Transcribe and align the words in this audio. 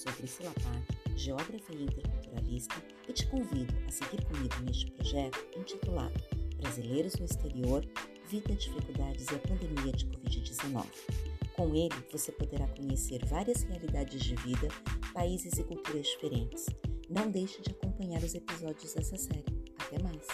sou 0.00 0.12
Priscila 0.14 0.50
geógrafa 1.14 1.74
e 1.74 1.82
interculturalista, 1.82 2.74
e 3.06 3.12
te 3.12 3.26
convido 3.26 3.74
a 3.86 3.90
seguir 3.90 4.24
comigo 4.24 4.54
neste 4.64 4.90
projeto 4.92 5.38
intitulado 5.54 6.18
Brasileiros 6.56 7.16
no 7.16 7.26
Exterior, 7.26 7.84
Vida, 8.26 8.54
Dificuldades 8.54 9.26
e 9.30 9.34
a 9.34 9.38
Pandemia 9.40 9.92
de 9.92 10.06
Covid-19. 10.06 10.86
Com 11.54 11.74
ele, 11.74 11.94
você 12.10 12.32
poderá 12.32 12.66
conhecer 12.68 13.26
várias 13.26 13.62
realidades 13.64 14.22
de 14.22 14.34
vida, 14.36 14.68
países 15.12 15.58
e 15.58 15.64
culturas 15.64 16.06
diferentes. 16.06 16.64
Não 17.10 17.30
deixe 17.30 17.60
de 17.60 17.70
acompanhar 17.72 18.22
os 18.22 18.34
episódios 18.34 18.94
dessa 18.94 19.18
série. 19.18 19.44
Até 19.78 20.02
mais! 20.02 20.26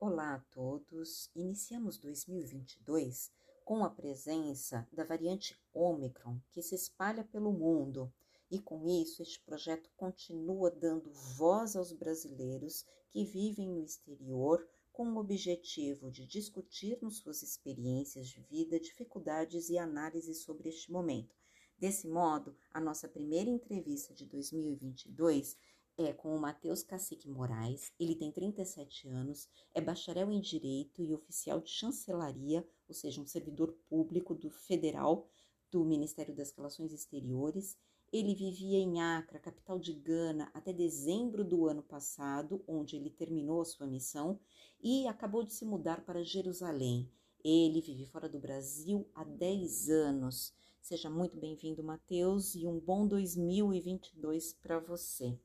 Olá 0.00 0.36
a 0.36 0.38
todos! 0.50 1.28
Iniciamos 1.34 1.98
2022 1.98 3.36
com 3.68 3.84
a 3.84 3.90
presença 3.90 4.88
da 4.90 5.04
variante 5.04 5.54
Omicron, 5.74 6.40
que 6.52 6.62
se 6.62 6.74
espalha 6.74 7.22
pelo 7.22 7.52
mundo. 7.52 8.10
E 8.50 8.58
com 8.58 8.88
isso, 8.88 9.20
este 9.20 9.42
projeto 9.42 9.90
continua 9.94 10.70
dando 10.70 11.12
voz 11.36 11.76
aos 11.76 11.92
brasileiros 11.92 12.86
que 13.10 13.26
vivem 13.26 13.68
no 13.68 13.84
exterior 13.84 14.66
com 14.90 15.06
o 15.12 15.18
objetivo 15.18 16.10
de 16.10 16.24
discutirmos 16.24 17.18
suas 17.18 17.42
experiências 17.42 18.28
de 18.28 18.40
vida, 18.40 18.80
dificuldades 18.80 19.68
e 19.68 19.76
análises 19.76 20.44
sobre 20.44 20.70
este 20.70 20.90
momento. 20.90 21.36
Desse 21.78 22.08
modo, 22.08 22.56
a 22.72 22.80
nossa 22.80 23.06
primeira 23.06 23.50
entrevista 23.50 24.14
de 24.14 24.24
2022 24.24 25.58
é 25.98 26.14
com 26.14 26.34
o 26.34 26.40
Matheus 26.40 26.82
Cacique 26.82 27.28
Moraes. 27.28 27.92
Ele 28.00 28.16
tem 28.16 28.32
37 28.32 29.08
anos, 29.08 29.46
é 29.74 29.80
bacharel 29.82 30.32
em 30.32 30.40
Direito 30.40 31.02
e 31.02 31.12
oficial 31.12 31.60
de 31.60 31.68
chancelaria, 31.68 32.66
ou 32.88 32.94
seja, 32.94 33.20
um 33.20 33.26
servidor 33.26 33.72
público 33.88 34.34
do 34.34 34.50
federal 34.50 35.28
do 35.70 35.84
Ministério 35.84 36.34
das 36.34 36.50
Relações 36.52 36.92
Exteriores. 36.92 37.76
Ele 38.10 38.34
vivia 38.34 38.78
em 38.78 39.02
Accra, 39.02 39.38
capital 39.38 39.78
de 39.78 39.92
Gana, 39.92 40.50
até 40.54 40.72
dezembro 40.72 41.44
do 41.44 41.68
ano 41.68 41.82
passado, 41.82 42.64
onde 42.66 42.96
ele 42.96 43.10
terminou 43.10 43.60
a 43.60 43.66
sua 43.66 43.86
missão 43.86 44.40
e 44.80 45.06
acabou 45.06 45.44
de 45.44 45.52
se 45.52 45.64
mudar 45.64 46.04
para 46.04 46.24
Jerusalém. 46.24 47.10
Ele 47.44 47.80
vive 47.80 48.06
fora 48.06 48.28
do 48.28 48.38
Brasil 48.38 49.06
há 49.14 49.24
10 49.24 49.90
anos. 49.90 50.54
Seja 50.80 51.10
muito 51.10 51.36
bem-vindo, 51.36 51.82
Matheus, 51.82 52.54
e 52.54 52.66
um 52.66 52.80
bom 52.80 53.06
2022 53.06 54.54
para 54.54 54.78
você. 54.78 55.38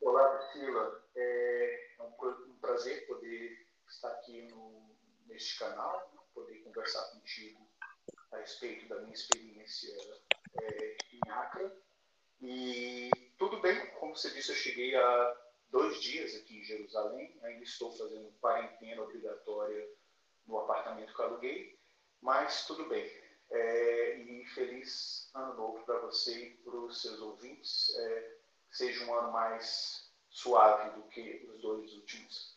Olá, 0.00 0.26
Priscila. 0.38 1.02
É 1.14 1.62
um 2.00 2.54
prazer 2.60 3.06
poder 3.06 3.66
estar 3.86 4.08
aqui 4.08 4.42
no, 4.48 4.82
neste 5.26 5.58
canal, 5.58 6.11
poder 6.42 6.58
conversar 6.62 7.02
contigo 7.12 7.60
a 8.32 8.38
respeito 8.38 8.88
da 8.88 9.00
minha 9.00 9.14
experiência 9.14 9.94
é, 10.60 10.96
em 11.12 11.30
Acre. 11.30 11.70
E 12.40 13.10
tudo 13.38 13.60
bem, 13.60 13.86
como 13.98 14.16
você 14.16 14.30
disse, 14.30 14.50
eu 14.50 14.56
cheguei 14.56 14.94
há 14.96 15.36
dois 15.70 16.00
dias 16.02 16.34
aqui 16.34 16.58
em 16.58 16.64
Jerusalém, 16.64 17.38
ainda 17.42 17.62
estou 17.62 17.96
fazendo 17.96 18.32
quarentena 18.40 19.02
obrigatória 19.02 19.88
no 20.46 20.58
apartamento 20.58 21.14
que 21.14 21.22
aluguei, 21.22 21.78
mas 22.20 22.66
tudo 22.66 22.88
bem. 22.88 23.22
É, 23.50 24.16
e 24.16 24.46
feliz 24.46 25.30
ano 25.34 25.54
novo 25.54 25.84
para 25.84 25.98
você 26.00 26.46
e 26.46 26.50
para 26.56 26.74
os 26.74 27.02
seus 27.02 27.20
ouvintes. 27.20 27.94
É, 27.96 28.36
seja 28.70 29.04
um 29.04 29.14
ano 29.14 29.30
mais 29.30 30.10
suave 30.30 30.90
do 30.98 31.02
que 31.08 31.46
os 31.48 31.60
dois 31.60 31.92
últimos. 31.92 32.56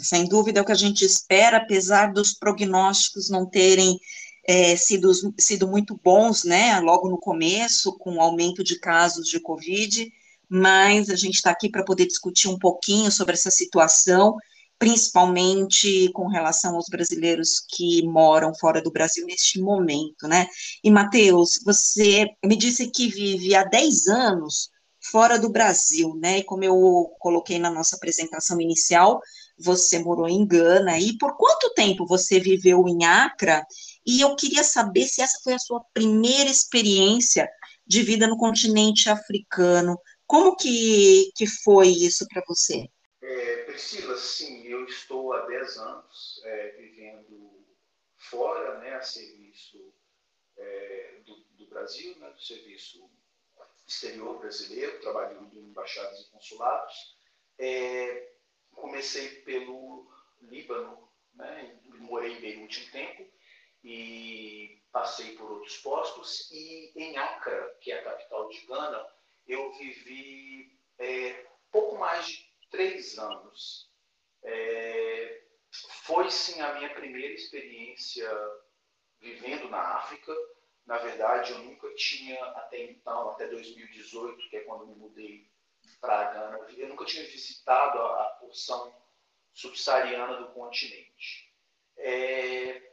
Sem 0.00 0.26
dúvida 0.26 0.60
é 0.60 0.62
o 0.62 0.64
que 0.64 0.72
a 0.72 0.76
gente 0.76 1.04
espera, 1.04 1.58
apesar 1.58 2.12
dos 2.12 2.32
prognósticos 2.32 3.28
não 3.28 3.48
terem 3.48 3.98
é, 4.46 4.76
sido, 4.76 5.10
sido 5.38 5.68
muito 5.68 5.98
bons, 6.02 6.44
né, 6.44 6.78
logo 6.80 7.08
no 7.08 7.18
começo, 7.18 7.96
com 7.98 8.16
o 8.16 8.20
aumento 8.20 8.64
de 8.64 8.78
casos 8.78 9.28
de 9.28 9.40
Covid, 9.40 10.10
mas 10.48 11.10
a 11.10 11.16
gente 11.16 11.34
está 11.34 11.50
aqui 11.50 11.68
para 11.68 11.84
poder 11.84 12.06
discutir 12.06 12.48
um 12.48 12.58
pouquinho 12.58 13.10
sobre 13.10 13.34
essa 13.34 13.50
situação, 13.50 14.36
principalmente 14.78 16.10
com 16.12 16.28
relação 16.28 16.74
aos 16.74 16.86
brasileiros 16.90 17.64
que 17.70 18.06
moram 18.06 18.54
fora 18.54 18.82
do 18.82 18.90
Brasil 18.90 19.24
neste 19.26 19.60
momento, 19.60 20.26
né? 20.26 20.46
E, 20.82 20.90
Matheus, 20.90 21.60
você 21.64 22.26
me 22.44 22.56
disse 22.56 22.90
que 22.90 23.08
vive 23.08 23.54
há 23.54 23.64
10 23.64 24.08
anos 24.08 24.68
fora 25.10 25.38
do 25.38 25.50
Brasil, 25.50 26.14
né? 26.16 26.38
E 26.38 26.44
como 26.44 26.64
eu 26.64 27.10
coloquei 27.18 27.58
na 27.58 27.70
nossa 27.70 27.96
apresentação 27.96 28.60
inicial, 28.60 29.20
você 29.58 29.98
morou 29.98 30.28
em 30.28 30.46
Gana 30.46 30.98
e 30.98 31.16
por 31.18 31.36
quanto 31.36 31.72
tempo 31.74 32.06
você 32.06 32.40
viveu 32.40 32.86
em 32.88 33.04
Acre? 33.04 33.62
E 34.06 34.20
eu 34.20 34.34
queria 34.36 34.64
saber 34.64 35.06
se 35.06 35.22
essa 35.22 35.38
foi 35.42 35.54
a 35.54 35.58
sua 35.58 35.82
primeira 35.92 36.50
experiência 36.50 37.48
de 37.86 38.02
vida 38.02 38.26
no 38.26 38.36
continente 38.36 39.08
africano. 39.08 39.98
Como 40.26 40.56
que, 40.56 41.30
que 41.36 41.46
foi 41.46 41.88
isso 41.88 42.26
para 42.28 42.42
você? 42.46 42.88
É, 43.22 43.56
Priscila, 43.64 44.16
sim, 44.16 44.66
eu 44.66 44.84
estou 44.84 45.32
há 45.32 45.46
10 45.46 45.78
anos 45.78 46.42
é, 46.44 46.68
vivendo 46.78 47.64
fora, 48.16 48.78
né, 48.80 48.94
a 48.94 49.02
serviço 49.02 49.94
é, 50.56 51.20
do, 51.24 51.36
do, 51.56 51.66
Brasil, 51.66 52.16
né, 52.18 52.30
do 52.30 52.40
serviço 52.40 53.10
exterior 53.86 54.38
brasileiro, 54.38 55.00
trabalhando 55.00 55.54
em 55.54 55.64
embaixadas 55.64 56.20
e 56.20 56.30
consulados. 56.30 57.16
É, 57.58 58.33
comecei 58.74 59.28
pelo 59.42 60.10
Líbano, 60.42 61.08
né, 61.34 61.78
morei 62.00 62.32
em 62.32 62.40
Beirute 62.40 62.86
um 62.86 62.90
tempo 62.90 63.30
e 63.82 64.82
passei 64.92 65.36
por 65.36 65.50
outros 65.50 65.76
postos. 65.78 66.50
E 66.50 66.92
em 66.96 67.16
Accra, 67.16 67.76
que 67.80 67.92
é 67.92 67.98
a 67.98 68.04
capital 68.04 68.48
de 68.48 68.66
Gana, 68.66 69.06
eu 69.46 69.72
vivi 69.72 70.78
é, 70.98 71.46
pouco 71.70 71.98
mais 71.98 72.26
de 72.26 72.50
três 72.70 73.18
anos. 73.18 73.90
É, 74.42 75.42
foi 76.04 76.30
sim 76.30 76.60
a 76.60 76.74
minha 76.74 76.94
primeira 76.94 77.34
experiência 77.34 78.30
vivendo 79.20 79.68
na 79.68 79.80
África. 79.96 80.32
Na 80.86 80.98
verdade, 80.98 81.52
eu 81.52 81.58
nunca 81.60 81.92
tinha, 81.94 82.42
até 82.44 82.84
então, 82.84 83.30
até 83.30 83.48
2018, 83.48 84.50
que 84.50 84.56
é 84.56 84.60
quando 84.60 84.86
me 84.86 84.94
mudei 84.94 85.50
para 86.00 86.32
Gana, 86.32 86.58
eu 86.76 86.88
nunca 86.88 87.04
tinha 87.04 87.24
visitado 87.24 87.98
a, 87.98 88.22
a 88.22 88.30
porção 88.40 88.94
subsaariana 89.52 90.36
do 90.36 90.52
continente. 90.52 91.54
É, 91.96 92.92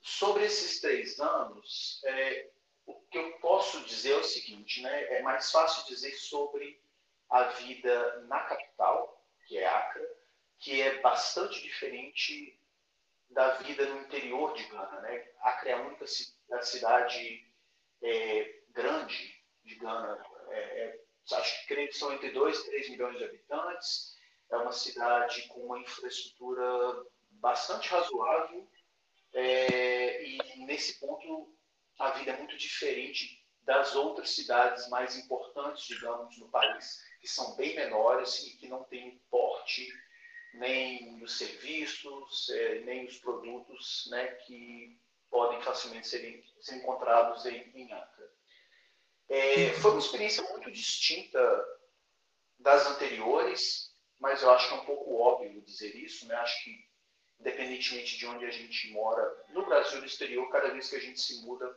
sobre 0.00 0.44
esses 0.44 0.80
três 0.80 1.20
anos, 1.20 2.00
é, 2.04 2.50
o 2.86 2.94
que 3.08 3.18
eu 3.18 3.38
posso 3.38 3.84
dizer 3.84 4.12
é 4.12 4.16
o 4.16 4.24
seguinte, 4.24 4.82
né? 4.82 5.18
É 5.18 5.22
mais 5.22 5.50
fácil 5.50 5.86
dizer 5.86 6.12
sobre 6.12 6.82
a 7.28 7.44
vida 7.44 8.22
na 8.22 8.40
capital, 8.40 9.24
que 9.46 9.58
é 9.58 9.66
Accra, 9.66 10.08
que 10.58 10.80
é 10.80 11.00
bastante 11.00 11.62
diferente 11.62 12.58
da 13.28 13.54
vida 13.58 13.86
no 13.86 14.00
interior 14.00 14.52
de 14.54 14.64
Gana, 14.64 15.00
né? 15.00 15.32
Accra 15.40 15.70
é 15.70 15.72
a 15.74 15.80
única 15.80 16.06
cidade 16.62 17.52
é, 18.02 18.62
grande 18.70 19.44
de 19.64 19.76
Gana. 19.76 20.24
É, 20.48 20.58
é, 20.58 21.04
acho 21.32 21.60
que 21.60 21.68
creio 21.68 21.88
que 21.88 21.96
são 21.96 22.12
entre 22.12 22.30
2 22.30 22.58
e 22.58 22.66
3 22.66 22.90
milhões 22.90 23.18
de 23.18 23.24
habitantes. 23.24 24.16
É 24.50 24.56
uma 24.56 24.72
cidade 24.72 25.46
com 25.48 25.60
uma 25.60 25.78
infraestrutura 25.78 27.04
bastante 27.30 27.88
razoável. 27.88 28.68
É, 29.32 30.24
e 30.24 30.64
nesse 30.64 30.98
ponto 30.98 31.54
a 31.98 32.10
vida 32.10 32.32
é 32.32 32.36
muito 32.36 32.56
diferente 32.56 33.40
das 33.62 33.94
outras 33.94 34.30
cidades 34.30 34.88
mais 34.88 35.16
importantes, 35.16 35.86
digamos, 35.86 36.36
no 36.38 36.48
país, 36.48 36.98
que 37.20 37.28
são 37.28 37.54
bem 37.56 37.76
menores 37.76 38.42
e 38.44 38.56
que 38.56 38.68
não 38.68 38.82
têm 38.84 39.22
porte 39.30 39.86
nem 40.54 41.22
os 41.22 41.38
serviços, 41.38 42.48
é, 42.50 42.80
nem 42.80 43.06
os 43.06 43.18
produtos 43.18 44.08
né, 44.10 44.26
que 44.46 44.98
podem 45.30 45.62
facilmente 45.62 46.08
ser, 46.08 46.42
ser 46.60 46.76
encontrados 46.76 47.46
em, 47.46 47.70
em 47.74 47.92
Acre. 47.92 48.24
É, 49.30 49.72
foi 49.74 49.92
uma 49.92 50.00
experiência 50.00 50.42
muito 50.50 50.72
distinta 50.72 51.64
das 52.58 52.84
anteriores, 52.86 53.94
mas 54.18 54.42
eu 54.42 54.50
acho 54.50 54.68
que 54.68 54.74
é 54.74 54.76
um 54.76 54.84
pouco 54.84 55.14
óbvio 55.14 55.62
dizer 55.62 55.94
isso. 55.94 56.26
Né? 56.26 56.34
Acho 56.34 56.64
que, 56.64 56.84
independentemente 57.38 58.18
de 58.18 58.26
onde 58.26 58.44
a 58.44 58.50
gente 58.50 58.90
mora, 58.90 59.24
no 59.50 59.64
Brasil 59.64 59.98
e 59.98 60.00
no 60.00 60.06
exterior, 60.06 60.50
cada 60.50 60.72
vez 60.72 60.90
que 60.90 60.96
a 60.96 61.00
gente 61.00 61.20
se 61.20 61.40
muda, 61.42 61.72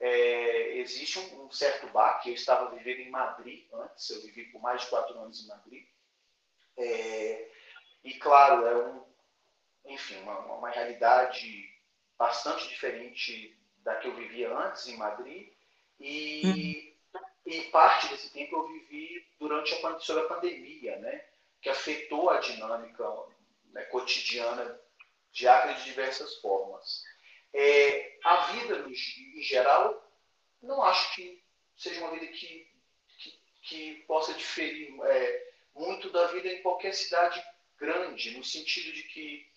é, 0.00 0.76
existe 0.78 1.20
um, 1.20 1.46
um, 1.46 1.50
certo 1.52 1.86
baque. 1.92 2.30
Eu 2.30 2.34
estava 2.34 2.74
vivendo 2.74 2.98
em 2.98 3.10
Madrid 3.10 3.68
antes, 3.72 4.10
eu 4.10 4.20
vivi 4.22 4.46
por 4.46 4.60
mais 4.60 4.82
de 4.82 4.88
quatro 4.88 5.16
anos 5.20 5.44
em 5.44 5.46
Madrid. 5.46 5.86
É, 6.76 7.48
e, 8.02 8.14
claro, 8.14 8.66
é 8.66 8.76
um, 8.76 9.04
enfim, 9.86 10.16
uma, 10.22 10.38
uma 10.56 10.70
realidade 10.70 11.64
bastante 12.18 12.68
diferente 12.68 13.56
da 13.84 13.94
que 13.96 14.08
eu 14.08 14.16
vivia 14.16 14.52
antes 14.52 14.88
em 14.88 14.96
Madrid. 14.96 15.52
E, 16.00 16.42
uhum. 16.44 16.87
E 17.48 17.62
parte 17.70 18.08
desse 18.08 18.30
tempo 18.30 18.56
eu 18.56 18.68
vivi 18.68 19.26
durante 19.40 19.74
a, 19.74 19.98
sobre 20.00 20.24
a 20.24 20.28
pandemia, 20.28 20.98
né? 20.98 21.24
que 21.62 21.70
afetou 21.70 22.28
a 22.28 22.38
dinâmica 22.40 23.04
né, 23.72 23.82
cotidiana 23.84 24.78
de 25.32 25.48
Acre 25.48 25.74
de 25.74 25.84
diversas 25.84 26.36
formas. 26.40 27.02
É, 27.54 28.18
a 28.22 28.52
vida, 28.52 28.86
em 28.86 29.42
geral, 29.42 30.12
não 30.62 30.82
acho 30.82 31.14
que 31.14 31.42
seja 31.74 32.00
uma 32.00 32.10
vida 32.10 32.26
que, 32.26 32.70
que, 33.18 33.40
que 33.62 33.94
possa 34.06 34.34
diferir 34.34 34.94
é, 35.04 35.52
muito 35.74 36.10
da 36.10 36.26
vida 36.26 36.48
em 36.48 36.62
qualquer 36.62 36.94
cidade 36.94 37.42
grande, 37.78 38.36
no 38.36 38.44
sentido 38.44 38.92
de 38.92 39.04
que 39.04 39.48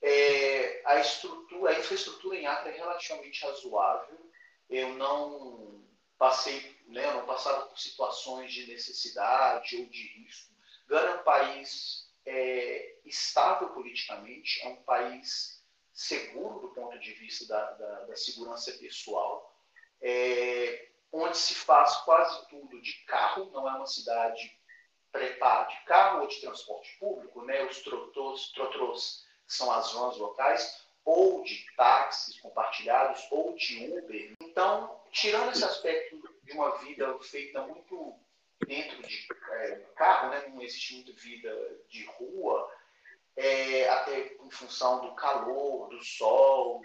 é, 0.00 0.82
a 0.84 1.00
estrutura, 1.00 1.72
a 1.72 1.78
infraestrutura 1.78 2.36
em 2.36 2.46
Acre 2.46 2.70
é 2.70 2.76
relativamente 2.76 3.44
razoável. 3.44 4.30
Eu 4.70 4.94
não 4.94 5.84
passei, 6.22 6.80
né, 6.86 7.12
não 7.14 7.26
passava 7.26 7.66
por 7.66 7.76
situações 7.76 8.52
de 8.52 8.68
necessidade 8.68 9.76
ou 9.76 9.86
de 9.86 10.06
risco. 10.18 10.54
Gana 10.86 11.10
é 11.10 11.14
um 11.16 11.24
país 11.24 12.08
é, 12.24 12.94
estável 13.04 13.70
politicamente, 13.70 14.62
é 14.62 14.68
um 14.68 14.82
país 14.84 15.60
seguro 15.92 16.60
do 16.60 16.68
ponto 16.68 16.96
de 17.00 17.12
vista 17.14 17.44
da, 17.48 17.72
da, 17.72 18.04
da 18.04 18.16
segurança 18.16 18.70
pessoal, 18.74 19.52
é, 20.00 20.90
onde 21.10 21.36
se 21.36 21.56
faz 21.56 21.96
quase 22.02 22.48
tudo 22.48 22.80
de 22.80 22.92
carro, 23.04 23.50
não 23.50 23.68
é 23.68 23.74
uma 23.74 23.86
cidade 23.86 24.56
preparada 25.10 25.70
de 25.70 25.84
carro 25.86 26.20
ou 26.20 26.28
de 26.28 26.40
transporte 26.40 26.96
público, 27.00 27.42
né? 27.42 27.64
os 27.64 27.82
trotros, 27.82 28.52
trotros 28.52 29.26
são 29.48 29.72
as 29.72 29.90
vans 29.92 30.16
locais, 30.18 30.86
ou 31.04 31.42
de 31.42 31.66
táxis 31.76 32.38
compartilhados, 32.38 33.26
ou 33.32 33.56
de 33.56 33.90
Uber. 33.90 34.34
Então, 34.40 35.01
tirando 35.12 35.52
esse 35.52 35.64
aspecto 35.64 36.20
de 36.42 36.52
uma 36.52 36.76
vida 36.78 37.16
feita 37.20 37.62
muito 37.66 38.18
dentro 38.66 39.02
de 39.02 39.28
é, 39.50 39.76
carro, 39.94 40.30
né? 40.30 40.48
não 40.48 40.62
existe 40.62 40.94
muita 40.94 41.12
vida 41.12 41.80
de 41.88 42.04
rua, 42.06 42.68
é, 43.36 43.88
até 43.88 44.34
em 44.34 44.50
função 44.50 45.06
do 45.06 45.14
calor, 45.14 45.88
do 45.88 46.02
sol, 46.02 46.82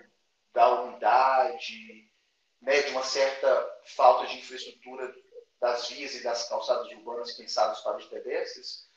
da 0.54 0.84
umidade, 0.84 2.12
né? 2.62 2.82
de 2.82 2.92
uma 2.92 3.04
certa 3.04 3.82
falta 3.96 4.28
de 4.28 4.38
infraestrutura 4.38 5.14
das 5.60 5.90
vias 5.90 6.14
e 6.14 6.24
das 6.24 6.48
calçadas 6.48 6.88
urbanas 6.92 7.32
pensadas 7.34 7.80
para 7.82 7.98
os 7.98 8.06
pedestres, 8.06 8.88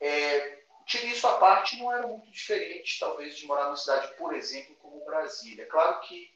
é, 0.00 0.60
isso 1.04 1.26
à 1.28 1.38
parte, 1.38 1.78
não 1.78 1.92
era 1.92 2.06
muito 2.06 2.28
diferente, 2.30 2.98
talvez, 2.98 3.36
de 3.36 3.46
morar 3.46 3.66
numa 3.66 3.76
cidade, 3.76 4.12
por 4.16 4.34
exemplo, 4.34 4.74
como 4.76 5.04
Brasília. 5.04 5.66
Claro 5.66 6.00
que 6.00 6.30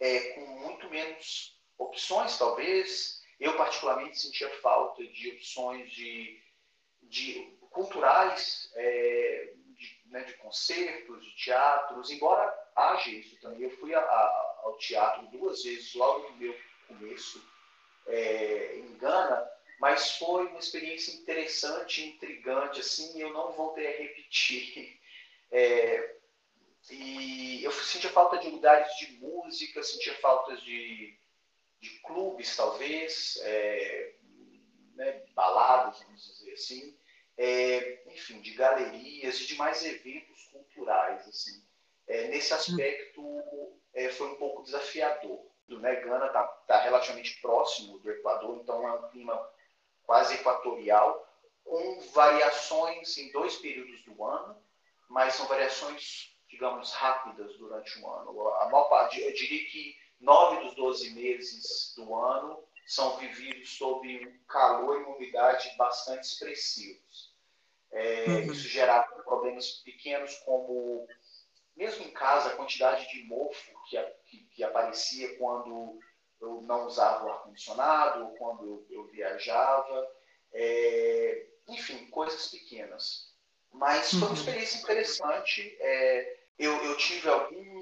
é, 0.00 0.32
com 0.32 0.40
muito 0.40 0.90
menos 0.90 1.55
opções, 1.78 2.38
talvez. 2.38 3.22
Eu, 3.38 3.56
particularmente, 3.56 4.18
sentia 4.18 4.48
falta 4.60 5.04
de 5.06 5.30
opções 5.32 5.90
de, 5.90 6.40
de 7.02 7.56
culturais, 7.70 8.70
é, 8.74 9.52
de, 9.76 10.00
né, 10.06 10.24
de, 10.24 10.34
concertos, 10.34 11.24
de 11.24 11.44
teatros, 11.44 12.10
embora 12.10 12.52
haja 12.74 13.10
isso 13.10 13.38
também. 13.40 13.62
Eu 13.62 13.70
fui 13.78 13.94
a, 13.94 14.00
a, 14.00 14.60
ao 14.62 14.78
teatro 14.78 15.26
duas 15.28 15.62
vezes, 15.62 15.94
logo 15.94 16.30
no 16.30 16.36
meu 16.36 16.56
começo, 16.88 17.44
é, 18.06 18.76
em 18.76 18.96
Gana, 18.96 19.46
mas 19.78 20.16
foi 20.16 20.46
uma 20.46 20.58
experiência 20.58 21.12
interessante, 21.12 22.06
intrigante, 22.06 22.80
assim, 22.80 23.20
eu 23.20 23.32
não 23.32 23.52
voltei 23.52 23.86
a 23.86 23.98
repetir. 23.98 24.98
É, 25.50 26.16
e 26.90 27.62
eu 27.62 27.72
sentia 27.72 28.10
falta 28.10 28.38
de 28.38 28.48
lugares 28.48 28.96
de 28.96 29.12
música, 29.18 29.82
sentia 29.82 30.14
falta 30.14 30.56
de, 30.56 31.18
de 31.80 31.90
clubes, 32.00 32.56
talvez, 32.56 33.38
é, 33.42 34.14
né, 34.94 35.22
baladas, 35.34 36.00
vamos 36.02 36.38
dizer 36.38 36.52
assim, 36.52 36.98
é, 37.36 38.02
enfim, 38.12 38.40
de 38.40 38.52
galerias 38.52 39.40
e 39.40 39.46
de 39.46 39.56
mais 39.56 39.84
eventos 39.84 40.44
culturais, 40.52 41.26
assim. 41.28 41.62
É, 42.06 42.28
nesse 42.28 42.54
aspecto, 42.54 43.22
é, 43.92 44.08
foi 44.10 44.28
um 44.28 44.36
pouco 44.36 44.62
desafiador. 44.62 45.44
Né, 45.68 45.96
Gana 45.96 46.26
está 46.26 46.44
tá 46.44 46.80
relativamente 46.82 47.40
próximo 47.40 47.98
do 47.98 48.10
Equador, 48.10 48.60
então 48.62 48.86
é 48.86 48.92
um 48.92 49.10
clima 49.10 49.50
quase 50.04 50.34
equatorial, 50.34 51.26
com 51.64 52.00
variações 52.14 53.18
em 53.18 53.32
dois 53.32 53.56
períodos 53.56 54.04
do 54.04 54.24
ano, 54.24 54.56
mas 55.08 55.34
são 55.34 55.46
variações, 55.46 56.36
digamos, 56.48 56.92
rápidas 56.92 57.56
durante 57.58 57.98
o 58.00 58.08
ano. 58.08 58.48
A 58.54 58.66
maior 58.66 58.88
parte, 58.88 59.20
eu 59.20 59.32
diria 59.34 59.68
que 59.68 59.96
nove 60.20 60.64
dos 60.64 60.74
doze 60.74 61.10
meses 61.10 61.94
do 61.96 62.14
ano 62.14 62.62
são 62.86 63.16
vividos 63.18 63.76
sob 63.76 64.26
um 64.26 64.38
calor 64.46 65.00
e 65.00 65.04
uma 65.04 65.16
umidade 65.16 65.74
bastante 65.76 66.24
expressivos. 66.24 67.34
É, 67.90 68.26
uhum. 68.26 68.52
Isso 68.52 68.68
gerava 68.68 69.22
problemas 69.22 69.82
pequenos 69.84 70.36
como, 70.44 71.06
mesmo 71.76 72.04
em 72.04 72.10
casa, 72.10 72.50
a 72.50 72.56
quantidade 72.56 73.08
de 73.08 73.24
mofo 73.24 73.72
que, 73.88 74.00
que, 74.26 74.38
que 74.44 74.64
aparecia 74.64 75.36
quando 75.36 75.98
eu 76.40 76.60
não 76.62 76.86
usava 76.86 77.24
o 77.24 77.30
ar-condicionado, 77.30 78.24
ou 78.24 78.30
quando 78.36 78.64
eu, 78.64 78.86
eu 78.90 79.06
viajava, 79.06 80.08
é, 80.52 81.46
enfim, 81.68 82.06
coisas 82.10 82.48
pequenas. 82.48 83.32
Mas 83.72 84.10
foi 84.10 84.20
uma 84.20 84.28
uhum. 84.28 84.34
experiência 84.34 84.82
interessante. 84.82 85.76
É, 85.80 86.40
eu, 86.58 86.72
eu, 86.84 86.96
tive 86.96 87.28
algum 87.28 87.75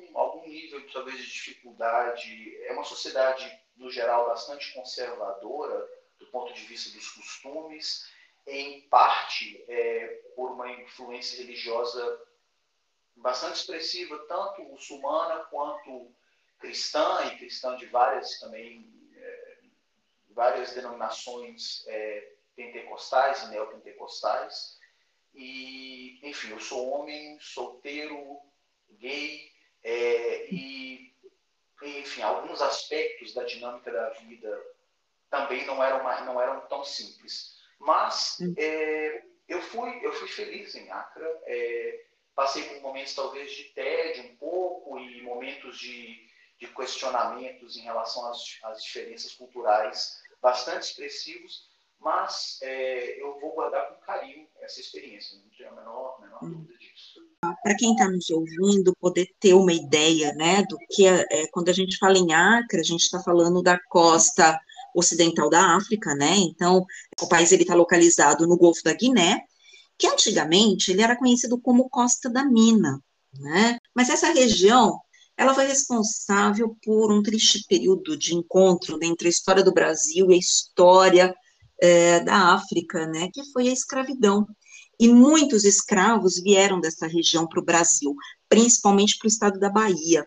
nível, 0.54 0.86
talvez, 0.92 1.18
de 1.18 1.26
dificuldade. 1.26 2.56
É 2.64 2.72
uma 2.72 2.84
sociedade, 2.84 3.60
no 3.76 3.90
geral, 3.90 4.26
bastante 4.26 4.72
conservadora 4.72 5.88
do 6.18 6.26
ponto 6.28 6.52
de 6.54 6.62
vista 6.62 6.96
dos 6.96 7.08
costumes, 7.10 8.08
em 8.46 8.82
parte 8.88 9.64
é, 9.68 10.06
por 10.36 10.52
uma 10.52 10.70
influência 10.70 11.38
religiosa 11.38 12.20
bastante 13.16 13.56
expressiva, 13.56 14.18
tanto 14.26 14.62
muçulmana 14.64 15.44
quanto 15.44 16.14
cristã 16.58 17.24
e 17.26 17.38
cristã 17.38 17.76
de 17.76 17.86
várias 17.86 18.38
também 18.40 18.92
é, 19.16 19.58
várias 20.30 20.72
denominações 20.72 21.84
é, 21.86 22.32
pentecostais 22.56 23.42
e 23.42 23.48
neopentecostais 23.48 24.78
e 25.34 26.18
enfim 26.22 26.50
eu 26.50 26.60
sou 26.60 26.88
homem 26.90 27.38
solteiro 27.40 28.40
gay 28.98 29.53
é, 29.84 30.52
e 30.52 31.12
enfim 31.82 32.22
alguns 32.22 32.62
aspectos 32.62 33.34
da 33.34 33.44
dinâmica 33.44 33.92
da 33.92 34.10
vida 34.10 34.62
também 35.30 35.66
não 35.66 35.82
eram 35.82 36.02
não 36.24 36.40
eram 36.40 36.60
tão 36.62 36.82
simples 36.82 37.54
mas 37.78 38.38
é, 38.56 39.22
eu 39.46 39.60
fui 39.60 40.00
eu 40.02 40.12
fui 40.14 40.28
feliz 40.28 40.74
em 40.74 40.90
Acre 40.90 41.24
é, 41.44 42.04
passei 42.34 42.64
por 42.64 42.80
momentos 42.80 43.14
talvez 43.14 43.52
de 43.52 43.64
tédio 43.64 44.24
um 44.24 44.36
pouco 44.36 44.98
e 44.98 45.22
momentos 45.22 45.78
de 45.78 46.24
de 46.58 46.68
questionamentos 46.68 47.76
em 47.76 47.82
relação 47.82 48.30
às, 48.30 48.58
às 48.64 48.82
diferenças 48.82 49.34
culturais 49.34 50.22
bastante 50.40 50.84
expressivos, 50.84 51.68
mas 51.98 52.58
é, 52.62 53.20
eu 53.20 53.38
vou 53.40 53.52
guardar 53.52 53.88
com 53.88 54.00
carinho 54.00 54.48
essa 54.60 54.80
experiência, 54.80 55.38
não 55.38 55.48
tenho 55.50 55.70
a 55.70 55.72
menor, 55.72 56.20
menor 56.20 56.44
hum. 56.44 56.50
dúvida 56.50 56.78
disso. 56.78 57.23
Para 57.62 57.76
quem 57.76 57.92
está 57.92 58.08
nos 58.08 58.28
ouvindo, 58.30 58.96
poder 59.00 59.28
ter 59.40 59.54
uma 59.54 59.72
ideia 59.72 60.32
né, 60.34 60.62
do 60.68 60.76
que 60.90 61.06
é, 61.06 61.26
é, 61.30 61.46
quando 61.48 61.68
a 61.68 61.72
gente 61.72 61.98
fala 61.98 62.18
em 62.18 62.32
Acre, 62.32 62.80
a 62.80 62.84
gente 62.84 63.02
está 63.02 63.20
falando 63.20 63.62
da 63.62 63.78
costa 63.88 64.58
ocidental 64.94 65.50
da 65.50 65.76
África, 65.76 66.14
né? 66.14 66.36
Então, 66.36 66.84
o 67.20 67.26
país 67.26 67.50
ele 67.50 67.62
está 67.62 67.74
localizado 67.74 68.46
no 68.46 68.56
Golfo 68.56 68.80
da 68.84 68.94
Guiné, 68.94 69.40
que 69.98 70.06
antigamente 70.06 70.92
ele 70.92 71.02
era 71.02 71.16
conhecido 71.16 71.60
como 71.60 71.88
Costa 71.88 72.30
da 72.30 72.44
Mina, 72.44 73.00
né? 73.38 73.78
Mas 73.94 74.08
essa 74.08 74.32
região 74.32 74.98
ela 75.36 75.54
foi 75.54 75.66
responsável 75.66 76.76
por 76.84 77.12
um 77.12 77.22
triste 77.22 77.64
período 77.68 78.16
de 78.16 78.34
encontro 78.34 78.98
entre 79.02 79.26
a 79.26 79.30
história 79.30 79.64
do 79.64 79.72
Brasil 79.72 80.30
e 80.30 80.34
a 80.34 80.38
história 80.38 81.34
é, 81.80 82.20
da 82.20 82.54
África, 82.54 83.06
né, 83.06 83.28
que 83.32 83.44
foi 83.52 83.68
a 83.68 83.72
escravidão. 83.72 84.46
E 84.98 85.08
muitos 85.08 85.64
escravos 85.64 86.40
vieram 86.40 86.80
dessa 86.80 87.06
região 87.06 87.46
para 87.46 87.60
o 87.60 87.64
Brasil, 87.64 88.14
principalmente 88.48 89.18
para 89.18 89.26
o 89.26 89.28
estado 89.28 89.58
da 89.58 89.68
Bahia. 89.68 90.26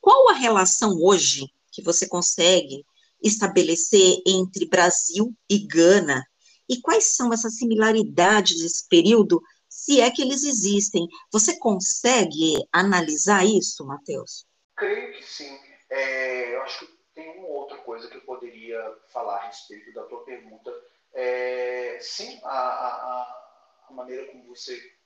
Qual 0.00 0.30
a 0.30 0.34
relação 0.34 0.96
hoje 1.02 1.46
que 1.72 1.82
você 1.82 2.06
consegue 2.06 2.84
estabelecer 3.22 4.22
entre 4.26 4.66
Brasil 4.66 5.34
e 5.48 5.58
Gana? 5.66 6.24
E 6.68 6.80
quais 6.80 7.14
são 7.14 7.32
essas 7.32 7.56
similaridades 7.56 8.60
desse 8.60 8.88
período 8.88 9.42
se 9.74 10.00
é 10.00 10.10
que 10.10 10.22
eles 10.22 10.44
existem. 10.44 11.06
Você 11.32 11.58
consegue 11.58 12.54
analisar 12.72 13.44
isso, 13.44 13.84
Matheus? 13.84 14.46
Creio 14.76 15.12
que 15.12 15.22
sim. 15.22 15.58
É, 15.90 16.54
eu 16.54 16.62
acho 16.62 16.86
que 16.86 16.92
tem 17.14 17.38
uma 17.38 17.48
outra 17.48 17.76
coisa 17.78 18.08
que 18.08 18.16
eu 18.16 18.22
poderia 18.22 18.80
falar 19.12 19.36
a 19.36 19.46
respeito 19.46 19.92
da 19.92 20.04
tua 20.04 20.24
pergunta. 20.24 20.72
É, 21.12 21.98
sim, 22.00 22.40
a, 22.44 22.48
a, 22.48 22.88
a, 22.88 23.43
maneira 23.92 24.26
como 24.30 24.46
você 24.46 24.96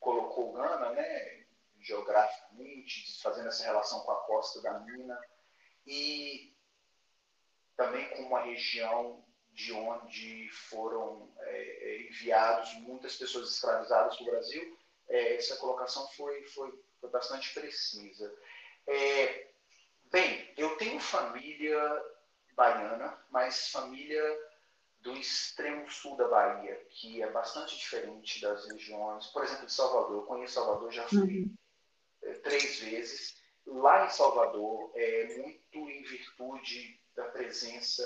colocou 0.00 0.52
Gana, 0.52 0.90
né, 0.90 1.46
geograficamente, 1.80 3.20
fazendo 3.22 3.48
essa 3.48 3.64
relação 3.64 4.00
com 4.00 4.10
a 4.10 4.26
costa 4.26 4.60
da 4.62 4.80
mina, 4.80 5.18
e 5.86 6.54
também 7.76 8.08
com 8.10 8.22
uma 8.22 8.40
região 8.40 9.24
de 9.52 9.72
onde 9.72 10.48
foram 10.50 11.32
é, 11.40 11.56
é, 11.56 12.02
enviados 12.02 12.74
muitas 12.74 13.16
pessoas 13.16 13.50
escravizadas 13.50 14.16
do 14.18 14.24
Brasil, 14.24 14.78
é, 15.08 15.36
essa 15.36 15.56
colocação 15.56 16.06
foi, 16.10 16.44
foi, 16.48 16.72
foi 17.00 17.10
bastante 17.10 17.52
precisa. 17.54 18.32
É, 18.86 19.48
bem, 20.10 20.52
eu 20.56 20.76
tenho 20.76 21.00
família 21.00 22.04
baiana, 22.52 23.18
mas 23.30 23.70
família 23.70 24.22
do 25.00 25.16
extremo 25.16 25.88
sul 25.90 26.16
da 26.16 26.28
Bahia, 26.28 26.74
que 26.90 27.22
é 27.22 27.30
bastante 27.30 27.76
diferente 27.76 28.40
das 28.40 28.66
regiões, 28.66 29.26
por 29.28 29.44
exemplo, 29.44 29.66
de 29.66 29.72
Salvador. 29.72 30.16
Eu 30.16 30.22
conheço 30.22 30.54
Salvador, 30.54 30.90
já 30.92 31.06
fui 31.08 31.42
uhum. 31.42 31.54
É, 32.22 32.32
três 32.34 32.80
vezes. 32.80 33.36
Lá 33.64 34.06
em 34.06 34.10
Salvador, 34.10 34.90
é 34.94 35.36
muito 35.36 35.90
em 35.90 36.02
virtude 36.02 37.00
da 37.14 37.24
presença, 37.24 38.02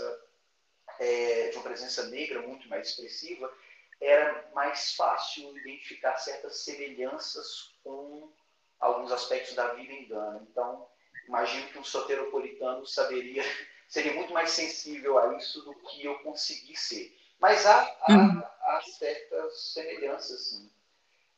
é, 0.98 1.48
de 1.48 1.56
uma 1.56 1.62
presença 1.62 2.08
negra 2.08 2.42
muito 2.42 2.68
mais 2.68 2.88
expressiva, 2.88 3.52
era 4.00 4.50
mais 4.52 4.94
fácil 4.94 5.56
identificar 5.58 6.16
certas 6.16 6.64
semelhanças 6.64 7.74
com 7.84 8.32
alguns 8.80 9.12
aspectos 9.12 9.54
da 9.54 9.74
vida 9.74 9.92
em 9.92 10.08
Gana. 10.08 10.44
Então, 10.50 10.88
imagino 11.26 11.66
que 11.68 11.78
um 11.78 11.84
soteropolitano 11.84 12.86
saberia, 12.86 13.42
seria 13.88 14.14
muito 14.14 14.32
mais 14.32 14.50
sensível 14.50 15.18
a 15.18 15.36
isso 15.36 15.62
do 15.62 15.74
que 15.74 16.04
eu 16.04 16.18
consegui 16.20 16.76
ser. 16.76 17.16
Mas 17.38 17.66
há, 17.66 17.82
há, 18.02 18.12
uhum. 18.12 18.42
há 18.62 18.80
certas 18.82 19.72
semelhanças, 19.72 20.48
sim. 20.48 20.70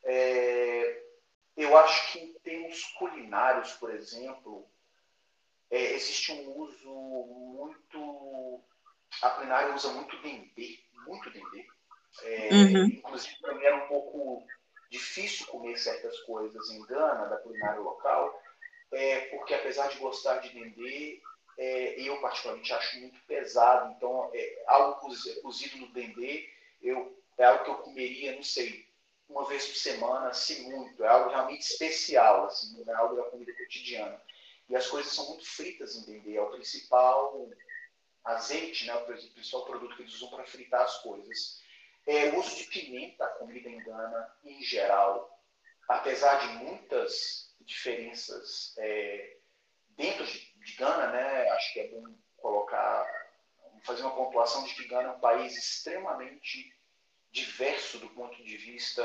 É, 0.03 1.03
eu 1.57 1.77
acho 1.79 2.13
que 2.13 2.19
em 2.19 2.33
termos 2.41 2.85
culinários, 2.99 3.73
por 3.73 3.91
exemplo, 3.95 4.69
é, 5.71 5.93
existe 5.95 6.33
um 6.33 6.59
uso 6.59 6.91
muito. 6.91 8.63
A 9.23 9.31
culinária 9.31 9.75
usa 9.75 9.89
muito 9.93 10.21
dendê, 10.21 10.79
muito 11.07 11.31
dendê. 11.31 11.67
É, 12.23 12.49
uhum. 12.53 12.85
Inclusive, 12.87 13.37
para 13.41 13.55
mim 13.55 13.65
era 13.65 13.85
um 13.85 13.89
pouco 13.89 14.47
difícil 14.91 15.47
comer 15.47 15.77
certas 15.77 16.19
coisas 16.21 16.71
em 16.71 16.85
Gana, 16.87 17.27
da 17.27 17.39
culinária 17.39 17.81
local, 17.81 18.41
é, 18.95 19.21
porque 19.27 19.55
apesar 19.55 19.89
de 19.89 19.99
gostar 19.99 20.39
de 20.39 20.51
dendê, 20.51 21.21
é, 21.59 22.01
eu 22.01 22.21
particularmente 22.21 22.73
acho 22.73 23.01
muito 23.01 23.21
pesado. 23.27 23.93
Então, 23.97 24.31
é, 24.35 24.65
algo 24.67 25.01
cozido 25.43 25.79
no 25.79 25.93
dendê, 25.93 26.49
eu, 26.83 27.17
é 27.39 27.45
algo 27.45 27.65
que 27.65 27.71
eu 27.71 27.79
comeria, 27.79 28.35
não 28.35 28.43
sei, 28.43 28.87
uma 29.29 29.47
vez 29.47 29.67
por 29.67 29.77
semana, 29.77 30.33
se 30.33 30.63
muito. 30.63 31.03
É 31.03 31.09
algo 31.09 31.31
realmente 31.31 31.63
especial, 31.63 32.47
assim, 32.47 32.85
não 32.85 32.93
é 32.93 32.97
algo 32.97 33.17
da 33.17 33.25
comida 33.25 33.53
cotidiana. 33.55 34.21
E 34.69 34.77
as 34.77 34.87
coisas 34.87 35.13
são 35.13 35.29
muito 35.29 35.45
fritas 35.47 35.97
em 35.97 36.05
dendê. 36.05 36.37
É 36.37 36.43
o 36.43 36.51
principal 36.51 37.49
azeite, 38.25 38.87
né, 38.87 38.95
o 38.95 39.05
principal 39.05 39.67
produto 39.67 39.97
que 39.97 40.03
eles 40.03 40.15
usam 40.15 40.31
para 40.31 40.47
fritar 40.47 40.83
as 40.83 41.03
coisas. 41.03 41.63
É, 42.07 42.31
o 42.31 42.39
uso 42.39 42.57
de 42.57 42.65
pimenta, 42.65 43.25
a 43.25 43.29
comida 43.29 43.69
em 43.69 43.83
Gana, 43.83 44.37
em 44.45 44.63
geral, 44.63 45.34
apesar 45.89 46.37
de 46.37 46.49
muitas 46.65 47.55
diferenças 47.61 48.75
é, 48.79 49.37
dentro 49.91 50.25
de, 50.27 50.39
de 50.39 50.73
Gana, 50.75 51.09
né, 51.09 51.49
acho 51.51 51.73
que 51.73 51.81
é 51.81 51.89
bom 51.89 52.05
colocar, 52.37 53.07
fazer 53.85 54.03
uma 54.03 54.15
pontuação 54.15 54.65
de 54.65 54.75
que 54.75 54.89
Gana 54.89 55.09
é 55.09 55.13
um 55.13 55.21
país 55.21 55.57
extremamente 55.57 56.75
diverso 57.31 57.99
do 57.99 58.09
ponto 58.11 58.43
de 58.45 58.57
vista 58.57 59.03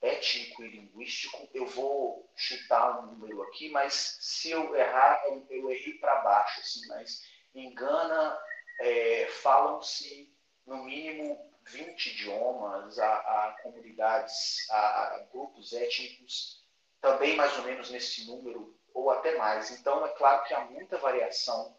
étnico 0.00 0.62
e 0.64 0.68
linguístico. 0.68 1.48
Eu 1.52 1.66
vou 1.66 2.30
chutar 2.34 3.00
um 3.00 3.12
número 3.12 3.42
aqui, 3.42 3.68
mas 3.68 4.16
se 4.20 4.50
eu 4.50 4.74
errar, 4.74 5.22
eu, 5.26 5.46
eu 5.50 5.70
errei 5.70 5.94
para 5.94 6.22
baixo, 6.22 6.60
assim, 6.60 6.86
mas 6.88 7.22
em 7.54 7.74
Gana 7.74 8.38
é, 8.80 9.26
falam-se 9.26 10.34
no 10.66 10.84
mínimo 10.84 11.49
20 11.72 12.10
idiomas, 12.10 12.98
a, 12.98 13.14
a 13.14 13.56
comunidades, 13.62 14.68
a, 14.70 14.76
a, 14.76 15.18
grupos 15.32 15.72
étnicos, 15.72 16.64
também 17.00 17.36
mais 17.36 17.56
ou 17.58 17.64
menos 17.64 17.90
nesse 17.90 18.26
número, 18.26 18.78
ou 18.92 19.10
até 19.10 19.36
mais. 19.36 19.70
Então, 19.70 20.04
é 20.04 20.08
claro 20.10 20.44
que 20.44 20.54
há 20.54 20.60
muita 20.66 20.98
variação 20.98 21.76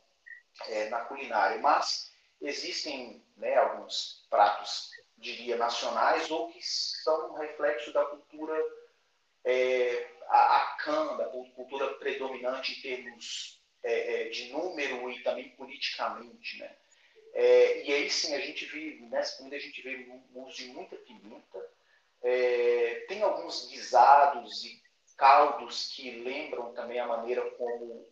é, 0.67 0.89
na 0.89 1.01
culinária, 1.01 1.57
mas 1.59 2.11
existem 2.41 3.23
né, 3.37 3.55
alguns 3.57 4.25
pratos, 4.29 4.89
diria, 5.17 5.55
nacionais 5.55 6.31
ou 6.31 6.49
que 6.51 6.61
são 6.61 7.33
um 7.33 7.37
reflexo 7.37 7.93
da 7.93 8.03
cultura 8.05 8.57
é, 9.43 10.07
a, 10.27 10.57
a 10.57 10.77
cultura 11.55 11.93
predominante 11.95 12.73
em 12.73 12.81
termos 12.81 13.61
é, 13.83 14.27
é, 14.27 14.29
de 14.29 14.51
número 14.51 15.09
e 15.09 15.23
também 15.23 15.49
politicamente, 15.55 16.59
né? 16.59 16.75
É, 17.33 17.83
e 17.83 17.93
aí 17.93 18.09
sim 18.09 18.33
a 18.35 18.39
gente 18.39 18.65
vê, 18.65 18.99
nessa 19.09 19.37
comida 19.37 19.55
a 19.55 19.59
gente 19.59 19.81
vê 19.81 20.07
uso 20.33 20.55
de 20.55 20.67
muita 20.67 20.95
pimenta. 20.97 21.69
É, 22.21 23.05
tem 23.07 23.21
alguns 23.23 23.67
guisados 23.67 24.63
e 24.65 24.81
caldos 25.17 25.93
que 25.93 26.19
lembram 26.23 26.73
também 26.73 26.99
a 26.99 27.07
maneira 27.07 27.49
como, 27.51 28.07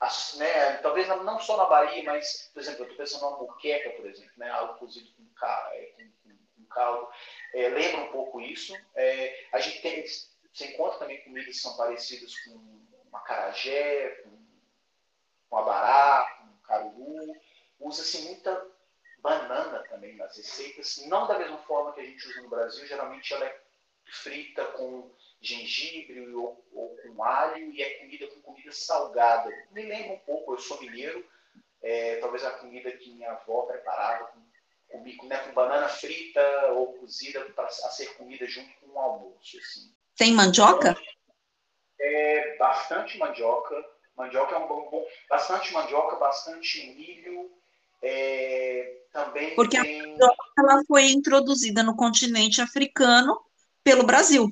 as, 0.00 0.34
né, 0.34 0.76
talvez 0.78 1.08
não 1.08 1.40
só 1.40 1.56
na 1.56 1.66
Bahia, 1.66 2.04
mas, 2.04 2.50
por 2.54 2.60
exemplo, 2.60 2.80
eu 2.80 2.84
estou 2.84 2.98
pensando 2.98 3.30
na 3.30 3.36
moqueca, 3.36 3.90
por 3.90 4.06
exemplo, 4.06 4.32
né, 4.36 4.48
algo 4.50 4.78
cozido 4.78 5.10
com, 5.12 5.46
é, 5.46 5.92
com, 5.96 6.04
com, 6.22 6.36
com 6.56 6.64
caldo, 6.70 7.08
é, 7.52 7.68
lembra 7.68 8.02
um 8.02 8.12
pouco 8.12 8.40
isso. 8.40 8.74
É, 8.94 9.46
a 9.52 9.60
gente 9.60 9.82
tem, 9.82 10.04
você 10.06 10.66
encontra 10.66 11.00
também 11.00 11.22
comidas 11.24 11.46
que 11.46 11.54
são 11.54 11.76
parecidas 11.76 12.32
com 12.44 12.80
macarajé, 13.10 14.22
com, 14.22 14.38
com 15.50 15.56
abará, 15.56 16.38
com 16.38 16.66
caruru, 16.66 17.34
usa-se 17.80 18.22
muita 18.22 18.66
banana 19.20 19.80
também 19.88 20.16
nas 20.16 20.36
receitas, 20.36 21.04
não 21.06 21.26
da 21.26 21.38
mesma 21.38 21.58
forma 21.58 21.92
que 21.92 22.00
a 22.00 22.04
gente 22.04 22.26
usa 22.28 22.42
no 22.42 22.48
Brasil, 22.48 22.86
geralmente 22.86 23.32
ela 23.34 23.44
é 23.44 23.60
frita 24.10 24.64
com 24.64 25.10
gengibre 25.40 26.34
ou, 26.34 26.64
ou 26.72 26.96
com 26.96 27.22
alho 27.22 27.70
e 27.72 27.82
é 27.82 27.98
comida 27.98 28.26
com 28.28 28.40
comida 28.40 28.72
salgada. 28.72 29.50
Me 29.70 29.82
lembra 29.82 30.14
um 30.14 30.18
pouco, 30.18 30.54
eu 30.54 30.58
sou 30.58 30.80
mineiro, 30.80 31.24
é, 31.82 32.16
talvez 32.16 32.44
a 32.44 32.52
comida 32.52 32.90
que 32.92 33.12
minha 33.12 33.32
avó 33.32 33.62
preparava 33.62 34.26
com, 34.26 34.40
com, 34.88 35.26
né, 35.26 35.38
com 35.38 35.52
banana 35.52 35.88
frita 35.88 36.72
ou 36.72 36.94
cozida 36.94 37.44
para 37.50 37.68
ser 37.68 38.14
comida 38.16 38.46
junto 38.46 38.72
com 38.80 38.88
o 38.88 38.98
almoço. 38.98 39.58
Assim. 39.58 39.94
Tem 40.16 40.32
mandioca? 40.32 40.96
É, 42.00 42.56
bastante 42.56 43.18
mandioca. 43.18 43.84
Mandioca 44.16 44.56
é 44.56 44.58
um 44.58 44.66
bom 44.66 45.06
bastante 45.28 45.72
mandioca, 45.72 46.16
bastante 46.16 46.94
milho, 46.94 47.57
é, 48.02 49.02
também 49.12 49.54
Porque 49.54 49.80
tem... 49.80 50.00
a 50.00 50.06
mandioca 50.06 50.44
ela 50.58 50.84
foi 50.86 51.10
introduzida 51.10 51.82
no 51.82 51.96
continente 51.96 52.60
africano 52.60 53.40
pelo 53.82 54.04
Brasil. 54.04 54.48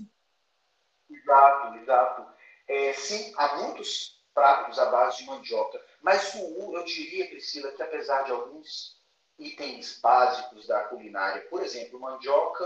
Exato, 1.10 1.78
exato. 1.78 2.26
É, 2.68 2.92
sim, 2.94 3.32
há 3.36 3.56
muitos 3.56 4.16
pratos 4.34 4.78
à 4.78 4.90
base 4.90 5.18
de 5.18 5.26
mandioca, 5.26 5.80
mas 6.02 6.34
o, 6.34 6.76
eu 6.76 6.84
diria, 6.84 7.28
Priscila, 7.28 7.72
que 7.72 7.82
apesar 7.82 8.22
de 8.22 8.32
alguns 8.32 9.00
itens 9.38 9.98
básicos 10.00 10.66
da 10.66 10.84
culinária, 10.84 11.42
por 11.48 11.62
exemplo, 11.62 12.00
mandioca, 12.00 12.64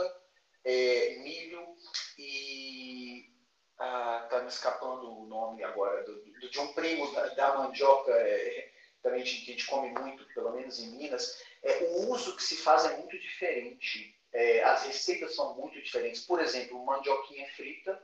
é, 0.64 1.18
milho 1.22 1.74
e 2.18 3.30
ah, 3.78 4.26
tá 4.28 4.40
me 4.40 4.48
escapando 4.48 5.10
o 5.10 5.26
nome 5.26 5.64
agora 5.64 6.02
do, 6.04 6.22
do, 6.22 6.50
de 6.50 6.60
um 6.60 6.72
primo 6.74 7.10
da, 7.12 7.28
da 7.28 7.58
mandioca 7.58 8.12
é, 8.12 8.69
também 9.02 9.22
que 9.22 9.30
a 9.30 9.52
gente 9.52 9.66
come 9.66 9.90
muito, 9.90 10.24
pelo 10.34 10.52
menos 10.52 10.78
em 10.78 10.90
Minas, 10.96 11.42
é, 11.62 11.84
o 11.84 12.10
uso 12.10 12.36
que 12.36 12.42
se 12.42 12.56
faz 12.56 12.84
é 12.84 12.96
muito 12.96 13.18
diferente. 13.18 14.16
É, 14.32 14.62
as 14.62 14.84
receitas 14.84 15.34
são 15.34 15.54
muito 15.54 15.80
diferentes. 15.80 16.22
Por 16.22 16.40
exemplo, 16.40 16.84
mandioquinha 16.84 17.48
frita, 17.54 18.00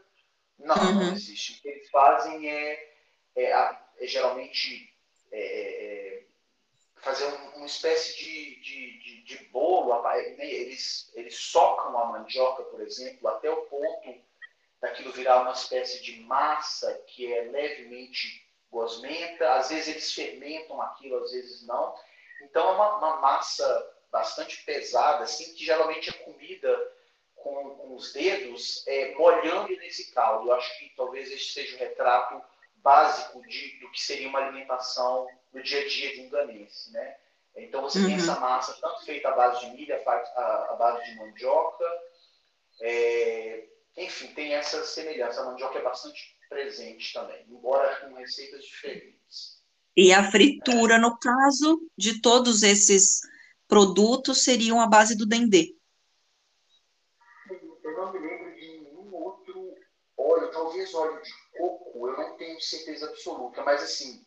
não, 0.58 0.76
uhum. 0.76 0.94
não 0.94 1.12
existe. 1.12 1.58
O 1.58 1.62
que 1.62 1.68
eles 1.68 1.90
fazem 1.90 2.50
é, 2.50 2.94
é, 3.36 3.50
é 3.50 4.06
geralmente 4.06 4.92
é, 5.30 5.40
é, 5.40 6.22
fazer 6.96 7.26
um, 7.26 7.56
uma 7.56 7.66
espécie 7.66 8.16
de, 8.16 8.60
de, 8.60 8.98
de, 8.98 9.22
de 9.22 9.44
bolo. 9.46 10.02
Né? 10.02 10.50
Eles, 10.50 11.10
eles 11.14 11.36
socam 11.36 11.96
a 11.98 12.06
mandioca, 12.06 12.62
por 12.64 12.80
exemplo, 12.80 13.28
até 13.28 13.50
o 13.50 13.62
ponto 13.66 14.14
daquilo 14.80 15.12
virar 15.12 15.42
uma 15.42 15.52
espécie 15.52 16.02
de 16.02 16.20
massa 16.20 16.92
que 17.06 17.32
é 17.32 17.42
levemente 17.42 18.45
gosmenta, 18.76 19.54
às 19.54 19.70
vezes 19.70 19.88
eles 19.88 20.12
fermentam 20.12 20.80
aquilo, 20.82 21.18
às 21.18 21.32
vezes 21.32 21.66
não. 21.66 21.94
Então 22.42 22.68
é 22.68 22.72
uma, 22.72 22.96
uma 22.98 23.16
massa 23.20 23.94
bastante 24.12 24.62
pesada, 24.64 25.24
assim, 25.24 25.54
que 25.54 25.64
geralmente 25.64 26.10
é 26.10 26.12
comida 26.12 26.92
com, 27.34 27.70
com 27.70 27.94
os 27.94 28.12
dedos, 28.12 28.86
é, 28.86 29.14
molhando 29.14 29.74
nesse 29.76 30.12
caldo. 30.12 30.48
Eu 30.48 30.54
acho 30.54 30.78
que 30.78 30.92
talvez 30.94 31.30
este 31.30 31.54
seja 31.54 31.76
o 31.76 31.78
retrato 31.78 32.42
básico 32.76 33.40
de, 33.48 33.80
do 33.80 33.90
que 33.90 34.00
seria 34.00 34.28
uma 34.28 34.40
alimentação 34.40 35.26
no 35.52 35.62
dia 35.62 35.80
a 35.80 35.88
dia 35.88 36.14
de 36.14 36.20
um 36.20 36.28
ganense, 36.28 36.92
né? 36.92 37.16
Então 37.56 37.80
você 37.80 37.98
uhum. 37.98 38.06
tem 38.06 38.16
essa 38.16 38.38
massa 38.38 38.76
tanto 38.80 39.04
feita 39.06 39.28
à 39.28 39.32
base 39.32 39.60
de 39.60 39.74
milho, 39.74 39.94
à 39.94 40.76
base 40.78 41.04
de 41.06 41.16
mandioca, 41.16 41.84
é, 42.82 43.64
enfim, 43.96 44.28
tem 44.34 44.54
essa 44.54 44.84
semelhança. 44.84 45.40
A 45.40 45.46
mandioca 45.46 45.78
é 45.78 45.82
bastante 45.82 46.35
presente 46.48 47.12
também, 47.12 47.44
embora 47.48 47.96
com 48.00 48.14
receitas 48.14 48.64
diferentes. 48.64 49.62
E 49.96 50.12
a 50.12 50.30
fritura, 50.30 50.98
no 50.98 51.18
caso 51.18 51.80
de 51.96 52.20
todos 52.20 52.62
esses 52.62 53.20
produtos, 53.66 54.44
seriam 54.44 54.80
a 54.80 54.86
base 54.86 55.16
do 55.16 55.26
dendê. 55.26 55.74
Eu 57.50 57.96
não 57.96 58.12
me 58.12 58.18
lembro 58.18 58.54
de 58.54 58.80
nenhum 58.80 59.14
outro 59.14 59.74
óleo, 60.16 60.50
talvez 60.50 60.92
óleo 60.94 61.22
de 61.22 61.32
coco, 61.56 62.08
eu 62.08 62.16
não 62.16 62.36
tenho 62.36 62.60
certeza 62.60 63.06
absoluta, 63.06 63.62
mas 63.62 63.82
assim, 63.82 64.26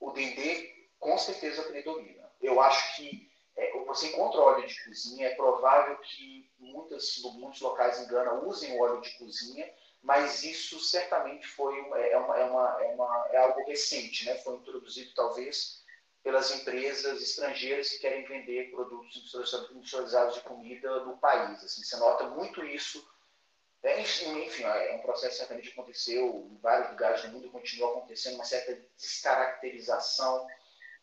o 0.00 0.10
dendê 0.12 0.88
com 0.98 1.18
certeza 1.18 1.62
predomina. 1.64 2.30
Eu 2.40 2.60
acho 2.60 2.96
que 2.96 3.30
é, 3.56 3.84
você 3.84 4.08
encontra 4.08 4.40
óleo 4.40 4.66
de 4.66 4.84
cozinha, 4.84 5.26
é 5.26 5.34
provável 5.34 5.96
que 5.98 6.50
muitas, 6.58 7.18
muitos 7.34 7.60
locais 7.60 8.00
em 8.00 8.06
Gana 8.08 8.34
usem 8.44 8.80
óleo 8.80 9.00
de 9.00 9.10
cozinha, 9.18 9.70
mas 10.02 10.42
isso 10.42 10.80
certamente 10.80 11.46
foi 11.46 11.78
é, 11.78 12.18
uma, 12.18 12.36
é, 12.36 12.44
uma, 12.44 12.82
é, 12.82 12.86
uma, 12.94 13.28
é 13.30 13.36
algo 13.36 13.64
recente, 13.64 14.26
né? 14.26 14.34
foi 14.38 14.56
introduzido 14.56 15.14
talvez 15.14 15.80
pelas 16.24 16.50
empresas 16.52 17.22
estrangeiras 17.22 17.90
que 17.90 17.98
querem 17.98 18.24
vender 18.24 18.70
produtos 18.70 19.16
industrializados 19.72 20.34
de 20.34 20.40
comida 20.42 21.04
no 21.04 21.16
país. 21.18 21.62
Assim, 21.64 21.82
você 21.82 21.96
nota 21.96 22.28
muito 22.28 22.64
isso. 22.64 23.04
É, 23.82 24.00
enfim, 24.00 24.62
é 24.62 24.94
um 24.94 25.02
processo 25.02 25.32
que 25.32 25.38
certamente 25.38 25.68
aconteceu 25.70 26.48
em 26.50 26.58
vários 26.58 26.90
lugares 26.90 27.22
do 27.22 27.28
mundo, 27.28 27.50
continua 27.50 27.90
acontecendo, 27.90 28.36
uma 28.36 28.44
certa 28.44 28.80
descaracterização 28.96 30.46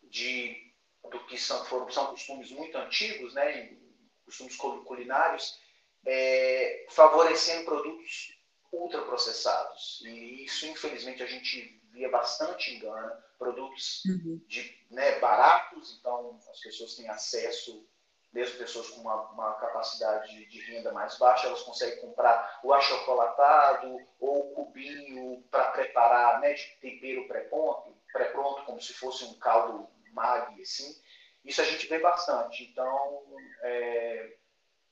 de, 0.03 0.73
do 1.09 1.25
que 1.25 1.37
são, 1.37 1.65
foram, 1.65 1.89
são 1.91 2.07
costumes 2.07 2.51
muito 2.51 2.77
antigos, 2.77 3.33
né, 3.33 3.77
costumes 4.23 4.55
culinários, 4.55 5.59
é, 6.05 6.85
favorecendo 6.89 7.65
produtos 7.65 8.38
ultraprocessados. 8.71 10.01
E 10.05 10.45
isso, 10.45 10.65
infelizmente, 10.67 11.23
a 11.23 11.25
gente 11.25 11.79
via 11.91 12.09
bastante 12.09 12.73
em 12.73 12.79
Gana, 12.79 13.23
produtos 13.37 14.03
uhum. 14.05 14.41
de, 14.47 14.77
né, 14.91 15.19
baratos, 15.19 15.97
então 15.99 16.39
as 16.49 16.59
pessoas 16.59 16.95
têm 16.95 17.09
acesso, 17.09 17.87
mesmo 18.31 18.59
pessoas 18.59 18.89
com 18.89 19.01
uma, 19.01 19.31
uma 19.31 19.53
capacidade 19.55 20.29
de, 20.29 20.45
de, 20.45 20.59
renda 20.61 20.91
mais 20.91 21.17
baixa, 21.17 21.47
elas 21.47 21.63
conseguem 21.63 21.99
comprar 21.99 22.59
o 22.63 22.73
achocolatado 22.73 23.99
ou 24.19 24.51
o 24.51 24.53
cubinho 24.53 25.43
para 25.49 25.71
preparar, 25.71 26.39
né, 26.39 26.53
de 26.53 26.63
tempero 26.79 27.27
pré-pronto, 27.27 27.97
pré-pronto, 28.13 28.65
como 28.65 28.79
se 28.81 28.93
fosse 28.93 29.23
um 29.25 29.33
caldo 29.39 29.89
mag, 30.13 30.61
assim. 30.61 30.95
Isso 31.43 31.61
a 31.61 31.65
gente 31.65 31.87
vê 31.87 31.99
bastante. 31.99 32.63
Então, 32.63 33.25
é, 33.61 34.37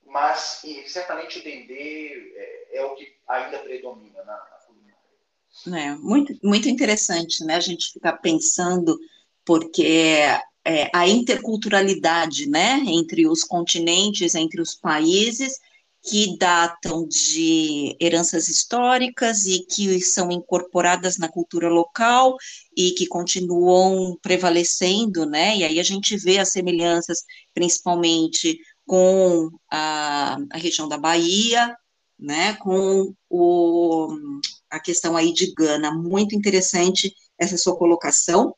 mas 0.07 0.63
e, 0.63 0.87
certamente 0.87 1.39
o 1.39 1.43
dendê 1.43 2.33
é, 2.35 2.77
é, 2.79 2.85
o 2.85 2.95
que 2.95 3.07
ainda 3.27 3.59
predomina 3.59 4.23
na, 4.23 4.33
na 4.33 4.57
culinária. 4.65 5.91
É, 5.91 5.95
muito, 5.95 6.37
muito 6.43 6.69
interessante, 6.69 7.43
né? 7.43 7.55
A 7.55 7.59
gente 7.59 7.91
ficar 7.91 8.13
pensando, 8.13 8.97
porque 9.45 10.23
é, 10.65 10.89
a 10.93 11.07
interculturalidade, 11.07 12.49
né, 12.49 12.81
entre 12.85 13.27
os 13.27 13.43
continentes, 13.43 14.35
entre 14.35 14.61
os 14.61 14.75
países, 14.75 15.59
que 16.03 16.37
datam 16.37 17.05
de 17.05 17.95
heranças 17.99 18.47
históricas 18.47 19.45
e 19.45 19.65
que 19.65 19.99
são 19.99 20.31
incorporadas 20.31 21.17
na 21.17 21.27
cultura 21.27 21.67
local 21.67 22.37
e 22.75 22.91
que 22.91 23.07
continuam 23.07 24.17
prevalecendo, 24.21 25.25
né? 25.25 25.57
E 25.57 25.63
aí 25.65 25.79
a 25.79 25.83
gente 25.83 26.15
vê 26.15 26.37
as 26.37 26.49
semelhanças, 26.49 27.23
principalmente 27.53 28.57
com 28.87 29.51
a, 29.69 30.37
a 30.51 30.57
região 30.57 30.87
da 30.87 30.97
Bahia, 30.97 31.75
né, 32.17 32.53
com 32.55 33.13
o, 33.29 34.07
a 34.71 34.79
questão 34.79 35.15
aí 35.15 35.33
de 35.33 35.53
Gana, 35.53 35.91
muito 35.91 36.33
interessante 36.33 37.13
essa 37.37 37.57
sua 37.57 37.77
colocação, 37.77 38.55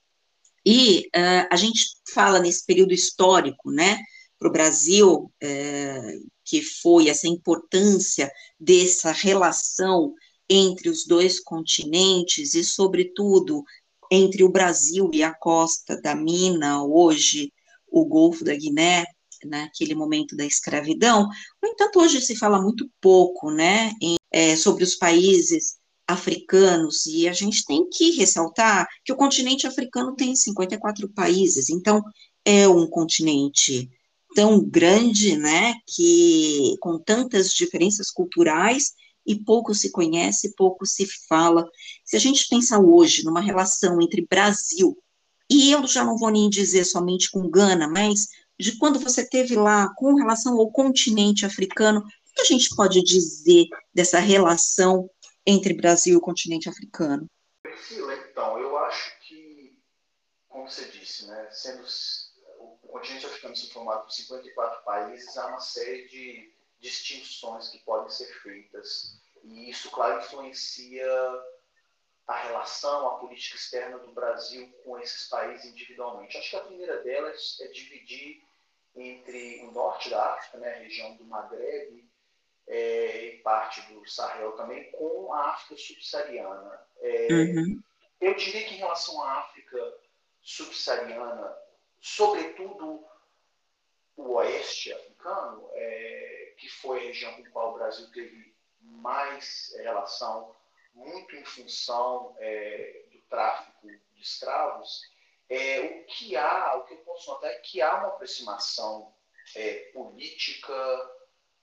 e 0.65 1.07
uh, 1.07 1.47
a 1.51 1.55
gente 1.55 1.87
fala 2.13 2.39
nesse 2.39 2.65
período 2.65 2.93
histórico, 2.93 3.71
né, 3.71 3.99
para 4.37 4.47
o 4.47 4.51
Brasil, 4.51 5.31
uh, 5.43 6.29
que 6.45 6.61
foi 6.61 7.09
essa 7.09 7.27
importância 7.27 8.31
dessa 8.59 9.11
relação 9.11 10.13
entre 10.47 10.89
os 10.89 11.05
dois 11.05 11.39
continentes 11.39 12.53
e, 12.53 12.63
sobretudo, 12.63 13.63
entre 14.11 14.43
o 14.43 14.49
Brasil 14.49 15.09
e 15.13 15.23
a 15.23 15.33
costa 15.33 15.99
da 16.01 16.15
Mina, 16.15 16.83
hoje 16.83 17.51
o 17.87 18.05
Golfo 18.05 18.43
da 18.43 18.55
Guiné, 18.55 19.05
naquele 19.47 19.95
momento 19.95 20.35
da 20.35 20.45
escravidão. 20.45 21.27
No 21.61 21.69
entanto, 21.69 21.99
hoje 21.99 22.21
se 22.21 22.35
fala 22.35 22.61
muito 22.61 22.89
pouco, 23.01 23.51
né, 23.51 23.91
em, 24.01 24.15
é, 24.31 24.55
sobre 24.55 24.83
os 24.83 24.95
países 24.95 25.77
africanos, 26.07 27.05
e 27.05 27.27
a 27.27 27.33
gente 27.33 27.63
tem 27.65 27.87
que 27.87 28.11
ressaltar 28.11 28.87
que 29.05 29.13
o 29.13 29.15
continente 29.15 29.67
africano 29.67 30.15
tem 30.15 30.35
54 30.35 31.07
países, 31.09 31.69
então 31.69 32.03
é 32.43 32.67
um 32.67 32.87
continente 32.87 33.89
tão 34.35 34.63
grande, 34.63 35.37
né, 35.37 35.75
que 35.87 36.75
com 36.79 36.97
tantas 36.97 37.53
diferenças 37.53 38.09
culturais 38.09 38.93
e 39.25 39.35
pouco 39.35 39.75
se 39.75 39.91
conhece, 39.91 40.55
pouco 40.55 40.85
se 40.85 41.07
fala. 41.27 41.63
Se 42.03 42.15
a 42.15 42.19
gente 42.19 42.47
pensar 42.47 42.79
hoje 42.79 43.23
numa 43.23 43.41
relação 43.41 44.01
entre 44.01 44.25
Brasil 44.27 44.97
e 45.49 45.71
eu 45.71 45.85
já 45.87 46.03
não 46.03 46.17
vou 46.17 46.29
nem 46.29 46.49
dizer 46.49 46.85
somente 46.85 47.29
com 47.31 47.49
Gana, 47.49 47.87
mas 47.87 48.27
de 48.59 48.77
quando 48.77 48.99
você 48.99 49.25
teve 49.25 49.55
lá 49.55 49.93
com 49.95 50.15
relação 50.15 50.57
ao 50.59 50.69
continente 50.69 51.45
africano, 51.45 52.01
o 52.01 52.33
que 52.35 52.41
a 52.41 52.45
gente 52.45 52.75
pode 52.75 53.01
dizer 53.01 53.67
dessa 53.93 54.19
relação 54.19 55.09
entre 55.45 55.73
Brasil 55.73 56.15
e 56.15 56.17
o 56.17 56.21
continente 56.21 56.67
africano? 56.67 57.25
Priscila, 57.63 58.13
então, 58.15 58.59
eu 58.59 58.77
acho 58.79 59.17
que, 59.21 59.79
como 60.49 60.69
você 60.69 60.85
disse, 60.89 61.25
né, 61.27 61.47
sendo 61.51 61.83
o 62.59 62.87
continente 62.87 63.25
africano 63.25 63.55
se 63.55 63.71
formado 63.71 64.03
por 64.03 64.11
54 64.11 64.83
países, 64.83 65.37
há 65.37 65.47
uma 65.47 65.61
série 65.61 66.07
de 66.09 66.53
distinções 66.79 67.69
que 67.69 67.79
podem 67.79 68.09
ser 68.09 68.27
feitas. 68.41 69.21
E 69.43 69.69
isso, 69.69 69.89
claro, 69.89 70.19
influencia 70.19 71.07
a 72.27 72.37
relação, 72.43 73.07
a 73.07 73.19
política 73.19 73.55
externa 73.55 73.97
do 73.99 74.11
Brasil 74.11 74.69
com 74.83 74.99
esses 74.99 75.27
países 75.29 75.65
individualmente. 75.65 76.37
Acho 76.37 76.49
que 76.49 76.55
a 76.57 76.63
primeira 76.63 77.01
delas 77.03 77.57
é 77.61 77.67
dividir 77.67 78.48
entre 78.95 79.61
o 79.65 79.71
norte 79.71 80.09
da 80.09 80.33
África, 80.33 80.57
né, 80.57 80.73
a 80.73 80.79
região 80.79 81.15
do 81.15 81.25
Maghreb 81.25 82.09
é, 82.67 83.25
e 83.25 83.37
parte 83.37 83.81
do 83.93 84.05
Sahel 84.07 84.51
também, 84.53 84.91
com 84.91 85.33
a 85.33 85.49
África 85.49 85.81
subsaariana. 85.81 86.79
É, 86.99 87.27
uhum. 87.31 87.81
Eu 88.21 88.35
diria 88.35 88.65
que 88.67 88.75
em 88.75 88.79
relação 88.79 89.21
à 89.23 89.39
África 89.39 89.97
subsaariana, 90.41 91.55
sobretudo 91.99 93.05
o 94.15 94.33
oeste 94.33 94.91
africano, 94.91 95.69
é, 95.73 96.53
que 96.57 96.69
foi 96.69 96.99
a 96.99 97.03
região 97.03 97.33
com 97.33 97.41
a 97.41 97.49
qual 97.49 97.71
o 97.71 97.77
Brasil 97.77 98.11
teve 98.11 98.53
mais 98.81 99.73
relação, 99.77 100.55
muito 100.93 101.35
em 101.35 101.45
função 101.45 102.35
é, 102.39 103.03
do 103.11 103.19
tráfico 103.29 103.87
de 103.87 104.21
escravos, 104.21 105.01
é, 105.49 105.79
o 105.81 106.05
que 106.05 106.37
há, 106.37 106.75
o 106.75 106.85
que 106.85 106.93
eu 106.93 106.97
posso 106.99 107.31
notar 107.31 107.49
é 107.49 107.59
que 107.59 107.81
há 107.81 107.97
uma 107.97 108.09
aproximação 108.09 109.13
é, 109.55 109.91
política, 109.91 110.73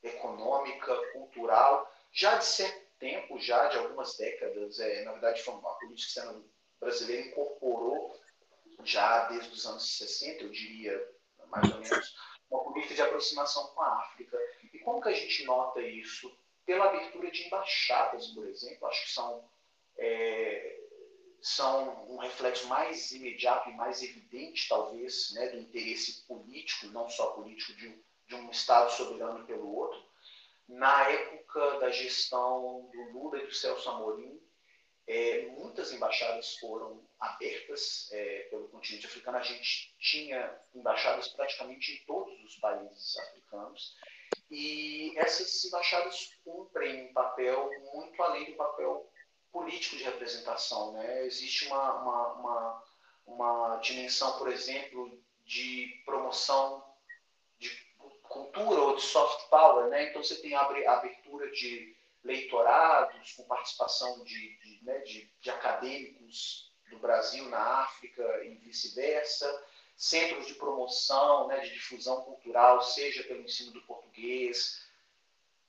econômica, 0.02 0.94
cultural, 1.12 1.90
já 2.12 2.36
de 2.36 2.44
certo 2.44 2.84
tempo, 2.98 3.38
já 3.38 3.68
de 3.68 3.78
algumas 3.78 4.16
décadas, 4.16 4.80
é, 4.80 5.04
na 5.04 5.12
verdade, 5.12 5.40
a 5.40 5.52
política 5.52 5.94
externa 5.94 6.42
brasileira 6.80 7.28
incorporou 7.28 8.20
já 8.84 9.28
desde 9.28 9.52
os 9.52 9.66
anos 9.66 9.96
60, 9.96 10.44
eu 10.44 10.50
diria, 10.50 11.12
mais 11.48 11.70
ou 11.70 11.80
menos, 11.80 12.16
uma 12.50 12.64
política 12.64 12.94
de 12.94 13.02
aproximação 13.02 13.66
com 13.68 13.82
a 13.82 14.00
África. 14.00 14.38
E 14.72 14.78
como 14.80 15.00
que 15.00 15.08
a 15.08 15.12
gente 15.12 15.44
nota 15.44 15.80
isso? 15.80 16.36
Pela 16.64 16.86
abertura 16.86 17.30
de 17.30 17.44
embaixadas, 17.44 18.28
por 18.28 18.46
exemplo, 18.46 18.86
acho 18.88 19.04
que 19.04 19.12
são 19.12 19.48
é, 19.98 20.85
são 21.46 22.06
um 22.10 22.16
reflexo 22.16 22.66
mais 22.66 23.12
imediato 23.12 23.70
e 23.70 23.74
mais 23.74 24.02
evidente, 24.02 24.68
talvez, 24.68 25.32
né, 25.32 25.48
do 25.48 25.58
interesse 25.58 26.26
político, 26.26 26.86
não 26.88 27.08
só 27.08 27.32
político, 27.32 27.72
de 27.74 28.04
de 28.26 28.34
um 28.34 28.50
Estado 28.50 28.90
soberano 28.90 29.44
pelo 29.46 29.72
outro. 29.74 30.04
Na 30.68 31.08
época 31.08 31.78
da 31.78 31.90
gestão 31.90 32.88
do 32.92 33.02
Lula 33.12 33.38
e 33.38 33.46
do 33.46 33.54
Celso 33.54 33.88
Amorim, 33.88 34.40
é, 35.06 35.46
muitas 35.46 35.92
embaixadas 35.92 36.56
foram 36.58 37.06
abertas 37.20 38.08
é, 38.10 38.48
pelo 38.50 38.68
continente 38.68 39.06
africano. 39.06 39.38
A 39.38 39.42
gente 39.42 39.94
tinha 40.00 40.60
embaixadas 40.74 41.28
praticamente 41.28 41.92
em 41.92 42.04
todos 42.04 42.42
os 42.42 42.56
países 42.56 43.16
africanos. 43.16 43.96
E 44.50 45.16
essas 45.16 45.64
embaixadas 45.64 46.30
cumprem 46.44 47.08
um 47.08 47.12
papel 47.12 47.70
muito 47.94 48.20
além 48.20 48.50
do 48.50 48.56
papel 48.56 49.08
político 49.56 49.96
de 49.96 50.04
representação. 50.04 50.92
Né? 50.92 51.24
Existe 51.24 51.66
uma, 51.66 51.94
uma, 52.02 52.32
uma, 52.34 52.82
uma 53.26 53.76
dimensão, 53.76 54.36
por 54.36 54.52
exemplo, 54.52 55.18
de 55.46 56.02
promoção 56.04 56.84
de 57.58 57.70
cultura 58.22 58.82
ou 58.82 58.96
de 58.96 59.02
soft 59.02 59.48
power. 59.48 59.88
Né? 59.88 60.10
Então, 60.10 60.22
você 60.22 60.36
tem 60.42 60.54
a 60.54 60.60
abertura 60.60 61.50
de 61.52 61.96
leitorados 62.22 63.32
com 63.32 63.44
participação 63.44 64.22
de, 64.24 64.58
de, 64.58 64.84
né, 64.84 64.98
de, 64.98 65.30
de 65.40 65.50
acadêmicos 65.50 66.70
do 66.90 66.98
Brasil 66.98 67.48
na 67.48 67.82
África 67.82 68.22
e 68.44 68.56
vice-versa, 68.56 69.64
centros 69.96 70.46
de 70.46 70.54
promoção, 70.54 71.46
né, 71.46 71.60
de 71.60 71.72
difusão 71.72 72.22
cultural, 72.22 72.82
seja 72.82 73.22
pelo 73.24 73.42
ensino 73.42 73.72
do 73.72 73.80
português, 73.82 74.84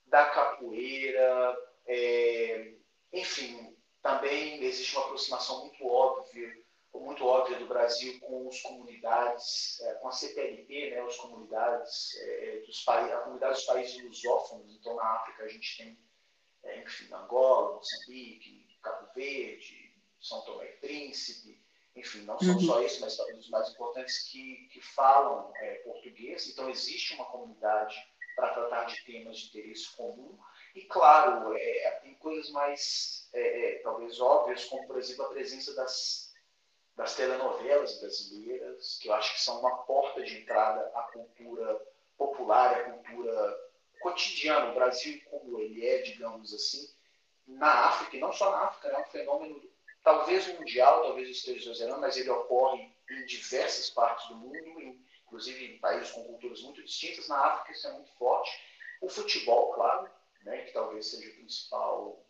da 0.06 0.26
capoeira, 0.26 1.56
é, 1.86 2.72
enfim, 3.12 3.77
também 4.02 4.62
existe 4.62 4.96
uma 4.96 5.04
aproximação 5.04 5.60
muito 5.60 5.86
óbvia, 5.86 6.54
muito 6.94 7.24
óbvia 7.24 7.58
do 7.58 7.66
Brasil 7.66 8.18
com 8.20 8.48
as 8.48 8.60
comunidades, 8.60 9.80
é, 9.82 9.94
com 9.94 10.08
a 10.08 10.12
CPLP, 10.12 10.90
né, 10.90 11.00
as 11.00 11.16
comunidades 11.16 12.16
é, 12.16 12.62
dos 12.66 12.82
países, 12.82 13.12
a 13.12 13.20
comunidade 13.20 13.54
dos 13.54 13.64
países 13.64 14.04
lusófonos. 14.04 14.74
Então, 14.74 14.96
na 14.96 15.04
África 15.04 15.44
a 15.44 15.48
gente 15.48 15.76
tem, 15.76 15.98
é, 16.64 16.82
enfim, 16.82 17.12
Angola, 17.12 17.76
Moçambique, 17.76 18.78
Cabo 18.82 19.08
Verde, 19.14 19.94
São 20.20 20.42
Tomé 20.42 20.70
e 20.70 20.76
Príncipe, 20.78 21.62
enfim, 21.94 22.22
não 22.22 22.38
são 22.38 22.54
uhum. 22.54 22.60
só 22.60 22.82
esses, 22.82 23.00
mas 23.00 23.16
talvez 23.16 23.38
os 23.38 23.50
mais 23.50 23.68
importantes 23.70 24.30
que, 24.30 24.68
que 24.72 24.80
falam 24.80 25.52
português. 25.84 26.48
Então, 26.48 26.70
existe 26.70 27.14
uma 27.14 27.24
comunidade 27.24 27.96
para 28.36 28.54
tratar 28.54 28.84
de 28.84 29.04
temas 29.04 29.38
de 29.38 29.48
interesse 29.48 29.96
comum. 29.96 30.38
E, 30.78 30.84
claro, 30.84 31.56
é, 31.56 31.90
tem 32.02 32.14
coisas 32.14 32.50
mais, 32.52 33.28
é, 33.32 33.40
é, 33.40 33.78
talvez 33.80 34.20
óbvias, 34.20 34.64
como, 34.66 34.86
por 34.86 34.96
exemplo, 34.96 35.24
a 35.24 35.30
presença 35.30 35.74
das, 35.74 36.32
das 36.94 37.16
telenovelas 37.16 37.98
brasileiras, 37.98 38.96
que 39.02 39.08
eu 39.08 39.14
acho 39.14 39.34
que 39.34 39.40
são 39.40 39.58
uma 39.58 39.78
porta 39.78 40.22
de 40.22 40.40
entrada 40.40 40.88
à 40.94 41.02
cultura 41.12 41.84
popular, 42.16 42.74
à 42.74 42.84
cultura 42.84 43.58
cotidiana. 43.98 44.70
O 44.70 44.74
Brasil, 44.76 45.20
como 45.28 45.58
ele 45.58 45.84
é, 45.84 46.02
digamos 46.02 46.54
assim, 46.54 46.88
na 47.44 47.88
África, 47.88 48.16
e 48.16 48.20
não 48.20 48.32
só 48.32 48.48
na 48.52 48.66
África, 48.66 48.86
é 48.86 49.00
um 49.00 49.04
fenômeno 49.06 49.60
talvez 50.04 50.46
mundial, 50.56 51.02
talvez 51.02 51.28
esteja 51.28 51.72
exagerando, 51.72 52.00
mas 52.00 52.16
ele 52.16 52.30
ocorre 52.30 52.88
em 53.10 53.26
diversas 53.26 53.90
partes 53.90 54.28
do 54.28 54.36
mundo, 54.36 54.96
inclusive 55.26 55.74
em 55.74 55.80
países 55.80 56.12
com 56.12 56.22
culturas 56.22 56.62
muito 56.62 56.84
distintas. 56.84 57.26
Na 57.26 57.46
África 57.46 57.72
isso 57.72 57.88
é 57.88 57.92
muito 57.94 58.12
forte. 58.12 58.52
O 59.00 59.08
futebol, 59.08 59.72
claro, 59.72 60.08
né, 60.42 60.62
que 60.62 60.72
talvez 60.72 61.06
seja 61.06 61.28
o 61.28 61.34
principal, 61.34 62.24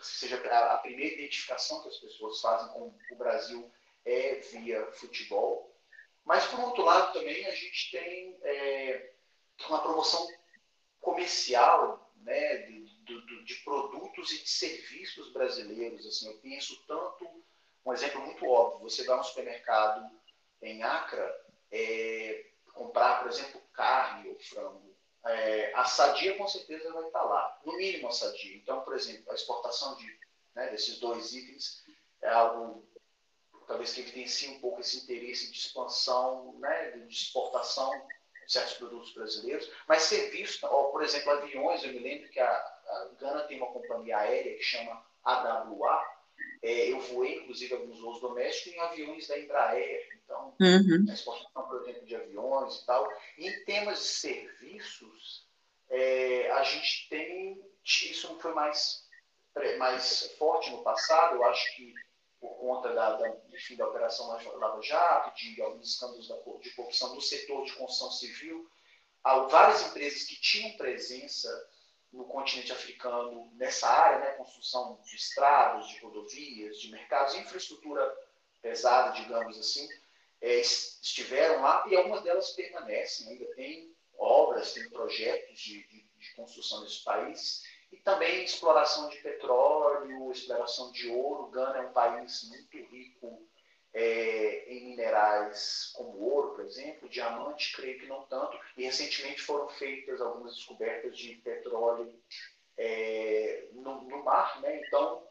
seja 0.00 0.36
a, 0.36 0.78
primeira 0.78 1.14
identificação 1.14 1.82
que 1.82 1.88
as 1.88 1.98
pessoas 1.98 2.40
fazem 2.40 2.68
com 2.72 2.94
o 3.10 3.16
Brasil 3.16 3.70
é 4.04 4.34
via 4.36 4.86
futebol. 4.92 5.74
Mas, 6.24 6.46
por 6.46 6.60
outro 6.60 6.82
lado, 6.82 7.12
também 7.12 7.46
a 7.46 7.54
gente 7.54 7.90
tem 7.90 8.38
é, 8.42 9.12
uma 9.68 9.82
promoção 9.82 10.26
comercial 11.00 12.10
né, 12.16 12.56
de, 12.58 12.86
de, 13.04 13.44
de, 13.44 13.54
produtos 13.56 14.32
e 14.32 14.42
de 14.42 14.48
serviços 14.48 15.32
brasileiros. 15.32 16.06
Assim, 16.06 16.28
eu 16.28 16.38
penso 16.38 16.82
tanto, 16.86 17.28
um 17.84 17.92
exemplo 17.92 18.22
muito 18.22 18.46
óbvio, 18.46 18.88
você 18.88 19.04
vai 19.04 19.16
no 19.16 19.24
supermercado 19.24 20.10
em 20.62 20.82
Acra, 20.82 21.44
é, 21.70 22.46
comprar, 22.72 23.20
por 23.20 23.30
exemplo, 23.30 23.60
carne 23.72 24.30
ou 24.30 24.38
frango 24.38 24.83
é, 25.26 25.72
a 25.74 25.84
sadia 25.84 26.36
com 26.36 26.46
certeza 26.46 26.92
vai 26.92 27.06
estar 27.06 27.22
lá, 27.22 27.60
no 27.64 27.76
mínimo 27.76 28.08
a 28.08 28.12
sadia. 28.12 28.56
Então, 28.56 28.82
por 28.82 28.94
exemplo, 28.94 29.30
a 29.30 29.34
exportação 29.34 29.96
de, 29.96 30.18
né, 30.54 30.68
desses 30.68 30.98
dois 30.98 31.34
itens 31.34 31.84
é 32.22 32.28
algo 32.28 32.86
talvez 33.66 33.92
que 33.92 34.00
evidencie 34.00 34.50
um 34.50 34.60
pouco 34.60 34.80
esse 34.80 34.98
interesse 34.98 35.50
de 35.50 35.58
expansão, 35.58 36.54
né, 36.58 36.90
de 36.90 37.12
exportação 37.12 37.90
de 38.46 38.52
certos 38.52 38.74
produtos 38.74 39.12
brasileiros, 39.14 39.70
mas 39.88 40.02
serviços, 40.02 40.62
ou, 40.64 40.90
por 40.90 41.02
exemplo, 41.02 41.30
aviões, 41.30 41.82
eu 41.82 41.92
me 41.92 41.98
lembro 41.98 42.28
que 42.28 42.40
a, 42.40 42.50
a 42.50 43.10
Gana 43.18 43.44
tem 43.44 43.56
uma 43.56 43.72
companhia 43.72 44.18
aérea 44.18 44.54
que 44.54 44.62
chama 44.62 45.04
AWA, 45.24 46.13
é, 46.62 46.90
eu 46.90 47.00
voei, 47.00 47.40
inclusive, 47.40 47.74
alguns 47.74 48.00
voos 48.00 48.20
domésticos 48.20 48.72
em 48.72 48.80
aviões 48.80 49.28
da 49.28 49.38
Embraer, 49.38 50.08
então, 50.24 50.54
uhum. 50.60 51.06
a 51.08 51.12
exportação, 51.12 51.68
por 51.68 51.82
exemplo, 51.82 52.06
de 52.06 52.16
aviões 52.16 52.76
e 52.76 52.86
tal. 52.86 53.06
E 53.36 53.46
em 53.46 53.64
temas 53.64 53.98
de 53.98 54.04
serviços, 54.06 55.46
é, 55.90 56.50
a 56.52 56.62
gente 56.62 57.08
tem, 57.08 57.62
isso 57.84 58.32
não 58.32 58.40
foi 58.40 58.54
mais, 58.54 59.06
mais 59.78 60.34
forte 60.38 60.70
no 60.70 60.82
passado, 60.82 61.36
eu 61.36 61.44
acho 61.44 61.76
que 61.76 61.92
por 62.40 62.58
conta 62.58 62.92
da, 62.92 63.16
da, 63.16 63.36
enfim, 63.54 63.76
da 63.76 63.88
Operação 63.88 64.26
Lava 64.28 64.82
Jato, 64.82 65.34
de 65.34 65.62
alguns 65.62 65.94
escândalos 65.94 66.28
de 66.60 66.70
corrupção 66.70 67.14
no 67.14 67.20
setor 67.20 67.64
de 67.64 67.72
construção 67.72 68.10
civil, 68.10 68.68
há 69.22 69.40
várias 69.40 69.86
empresas 69.86 70.24
que 70.24 70.38
tinham 70.40 70.76
presença 70.76 71.48
no 72.14 72.24
continente 72.24 72.72
africano 72.72 73.50
nessa 73.54 73.88
área, 73.88 74.18
né, 74.20 74.36
construção 74.36 75.00
de 75.04 75.16
estradas, 75.16 75.88
de 75.88 75.98
rodovias, 75.98 76.80
de 76.80 76.90
mercados, 76.90 77.34
infraestrutura 77.34 78.02
pesada, 78.62 79.10
digamos 79.20 79.58
assim, 79.58 79.86
é, 80.40 80.60
estiveram 80.60 81.60
lá 81.60 81.84
e 81.88 81.96
algumas 81.96 82.22
delas 82.22 82.50
permanecem, 82.50 83.28
ainda 83.28 83.46
tem 83.54 83.94
obras, 84.16 84.72
tem 84.72 84.88
projetos 84.90 85.58
de, 85.58 85.86
de, 85.88 86.02
de 86.02 86.34
construção 86.34 86.82
nesses 86.82 86.98
países 86.98 87.62
e 87.92 87.96
também 87.98 88.44
exploração 88.44 89.08
de 89.08 89.16
petróleo, 89.18 90.30
exploração 90.30 90.90
de 90.92 91.08
ouro. 91.08 91.50
Gana 91.50 91.78
é 91.78 91.82
um 91.82 91.92
país 91.92 92.48
muito 92.48 92.76
rico 92.90 93.46
é, 93.94 94.64
em 94.66 94.88
minerais 94.88 95.92
como 95.94 96.18
ouro, 96.18 96.56
por 96.56 96.64
exemplo, 96.64 97.08
diamante, 97.08 97.74
creio 97.76 98.00
que 98.00 98.06
não 98.06 98.24
tanto. 98.24 98.58
E 98.76 98.84
recentemente 98.84 99.40
foram 99.40 99.68
feitas 99.68 100.20
algumas 100.20 100.56
descobertas 100.56 101.16
de 101.16 101.36
petróleo 101.36 102.12
é, 102.76 103.68
no, 103.72 104.02
no, 104.02 104.24
mar, 104.24 104.60
né? 104.60 104.80
Então 104.84 105.24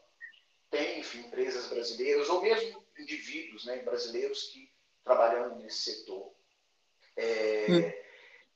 tem, 0.70 1.00
enfim, 1.00 1.20
empresas 1.20 1.68
brasileiras 1.68 2.28
ou 2.30 2.40
mesmo 2.40 2.82
indivíduos, 2.98 3.66
né, 3.66 3.82
brasileiros 3.82 4.44
que 4.44 4.72
trabalhando 5.04 5.56
nesse 5.56 5.92
setor. 5.92 6.32
É, 7.16 7.66
hum. 7.68 8.04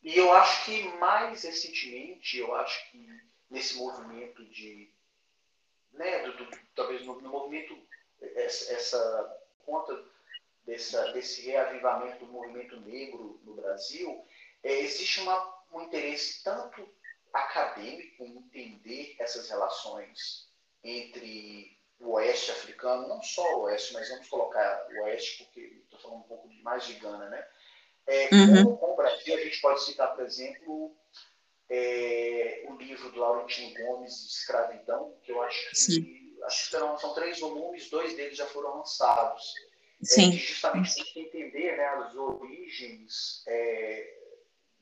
E 0.02 0.16
eu 0.16 0.32
acho 0.32 0.64
que 0.64 0.88
mais 0.96 1.42
recentemente, 1.42 2.38
eu 2.38 2.54
acho 2.54 2.90
que 2.90 3.06
nesse 3.50 3.76
movimento 3.76 4.44
de, 4.46 4.90
né, 5.92 6.20
do, 6.20 6.32
do, 6.32 6.58
talvez 6.74 7.04
no, 7.04 7.20
no, 7.20 7.28
movimento, 7.28 7.76
essa, 8.20 8.72
essa 8.72 9.37
conta 9.68 10.02
dessa, 10.64 11.12
desse 11.12 11.42
reavivamento 11.42 12.24
do 12.24 12.32
movimento 12.32 12.80
negro 12.80 13.38
no 13.44 13.54
Brasil, 13.54 14.26
é, 14.62 14.80
existe 14.80 15.20
uma, 15.20 15.62
um 15.72 15.82
interesse 15.82 16.42
tanto 16.42 16.88
acadêmico 17.32 18.24
em 18.24 18.38
entender 18.38 19.14
essas 19.18 19.48
relações 19.50 20.48
entre 20.82 21.76
o 22.00 22.12
oeste 22.12 22.50
africano, 22.50 23.08
não 23.08 23.22
só 23.22 23.42
o 23.56 23.62
oeste, 23.62 23.92
mas 23.92 24.08
vamos 24.08 24.28
colocar 24.28 24.86
o 24.90 25.02
oeste, 25.02 25.44
porque 25.44 25.60
estou 25.82 25.98
falando 25.98 26.20
um 26.20 26.28
pouco 26.28 26.48
mais 26.62 26.86
de 26.86 26.94
Gana, 26.94 27.28
né? 27.28 27.46
É, 28.06 28.34
uhum. 28.34 28.64
com, 28.64 28.76
com, 28.78 28.92
o 28.92 28.96
Brasil, 28.96 29.34
a 29.34 29.40
gente 29.40 29.60
pode 29.60 29.84
citar, 29.84 30.14
por 30.14 30.24
exemplo, 30.24 30.96
é, 31.68 32.64
o 32.68 32.76
livro 32.76 33.10
do 33.10 33.20
Laurentino 33.20 33.74
Gomes, 33.74 34.14
Escravidão, 34.14 35.14
que 35.22 35.30
eu 35.30 35.42
acho 35.42 35.70
que, 35.70 36.17
acho 36.44 36.64
que 36.64 36.70
são, 36.70 36.98
são, 36.98 37.14
três 37.14 37.40
volumes, 37.40 37.90
dois 37.90 38.16
deles 38.16 38.36
já 38.36 38.46
foram 38.46 38.78
lançados. 38.78 39.54
Sim. 40.02 40.34
É, 40.34 40.38
justamente 40.38 40.94
tem 40.94 41.04
que 41.04 41.20
entender 41.20 41.76
né, 41.76 41.86
as 41.86 42.14
origens, 42.14 43.42
é, 43.46 44.14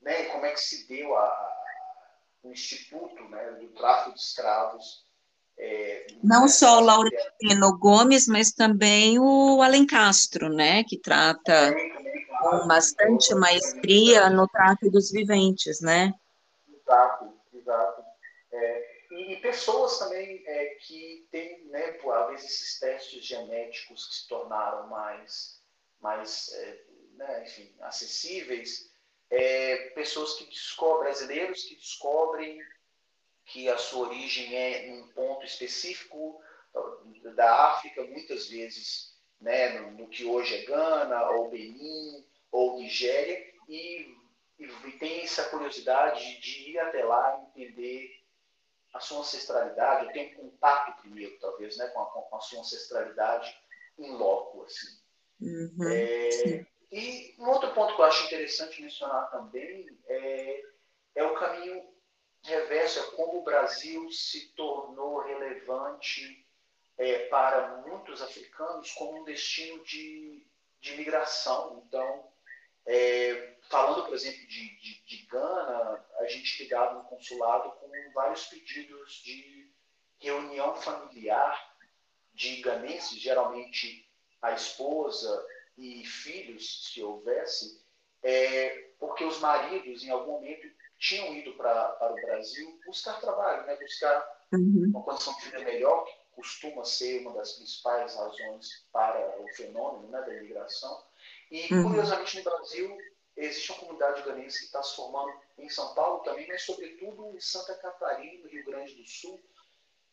né, 0.02 0.24
como 0.26 0.46
é 0.46 0.52
que 0.52 0.60
se 0.60 0.86
deu 0.86 1.16
a, 1.16 1.52
o 2.42 2.52
instituto 2.52 3.22
né, 3.28 3.52
do 3.52 3.68
tráfico 3.68 4.14
de 4.14 4.20
escravos 4.20 5.06
é, 5.58 6.06
Não 6.22 6.48
só 6.48 6.78
o 6.78 6.84
Laurentino 6.84 7.78
Gomes, 7.78 8.26
mas 8.26 8.52
também 8.52 9.18
o 9.18 9.62
Alencastro, 9.62 10.50
né, 10.50 10.84
que 10.84 10.98
trata 10.98 11.74
com 12.40 12.66
bastante 12.66 13.34
maestria 13.34 14.28
no 14.28 14.46
trato 14.46 14.90
dos 14.90 15.10
viventes, 15.10 15.80
né? 15.80 16.12
Exato, 16.68 17.32
exato. 17.54 18.02
É, 18.52 18.85
e, 19.16 19.36
pessoas 19.36 19.98
também 19.98 20.42
é, 20.46 20.66
que 20.80 21.26
têm, 21.30 21.64
né, 21.66 21.92
por, 21.92 22.12
às 22.12 22.30
vezes, 22.30 22.50
esses 22.50 22.78
testes 22.78 23.24
genéticos 23.24 24.08
que 24.08 24.14
se 24.16 24.28
tornaram 24.28 24.88
mais, 24.88 25.62
mais 26.00 26.52
é, 26.52 26.84
né, 27.14 27.44
enfim, 27.44 27.74
acessíveis, 27.80 28.90
é, 29.30 29.90
pessoas 29.90 30.34
que 30.34 30.44
descobrem, 30.46 31.04
brasileiros 31.04 31.64
que 31.64 31.76
descobrem 31.76 32.58
que 33.46 33.68
a 33.68 33.78
sua 33.78 34.08
origem 34.08 34.54
é 34.54 34.86
em 34.86 35.02
um 35.02 35.08
ponto 35.08 35.44
específico 35.44 36.40
da 37.34 37.68
África, 37.68 38.02
muitas 38.04 38.48
vezes 38.48 39.16
né, 39.40 39.78
no, 39.78 39.92
no 39.92 40.08
que 40.08 40.24
hoje 40.24 40.54
é 40.54 40.64
Gana, 40.64 41.30
ou 41.30 41.50
Benin, 41.50 42.24
ou 42.50 42.78
Nigéria, 42.78 43.44
e, 43.68 44.14
e, 44.58 44.92
tem 44.98 45.22
essa 45.22 45.48
curiosidade 45.48 46.40
de 46.40 46.70
ir 46.70 46.78
até 46.78 47.04
lá 47.04 47.44
entender 47.48 48.15
a 48.96 49.00
sua 49.00 49.20
ancestralidade, 49.20 50.06
eu 50.06 50.12
tenho 50.12 50.30
um 50.32 50.50
contato 50.50 51.00
primeiro, 51.00 51.38
talvez, 51.38 51.76
né, 51.76 51.86
com, 51.88 52.00
a, 52.00 52.06
com 52.06 52.36
a 52.36 52.40
sua 52.40 52.60
ancestralidade 52.60 53.56
em 53.98 54.10
loco, 54.12 54.64
assim. 54.64 54.98
Uhum, 55.40 55.88
é, 55.90 56.66
e 56.90 57.34
um 57.38 57.48
outro 57.48 57.72
ponto 57.74 57.94
que 57.94 58.00
eu 58.00 58.06
acho 58.06 58.26
interessante 58.26 58.80
mencionar 58.80 59.30
também 59.30 59.86
é, 60.06 60.62
é 61.16 61.24
o 61.24 61.34
caminho 61.34 61.82
reverso, 62.42 63.00
é 63.00 63.16
como 63.16 63.40
o 63.40 63.44
Brasil 63.44 64.10
se 64.10 64.54
tornou 64.54 65.20
relevante 65.20 66.46
é, 66.96 67.26
para 67.28 67.82
muitos 67.86 68.22
africanos 68.22 68.92
como 68.92 69.20
um 69.20 69.24
destino 69.24 69.82
de, 69.84 70.46
de 70.80 70.96
migração. 70.96 71.82
Então, 71.86 72.28
é, 72.86 73.55
falando, 73.68 74.04
por 74.04 74.14
exemplo, 74.14 74.46
de, 74.46 74.76
de, 74.80 75.04
de, 75.06 75.26
Gana, 75.26 76.04
a 76.18 76.26
gente 76.26 76.62
ligava 76.62 76.94
no 76.94 77.04
consulado 77.04 77.70
com 77.72 77.90
vários 78.14 78.46
pedidos 78.46 79.22
de 79.24 79.70
reunião 80.18 80.74
familiar 80.76 81.76
de 82.32 82.60
ganenses, 82.60 83.18
geralmente 83.18 84.08
a 84.42 84.52
esposa 84.52 85.46
e 85.76 86.04
filhos, 86.04 86.86
se 86.86 87.02
houvesse, 87.02 87.84
é, 88.22 88.90
porque 88.98 89.24
os 89.24 89.38
maridos, 89.38 90.02
em 90.02 90.10
algum 90.10 90.32
momento, 90.32 90.66
tinham 90.98 91.34
ido 91.34 91.54
pra, 91.54 91.88
para 91.90 92.12
o 92.12 92.16
Brasil 92.16 92.80
buscar 92.86 93.20
trabalho, 93.20 93.66
né? 93.66 93.76
buscar 93.76 94.46
uhum. 94.52 94.90
uma 94.90 95.02
condição 95.02 95.34
de 95.34 95.44
vida 95.44 95.58
melhor, 95.60 96.04
que 96.04 96.12
costuma 96.34 96.84
ser 96.84 97.20
uma 97.20 97.34
das 97.34 97.52
principais 97.52 98.14
razões 98.14 98.86
para 98.92 99.40
o 99.40 99.48
fenômeno 99.54 100.08
né, 100.08 100.20
da 100.22 100.34
imigração. 100.34 101.02
E, 101.50 101.72
uhum. 101.72 101.84
curiosamente, 101.84 102.38
no 102.38 102.44
Brasil, 102.44 102.98
existe 103.36 103.70
uma 103.72 103.80
comunidade 103.80 104.22
ganense 104.22 104.60
que 104.60 104.64
está 104.66 104.82
se 104.82 104.96
formando 104.96 105.32
em 105.58 105.68
São 105.68 105.94
Paulo 105.94 106.20
também, 106.20 106.46
mas, 106.48 106.62
sobretudo, 106.62 107.36
em 107.36 107.40
Santa 107.40 107.74
Catarina, 107.74 108.48
Rio 108.48 108.64
Grande 108.64 108.94
do 108.94 109.06
Sul, 109.06 109.40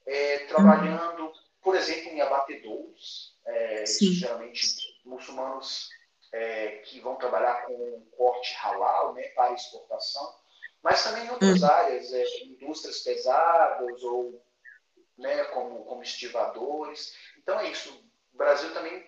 é, 0.05 0.39
trabalhando, 0.47 1.31
por 1.62 1.75
exemplo, 1.75 2.09
em 2.09 2.21
abatedouros, 2.21 3.38
é, 3.45 3.86
geralmente 3.86 4.62
muçulmanos 5.05 5.89
é, 6.33 6.77
que 6.79 6.99
vão 6.99 7.15
trabalhar 7.15 7.65
com 7.65 8.05
corte 8.17 8.53
halal 8.55 9.13
né, 9.13 9.23
para 9.29 9.53
exportação, 9.53 10.36
mas 10.81 11.03
também 11.03 11.25
em 11.25 11.29
outras 11.29 11.62
uhum. 11.62 11.69
áreas, 11.69 12.12
é, 12.12 12.43
indústrias 12.43 12.99
pesadas 12.99 14.03
ou 14.03 14.43
né, 15.17 15.45
como, 15.45 15.86
como 15.86 16.03
estivadores. 16.03 17.15
Então 17.38 17.59
é 17.59 17.69
isso. 17.69 18.03
O 18.33 18.38
Brasil 18.38 18.73
também 18.73 19.07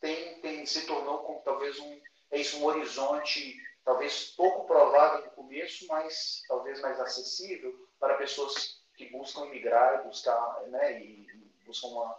tem, 0.00 0.40
tem 0.40 0.66
se 0.66 0.86
tornou 0.86 1.20
como 1.20 1.40
talvez 1.40 1.78
um, 1.78 2.00
é 2.30 2.40
isso, 2.40 2.58
um 2.58 2.64
horizonte 2.64 3.56
talvez 3.84 4.34
pouco 4.36 4.66
provável 4.66 5.24
no 5.24 5.30
começo, 5.30 5.86
mas 5.86 6.42
talvez 6.46 6.80
mais 6.82 7.00
acessível 7.00 7.74
para 7.98 8.18
pessoas 8.18 8.78
que 8.96 9.08
buscam 9.10 9.46
emigrar 9.46 10.00
e 10.00 10.08
buscar, 10.08 10.62
né, 10.68 11.00
e 11.02 11.26
buscam 11.64 11.88
uma, 11.88 12.18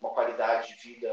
uma 0.00 0.10
qualidade 0.10 0.76
de 0.76 0.88
vida 0.88 1.10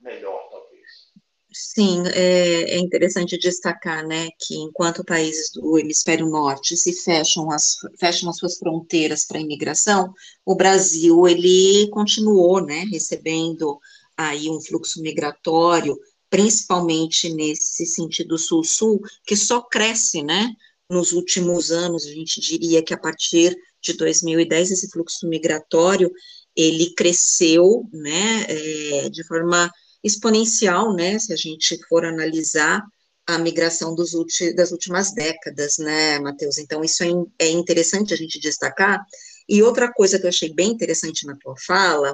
melhor, 0.00 0.48
talvez. 0.50 1.12
Sim, 1.52 2.02
é, 2.14 2.74
é, 2.74 2.78
interessante 2.78 3.38
destacar, 3.38 4.06
né, 4.06 4.28
que 4.38 4.56
enquanto 4.56 5.04
países 5.04 5.50
do 5.52 5.78
hemisfério 5.78 6.26
norte 6.26 6.76
se 6.76 6.92
fecham 6.92 7.50
as, 7.50 7.76
fecham 7.98 8.28
as 8.28 8.36
suas 8.38 8.58
fronteiras 8.58 9.24
para 9.24 9.38
a 9.38 9.40
imigração, 9.40 10.12
o 10.44 10.54
Brasil, 10.54 11.26
ele 11.26 11.88
continuou, 11.90 12.60
né, 12.60 12.84
recebendo 12.90 13.80
aí 14.16 14.48
um 14.48 14.60
fluxo 14.60 15.00
migratório, 15.00 15.96
principalmente 16.34 17.32
nesse 17.32 17.86
sentido 17.86 18.36
sul-sul, 18.36 19.00
que 19.24 19.36
só 19.36 19.62
cresce, 19.62 20.20
né, 20.20 20.52
nos 20.90 21.12
últimos 21.12 21.70
anos, 21.70 22.04
a 22.06 22.10
gente 22.10 22.40
diria 22.40 22.82
que 22.82 22.92
a 22.92 22.98
partir 22.98 23.56
de 23.80 23.92
2010, 23.92 24.72
esse 24.72 24.90
fluxo 24.90 25.28
migratório, 25.28 26.10
ele 26.56 26.92
cresceu, 26.96 27.88
né, 27.92 28.46
é, 28.48 29.08
de 29.10 29.24
forma 29.28 29.70
exponencial, 30.02 30.92
né, 30.92 31.20
se 31.20 31.32
a 31.32 31.36
gente 31.36 31.78
for 31.88 32.04
analisar 32.04 32.82
a 33.28 33.38
migração 33.38 33.94
dos 33.94 34.10
das 34.56 34.72
últimas 34.72 35.14
décadas, 35.14 35.78
né, 35.78 36.18
Matheus? 36.18 36.58
Então, 36.58 36.82
isso 36.82 37.04
é, 37.04 37.10
é 37.38 37.50
interessante 37.50 38.12
a 38.12 38.16
gente 38.16 38.40
destacar. 38.40 39.00
E 39.48 39.62
outra 39.62 39.92
coisa 39.92 40.18
que 40.18 40.24
eu 40.24 40.30
achei 40.30 40.52
bem 40.52 40.72
interessante 40.72 41.28
na 41.28 41.36
tua 41.36 41.54
fala 41.64 42.12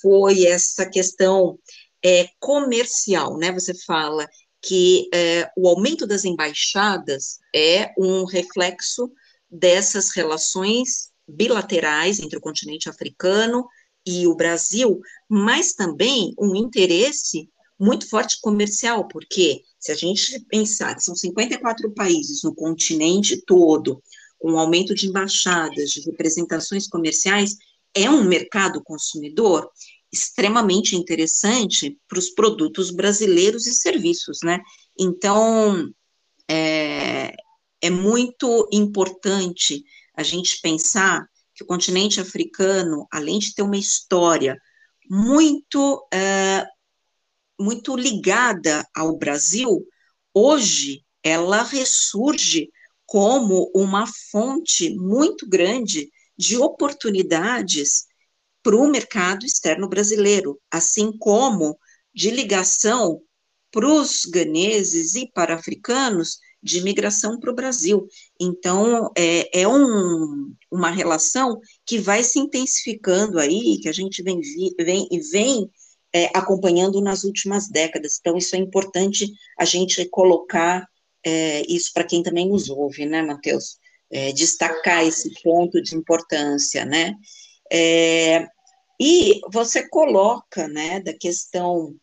foi 0.00 0.46
essa 0.46 0.88
questão 0.88 1.58
é, 2.04 2.28
comercial, 2.38 3.36
né? 3.36 3.52
Você 3.52 3.74
fala 3.74 4.28
que 4.60 5.08
é, 5.14 5.50
o 5.56 5.68
aumento 5.68 6.06
das 6.06 6.24
embaixadas 6.24 7.38
é 7.54 7.92
um 7.98 8.24
reflexo 8.24 9.10
dessas 9.50 10.10
relações 10.14 11.10
bilaterais 11.26 12.18
entre 12.18 12.38
o 12.38 12.40
continente 12.40 12.88
africano 12.88 13.66
e 14.06 14.26
o 14.26 14.34
Brasil, 14.34 15.00
mas 15.28 15.74
também 15.74 16.34
um 16.38 16.56
interesse 16.56 17.48
muito 17.78 18.08
forte 18.08 18.40
comercial, 18.40 19.06
porque 19.06 19.62
se 19.78 19.92
a 19.92 19.94
gente 19.94 20.40
pensar 20.48 20.94
que 20.94 21.02
são 21.02 21.14
54 21.14 21.92
países 21.92 22.42
no 22.42 22.54
continente 22.54 23.40
todo, 23.46 24.02
com 24.38 24.52
um 24.52 24.58
aumento 24.58 24.94
de 24.94 25.06
embaixadas, 25.06 25.90
de 25.90 26.00
representações 26.00 26.88
comerciais, 26.88 27.56
é 27.94 28.10
um 28.10 28.24
mercado 28.24 28.82
consumidor 28.82 29.70
extremamente 30.12 30.96
interessante 30.96 31.98
para 32.08 32.18
os 32.18 32.30
produtos 32.30 32.90
brasileiros 32.90 33.66
e 33.66 33.74
serviços, 33.74 34.38
né? 34.42 34.60
Então, 34.98 35.92
é, 36.48 37.34
é 37.80 37.90
muito 37.90 38.68
importante 38.72 39.84
a 40.16 40.22
gente 40.22 40.60
pensar 40.60 41.26
que 41.54 41.62
o 41.62 41.66
continente 41.66 42.20
africano, 42.20 43.06
além 43.12 43.38
de 43.38 43.54
ter 43.54 43.62
uma 43.62 43.76
história 43.76 44.56
muito, 45.08 46.06
é, 46.12 46.64
muito 47.60 47.96
ligada 47.96 48.86
ao 48.94 49.16
Brasil, 49.16 49.86
hoje 50.32 51.04
ela 51.22 51.62
ressurge 51.62 52.70
como 53.04 53.70
uma 53.74 54.06
fonte 54.30 54.94
muito 54.96 55.48
grande 55.48 56.10
de 56.36 56.56
oportunidades 56.56 58.07
para 58.68 58.76
o 58.76 58.86
mercado 58.86 59.46
externo 59.46 59.88
brasileiro, 59.88 60.60
assim 60.70 61.10
como 61.16 61.78
de 62.14 62.30
ligação 62.30 63.18
para 63.72 63.88
os 63.88 64.26
ganeses 64.26 65.14
e 65.14 65.26
para 65.32 65.54
africanos 65.54 66.38
de 66.62 66.82
migração 66.82 67.40
para 67.40 67.50
o 67.50 67.54
Brasil. 67.54 68.06
Então, 68.38 69.10
é, 69.16 69.62
é 69.62 69.66
um, 69.66 70.52
uma 70.70 70.90
relação 70.90 71.58
que 71.86 71.96
vai 71.96 72.22
se 72.22 72.38
intensificando 72.38 73.38
aí, 73.38 73.78
que 73.80 73.88
a 73.88 73.92
gente 73.92 74.22
vem, 74.22 74.38
vem 74.78 75.08
vem 75.32 75.70
é, 76.12 76.26
acompanhando 76.36 77.00
nas 77.00 77.24
últimas 77.24 77.70
décadas. 77.70 78.18
Então, 78.20 78.36
isso 78.36 78.54
é 78.54 78.58
importante 78.58 79.32
a 79.58 79.64
gente 79.64 80.06
colocar 80.10 80.86
é, 81.24 81.62
isso 81.66 81.90
para 81.94 82.04
quem 82.04 82.22
também 82.22 82.46
nos 82.46 82.68
ouve, 82.68 83.06
né, 83.06 83.22
Matheus? 83.22 83.78
É, 84.10 84.30
destacar 84.32 85.06
esse 85.06 85.32
ponto 85.42 85.80
de 85.80 85.96
importância, 85.96 86.84
né? 86.84 87.14
E 89.00 89.40
você 89.52 89.88
coloca, 89.88 90.66
né, 90.68 91.00
da 91.00 91.12
questão 91.12 91.94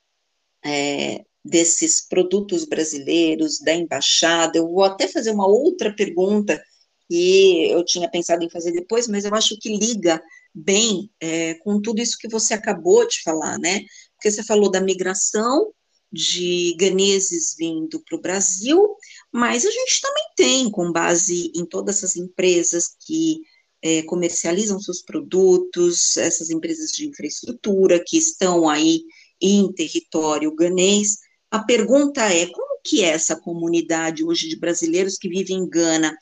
é, 0.63 1.23
desses 1.43 2.07
produtos 2.07 2.65
brasileiros, 2.65 3.59
da 3.59 3.73
embaixada. 3.73 4.57
Eu 4.57 4.67
vou 4.67 4.83
até 4.83 5.07
fazer 5.07 5.31
uma 5.31 5.47
outra 5.47 5.93
pergunta 5.93 6.61
que 7.07 7.69
eu 7.69 7.85
tinha 7.85 8.09
pensado 8.09 8.43
em 8.43 8.49
fazer 8.49 8.71
depois, 8.71 9.07
mas 9.07 9.25
eu 9.25 9.35
acho 9.35 9.57
que 9.59 9.77
liga 9.77 10.21
bem 10.53 11.09
é, 11.19 11.53
com 11.55 11.79
tudo 11.79 12.01
isso 12.01 12.17
que 12.17 12.27
você 12.27 12.53
acabou 12.53 13.07
de 13.07 13.21
falar, 13.21 13.59
né? 13.59 13.81
Porque 14.15 14.31
você 14.31 14.41
falou 14.43 14.71
da 14.71 14.81
migração 14.81 15.71
de 16.11 16.75
ganeses 16.79 17.53
vindo 17.57 18.01
para 18.01 18.17
o 18.17 18.21
Brasil, 18.21 18.95
mas 19.31 19.65
a 19.65 19.69
gente 19.69 20.01
também 20.01 20.23
tem, 20.35 20.71
com 20.71 20.91
base 20.91 21.51
em 21.53 21.65
todas 21.65 21.97
essas 21.97 22.15
empresas 22.15 22.95
que 23.05 23.41
é, 23.85 24.01
comercializam 24.01 24.79
seus 24.79 25.01
produtos, 25.01 26.17
essas 26.17 26.49
empresas 26.49 26.89
de 26.89 27.07
infraestrutura 27.07 28.03
que 28.03 28.17
estão 28.17 28.67
aí 28.67 29.03
em 29.39 29.71
território 29.71 30.55
ganês, 30.55 31.19
a 31.51 31.63
pergunta 31.63 32.21
é, 32.21 32.47
como 32.47 32.81
que 32.83 33.03
é 33.03 33.09
essa 33.09 33.39
comunidade 33.39 34.23
hoje 34.23 34.49
de 34.49 34.59
brasileiros 34.59 35.17
que 35.17 35.29
vivem 35.29 35.57
em 35.57 35.69
Gana? 35.69 36.17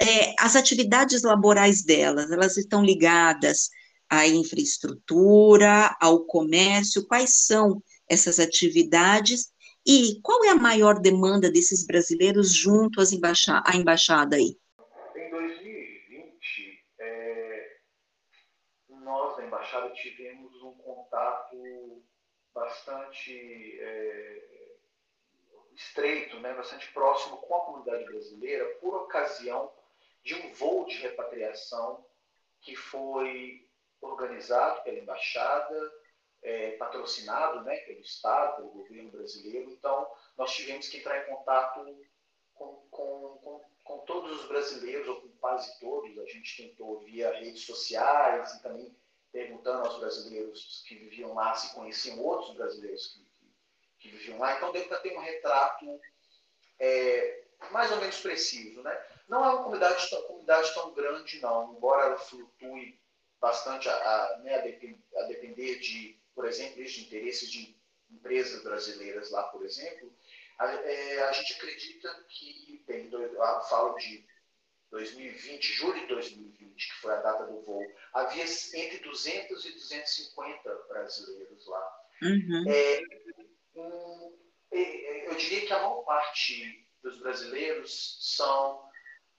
É, 0.00 0.34
as 0.38 0.54
atividades 0.54 1.22
laborais 1.22 1.82
delas, 1.82 2.30
elas 2.30 2.56
estão 2.56 2.82
ligadas 2.84 3.70
à 4.08 4.26
infraestrutura, 4.26 5.96
ao 6.00 6.24
comércio, 6.24 7.06
quais 7.06 7.44
são 7.44 7.82
essas 8.08 8.38
atividades 8.38 9.50
e 9.86 10.20
qual 10.22 10.44
é 10.44 10.50
a 10.50 10.54
maior 10.54 11.00
demanda 11.00 11.50
desses 11.50 11.86
brasileiros 11.86 12.52
junto 12.52 13.00
às 13.00 13.12
embaixada, 13.12 13.62
à 13.66 13.76
embaixada 13.76 14.36
aí? 14.36 14.56
Em 15.16 15.30
2020, 15.30 16.84
é, 17.00 17.66
nós 19.60 19.70
da 19.70 19.78
embaixada 19.78 19.90
tivemos 19.90 20.62
um 20.62 20.72
contato 20.78 22.02
bastante 22.54 23.78
é, 23.78 24.76
estreito, 25.74 26.40
né, 26.40 26.54
bastante 26.54 26.90
próximo 26.92 27.36
com 27.36 27.54
a 27.54 27.64
comunidade 27.66 28.04
brasileira 28.04 28.64
por 28.76 28.94
ocasião 28.94 29.70
de 30.22 30.34
um 30.34 30.52
voo 30.54 30.86
de 30.86 30.96
repatriação 30.96 32.04
que 32.60 32.74
foi 32.74 33.68
organizado 34.00 34.82
pela 34.82 34.98
embaixada, 34.98 35.92
é, 36.42 36.72
patrocinado 36.72 37.62
né, 37.62 37.76
pelo 37.80 38.00
Estado, 38.00 38.56
pelo 38.56 38.70
governo 38.70 39.10
brasileiro. 39.10 39.70
Então, 39.70 40.10
nós 40.38 40.54
tivemos 40.54 40.88
que 40.88 40.98
entrar 40.98 41.22
em 41.22 41.34
contato 41.34 41.84
com, 42.54 42.86
com, 42.90 43.38
com, 43.42 43.64
com 43.84 43.98
todos 44.00 44.40
os 44.40 44.48
brasileiros, 44.48 45.06
ou 45.06 45.20
com 45.20 45.28
quase 45.36 45.78
todos. 45.78 46.18
A 46.18 46.26
gente 46.26 46.56
tentou 46.56 47.00
via 47.00 47.32
redes 47.38 47.64
sociais 47.64 48.54
e 48.54 48.62
também 48.62 48.96
perguntando 49.32 49.86
aos 49.86 49.98
brasileiros 49.98 50.82
que 50.86 50.94
viviam 50.94 51.34
lá 51.34 51.54
se 51.54 51.74
conheciam 51.74 52.18
outros 52.20 52.56
brasileiros 52.56 53.06
que 53.08 53.30
que 54.00 54.08
viviam 54.08 54.38
lá. 54.38 54.56
Então, 54.56 54.72
deu 54.72 54.88
para 54.88 54.98
ter 54.98 55.16
um 55.16 55.20
retrato 55.20 56.00
é, 56.78 57.44
mais 57.70 57.92
ou 57.92 57.98
menos 57.98 58.18
preciso. 58.20 58.82
Né? 58.82 59.06
Não 59.28 59.44
é 59.44 59.48
uma 59.48 59.62
comunidade, 59.62 60.08
uma 60.12 60.22
comunidade 60.22 60.74
tão 60.74 60.94
grande, 60.94 61.40
não, 61.40 61.74
embora 61.74 62.06
ela 62.06 62.16
flutue 62.16 62.98
bastante 63.38 63.88
a, 63.88 63.94
a, 63.94 64.38
né, 64.38 64.56
a, 64.56 64.62
depender, 64.62 64.98
a 65.16 65.22
depender 65.24 65.78
de 65.78 66.18
por 66.34 66.46
exemplo, 66.46 66.82
de 66.82 67.00
interesses 67.02 67.50
de 67.50 67.76
empresas 68.10 68.62
brasileiras 68.62 69.30
lá, 69.30 69.42
por 69.44 69.64
exemplo, 69.64 70.10
a, 70.58 70.66
é, 70.72 71.22
a 71.24 71.32
gente 71.32 71.52
acredita 71.54 72.24
que, 72.28 72.82
tem, 72.86 73.10
falo 73.68 73.94
de 73.98 74.26
2020, 74.90 75.72
julho 75.72 76.00
de 76.00 76.06
2020, 76.06 76.88
que 76.88 77.00
foi 77.00 77.12
a 77.12 77.20
data 77.20 77.44
do 77.46 77.60
voo, 77.62 77.86
havia 78.12 78.44
entre 78.44 78.98
200 78.98 79.64
e 79.64 79.72
250 79.72 80.74
brasileiros 80.88 81.66
lá. 81.66 81.96
Uhum. 82.22 82.64
É, 82.68 83.00
um, 83.76 84.38
eu 84.72 85.34
diria 85.36 85.66
que 85.66 85.72
a 85.72 85.78
maior 85.78 86.02
parte 86.02 86.86
dos 87.02 87.18
brasileiros 87.18 88.18
são, 88.20 88.84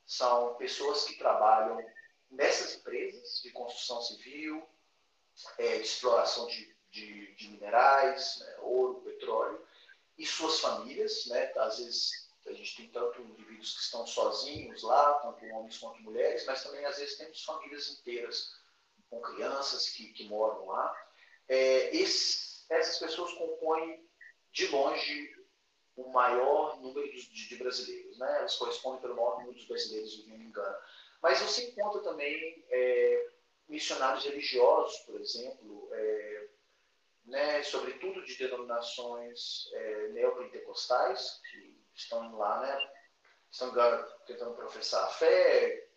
são 0.06 0.56
pessoas 0.56 1.04
que 1.06 1.18
trabalham 1.18 1.86
nessas 2.30 2.76
empresas 2.76 3.42
de 3.44 3.52
construção 3.52 4.02
civil, 4.02 4.66
é, 5.58 5.78
de 5.78 5.84
exploração 5.84 6.48
de, 6.48 6.76
de, 6.90 7.36
de 7.36 7.50
minerais, 7.50 8.40
né, 8.40 8.56
ouro, 8.60 9.02
petróleo, 9.02 9.62
e 10.18 10.26
suas 10.26 10.60
famílias, 10.60 11.26
né, 11.28 11.52
às 11.58 11.78
vezes 11.78 12.21
a 12.48 12.54
gente 12.54 12.76
tem 12.76 12.90
tanto 12.90 13.22
indivíduos 13.22 13.76
que 13.76 13.82
estão 13.82 14.06
sozinhos 14.06 14.84
lá, 14.84 15.14
tanto 15.16 15.46
homens 15.46 15.78
quanto 15.78 16.02
mulheres, 16.02 16.46
mas 16.46 16.64
também 16.64 16.86
às 16.86 16.98
vezes 16.98 17.18
temos 17.18 17.44
famílias 17.44 17.90
inteiras 17.90 18.52
com 19.10 19.22
crianças 19.22 19.90
que, 19.90 20.12
que 20.14 20.28
moram 20.28 20.66
lá. 20.68 21.10
É, 21.48 21.96
essas 21.96 22.98
pessoas 23.00 23.34
compõem 23.34 24.08
de 24.52 24.68
longe 24.68 25.36
o 25.96 26.10
maior 26.10 26.80
número 26.82 27.12
de, 27.12 27.48
de, 27.48 27.56
brasileiros, 27.58 28.18
né? 28.18 28.38
Elas 28.40 28.56
correspondem 28.56 29.02
pelo 29.02 29.16
maior 29.16 29.40
número 29.40 29.58
de 29.58 29.68
brasileiros 29.68 30.16
vivendo 30.16 30.44
em 30.44 30.52
Gana. 30.52 30.80
Mas 31.22 31.40
você 31.40 31.70
encontra 31.70 32.02
também 32.02 32.66
é, 32.70 33.30
missionários 33.68 34.24
religiosos, 34.24 34.98
por 35.00 35.20
exemplo, 35.20 35.90
é, 35.92 36.48
né, 37.26 37.64
sobretudo 37.64 38.24
de 38.24 38.36
denominações 38.38 39.70
é, 39.74 40.08
neopentecostais, 40.10 41.42
que 41.50 41.71
estão 42.04 42.38
lá, 42.38 42.62
né, 42.62 42.92
estão 43.52 43.74
tentando 44.26 44.56
professar 44.56 45.04
a 45.04 45.08
fé, 45.08 45.90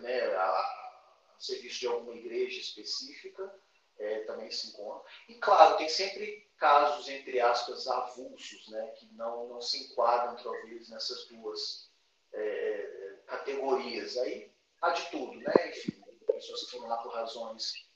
né, 0.00 0.34
a, 0.34 0.42
a 0.42 1.36
serviço 1.38 1.80
de 1.80 1.86
alguma 1.86 2.14
igreja 2.14 2.60
específica, 2.60 3.52
é, 3.98 4.20
também 4.20 4.50
se 4.50 4.68
encontra. 4.68 5.02
E, 5.28 5.34
claro, 5.34 5.76
tem 5.76 5.88
sempre 5.88 6.48
casos, 6.56 7.08
entre 7.08 7.40
aspas, 7.40 7.86
avulsos, 7.86 8.68
né, 8.68 8.86
que 8.98 9.06
não, 9.14 9.48
não 9.48 9.60
se 9.60 9.84
enquadram, 9.84 10.36
talvez, 10.42 10.88
nessas 10.88 11.26
duas 11.26 11.90
é, 12.32 12.40
é, 12.40 13.22
categorias. 13.26 14.16
Aí 14.18 14.52
há 14.80 14.90
de 14.90 15.10
tudo, 15.10 15.38
né? 15.38 15.52
Enfim, 15.68 16.02
pessoas 16.26 16.64
que 16.64 16.70
foram 16.70 16.88
lá 16.88 16.96
por 16.98 17.12
razões 17.12 17.88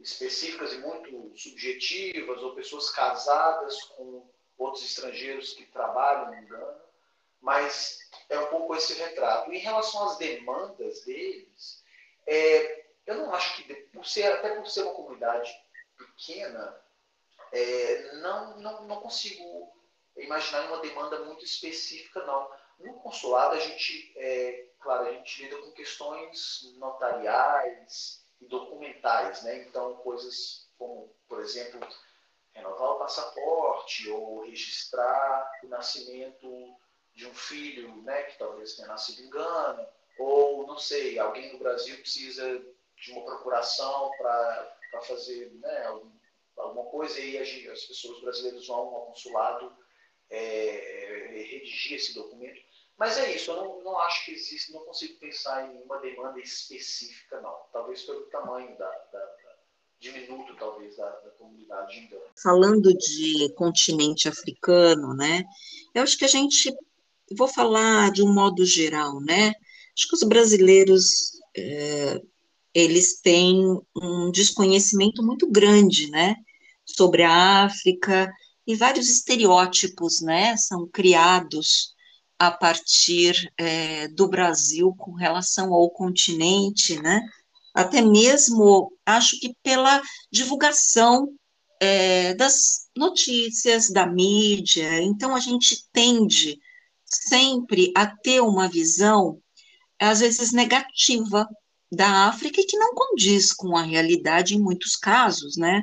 específicas 0.00 0.72
e 0.72 0.78
muito 0.78 1.36
subjetivas, 1.36 2.42
ou 2.42 2.54
pessoas 2.54 2.90
casadas 2.90 3.82
com 3.96 4.30
outros 4.58 4.84
estrangeiros 4.84 5.54
que 5.54 5.64
trabalham 5.66 6.34
em 6.34 6.46
Gana, 6.46 6.80
mas 7.40 8.00
é 8.28 8.38
um 8.38 8.46
pouco 8.46 8.74
esse 8.74 8.94
retrato. 8.94 9.52
Em 9.52 9.58
relação 9.58 10.08
às 10.08 10.18
demandas 10.18 11.04
deles, 11.04 11.84
é, 12.26 12.86
eu 13.06 13.16
não 13.16 13.32
acho 13.32 13.56
que, 13.56 13.74
por 13.74 14.04
ser, 14.04 14.24
até 14.24 14.54
por 14.56 14.66
ser 14.66 14.82
uma 14.82 14.94
comunidade 14.94 15.50
pequena, 15.96 16.78
é, 17.52 18.12
não, 18.16 18.58
não, 18.58 18.82
não 18.86 19.00
consigo 19.00 19.72
imaginar 20.16 20.66
uma 20.66 20.80
demanda 20.80 21.24
muito 21.24 21.44
específica, 21.44 22.24
não. 22.24 22.50
No 22.80 22.94
consulado, 23.00 23.54
a 23.54 23.60
gente, 23.60 24.12
é, 24.16 24.66
claro, 24.80 25.06
a 25.06 25.12
gente 25.12 25.42
lida 25.42 25.56
com 25.58 25.72
questões 25.72 26.74
notariais 26.76 28.24
e 28.40 28.46
documentais, 28.46 29.42
né? 29.42 29.64
Então, 29.64 29.96
coisas 29.96 30.68
como, 30.78 31.12
por 31.28 31.40
exemplo, 31.40 31.80
renovar 32.58 32.92
o 32.92 32.98
passaporte 32.98 34.10
ou 34.10 34.44
registrar 34.44 35.50
o 35.64 35.68
nascimento 35.68 36.76
de 37.14 37.26
um 37.26 37.34
filho, 37.34 38.02
né, 38.02 38.22
que 38.24 38.38
talvez 38.38 38.74
tenha 38.74 38.88
nascido 38.88 39.22
em 39.22 39.30
Gana, 39.30 39.88
ou, 40.18 40.66
não 40.66 40.78
sei, 40.78 41.18
alguém 41.18 41.52
no 41.52 41.58
Brasil 41.58 41.96
precisa 41.98 42.64
de 42.96 43.12
uma 43.12 43.24
procuração 43.24 44.10
para 44.18 45.02
fazer 45.06 45.50
né, 45.54 45.86
algum, 45.86 46.10
alguma 46.56 46.90
coisa, 46.90 47.18
e 47.20 47.38
as 47.38 47.84
pessoas 47.84 48.20
brasileiras 48.20 48.66
vão 48.66 48.78
ao 48.78 49.06
consulado 49.06 49.76
é, 50.30 51.44
redigir 51.50 51.96
esse 51.96 52.14
documento. 52.14 52.60
Mas 52.96 53.16
é 53.16 53.30
isso, 53.30 53.52
eu 53.52 53.56
não, 53.56 53.80
não 53.84 53.98
acho 54.00 54.24
que 54.24 54.32
existe, 54.32 54.72
não 54.72 54.84
consigo 54.84 55.18
pensar 55.20 55.72
em 55.72 55.82
uma 55.82 55.98
demanda 55.98 56.40
específica, 56.40 57.40
não. 57.40 57.56
Talvez 57.72 58.02
pelo 58.02 58.26
tamanho 58.26 58.76
da, 58.76 58.90
da 59.12 59.36
diminuto, 60.00 60.54
talvez, 60.58 60.96
da, 60.96 61.08
da 61.08 61.30
comunidade. 61.38 62.08
Falando 62.42 62.92
de 62.96 63.52
continente 63.54 64.28
africano, 64.28 65.14
né? 65.14 65.44
Eu 65.94 66.02
acho 66.02 66.16
que 66.16 66.24
a 66.24 66.28
gente, 66.28 66.72
vou 67.36 67.48
falar 67.48 68.10
de 68.12 68.22
um 68.22 68.32
modo 68.32 68.64
geral, 68.64 69.20
né? 69.20 69.52
Acho 69.96 70.08
que 70.08 70.14
os 70.14 70.22
brasileiros 70.22 71.32
é, 71.56 72.20
eles 72.74 73.20
têm 73.20 73.80
um 73.96 74.30
desconhecimento 74.30 75.22
muito 75.22 75.50
grande, 75.50 76.10
né, 76.10 76.36
sobre 76.84 77.22
a 77.22 77.64
África 77.64 78.30
e 78.66 78.74
vários 78.74 79.08
estereótipos, 79.08 80.20
né, 80.20 80.56
são 80.56 80.86
criados 80.86 81.94
a 82.38 82.50
partir 82.50 83.52
é, 83.58 84.06
do 84.08 84.28
Brasil 84.28 84.94
com 84.96 85.12
relação 85.12 85.74
ao 85.74 85.90
continente, 85.90 87.00
né, 87.00 87.20
até 87.78 88.00
mesmo 88.00 88.92
acho 89.06 89.38
que 89.38 89.54
pela 89.62 90.02
divulgação 90.32 91.32
é, 91.80 92.34
das 92.34 92.88
notícias, 92.96 93.90
da 93.90 94.04
mídia, 94.04 95.00
então 95.00 95.34
a 95.34 95.38
gente 95.38 95.84
tende 95.92 96.58
sempre 97.04 97.92
a 97.94 98.04
ter 98.06 98.40
uma 98.40 98.68
visão, 98.68 99.40
às 100.00 100.18
vezes 100.20 100.52
negativa, 100.52 101.48
da 101.90 102.26
África 102.26 102.60
e 102.60 102.64
que 102.64 102.76
não 102.76 102.94
condiz 102.94 103.52
com 103.52 103.76
a 103.76 103.82
realidade 103.82 104.54
em 104.54 104.60
muitos 104.60 104.96
casos, 104.96 105.56
né? 105.56 105.80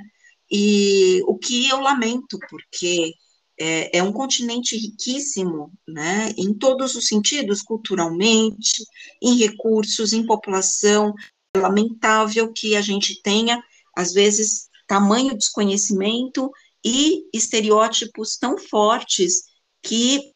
E 0.52 1.22
o 1.26 1.38
que 1.38 1.68
eu 1.70 1.80
lamento, 1.80 2.38
porque 2.50 3.14
é, 3.58 3.98
é, 3.98 4.04
um 4.04 4.12
continente 4.12 4.76
riquíssimo, 4.78 5.72
né, 5.88 6.32
em 6.38 6.54
todos 6.54 6.96
os 6.96 7.08
sentidos, 7.08 7.62
culturalmente, 7.62 8.84
em 9.22 9.38
recursos, 9.38 10.14
em 10.14 10.26
população. 10.26 11.14
Lamentável 11.56 12.52
que 12.54 12.76
a 12.76 12.82
gente 12.82 13.22
tenha, 13.22 13.62
às 13.96 14.14
vezes, 14.14 14.70
tamanho 14.88 15.38
desconhecimento 15.38 16.52
e 16.84 17.28
estereótipos 17.34 18.38
tão 18.38 18.58
fortes 18.58 19.44
que 19.82 20.32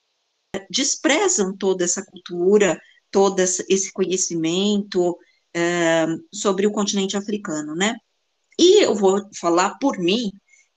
desprezam 0.69 1.55
toda 1.55 1.84
essa 1.84 2.03
cultura, 2.03 2.79
todo 3.12 3.39
esse 3.39 3.91
conhecimento, 3.91 5.17
é, 5.53 6.05
sobre 6.34 6.65
o 6.65 6.71
continente 6.71 7.17
africano, 7.17 7.75
né? 7.75 7.95
E 8.58 8.84
eu 8.84 8.95
vou 8.95 9.21
falar 9.36 9.77
por 9.79 9.97
mim, 9.97 10.32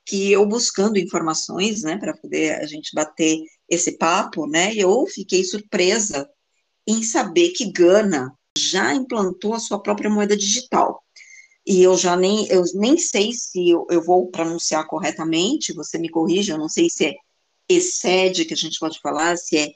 que 0.05 0.33
eu 0.33 0.46
buscando 0.46 0.98
informações, 0.98 1.83
né, 1.83 1.96
para 1.96 2.16
poder 2.16 2.61
a 2.61 2.66
gente 2.66 2.90
bater 2.94 3.38
esse 3.68 3.96
papo, 3.96 4.46
né, 4.46 4.74
eu 4.74 5.07
fiquei 5.07 5.44
surpresa 5.44 6.28
em 6.87 7.02
saber 7.02 7.50
que 7.50 7.70
Gana 7.70 8.37
já 8.57 8.95
implantou 8.95 9.55
a 9.55 9.61
sua 9.61 9.83
própria 9.83 10.11
moeda 10.11 10.37
digital. 10.37 11.03
E 11.67 11.83
eu 11.83 11.97
já 11.97 12.17
nem, 12.17 12.47
eu 12.49 12.65
nem 12.75 12.99
sei 12.99 13.33
se 13.33 13.71
eu, 13.71 13.87
eu 13.88 14.03
vou 14.03 14.31
pronunciar 14.31 14.87
corretamente, 14.87 15.73
você 15.73 15.99
me 15.99 16.09
corrija, 16.09 16.55
eu 16.55 16.59
não 16.59 16.69
sei 16.69 16.91
se 16.91 17.07
é 17.07 17.15
excede 17.69 18.45
que 18.45 18.55
a 18.55 18.57
gente 18.57 18.79
pode 18.79 19.01
falar, 19.01 19.37
se 19.37 19.57
é. 19.57 19.73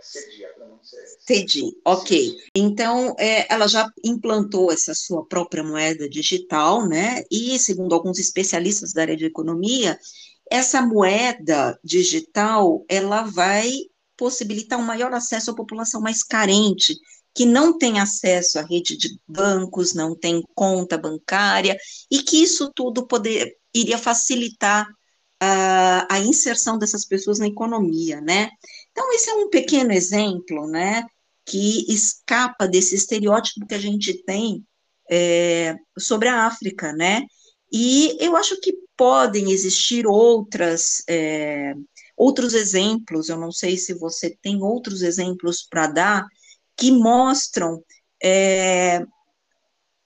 CEDI, 0.00 0.44
a 0.44 0.48
pronúncia 0.52 0.98
CEDI, 1.26 1.80
ok. 1.84 2.36
Então, 2.54 3.14
é, 3.18 3.50
ela 3.52 3.66
já 3.66 3.88
implantou 4.04 4.70
essa 4.70 4.94
sua 4.94 5.24
própria 5.26 5.64
moeda 5.64 6.08
digital, 6.08 6.86
né? 6.86 7.24
E, 7.30 7.58
segundo 7.58 7.94
alguns 7.94 8.18
especialistas 8.18 8.92
da 8.92 9.02
área 9.02 9.16
de 9.16 9.24
economia, 9.24 9.98
essa 10.50 10.82
moeda 10.82 11.78
digital, 11.82 12.84
ela 12.86 13.22
vai 13.22 13.70
possibilitar 14.16 14.78
um 14.78 14.84
maior 14.84 15.12
acesso 15.12 15.50
à 15.50 15.54
população 15.54 16.00
mais 16.00 16.22
carente, 16.22 16.94
que 17.34 17.44
não 17.44 17.76
tem 17.76 17.98
acesso 17.98 18.58
à 18.58 18.62
rede 18.62 18.96
de 18.96 19.18
bancos, 19.26 19.92
não 19.92 20.16
tem 20.16 20.42
conta 20.54 20.96
bancária, 20.96 21.76
e 22.10 22.22
que 22.22 22.42
isso 22.42 22.70
tudo 22.74 23.06
poder, 23.06 23.56
iria 23.74 23.98
facilitar 23.98 24.86
a, 25.40 26.06
a 26.14 26.20
inserção 26.20 26.78
dessas 26.78 27.04
pessoas 27.04 27.38
na 27.38 27.48
economia, 27.48 28.20
né? 28.20 28.50
Então, 28.92 29.12
esse 29.12 29.28
é 29.30 29.34
um 29.34 29.50
pequeno 29.50 29.92
exemplo, 29.92 30.66
né, 30.68 31.04
que 31.44 31.84
escapa 31.92 32.66
desse 32.66 32.94
estereótipo 32.94 33.66
que 33.66 33.74
a 33.74 33.80
gente 33.80 34.14
tem 34.24 34.64
é, 35.10 35.74
sobre 35.98 36.28
a 36.28 36.46
África, 36.46 36.92
né? 36.92 37.22
E 37.72 38.16
eu 38.20 38.36
acho 38.36 38.58
que 38.60 38.72
podem 38.96 39.50
existir 39.50 40.06
outras, 40.06 41.02
é, 41.08 41.74
outros 42.16 42.54
exemplos, 42.54 43.28
eu 43.28 43.36
não 43.36 43.50
sei 43.50 43.76
se 43.76 43.94
você 43.94 44.36
tem 44.42 44.62
outros 44.62 45.02
exemplos 45.02 45.66
para 45.68 45.86
dar, 45.86 46.26
que 46.76 46.90
mostram 46.90 47.82
é, 48.22 49.04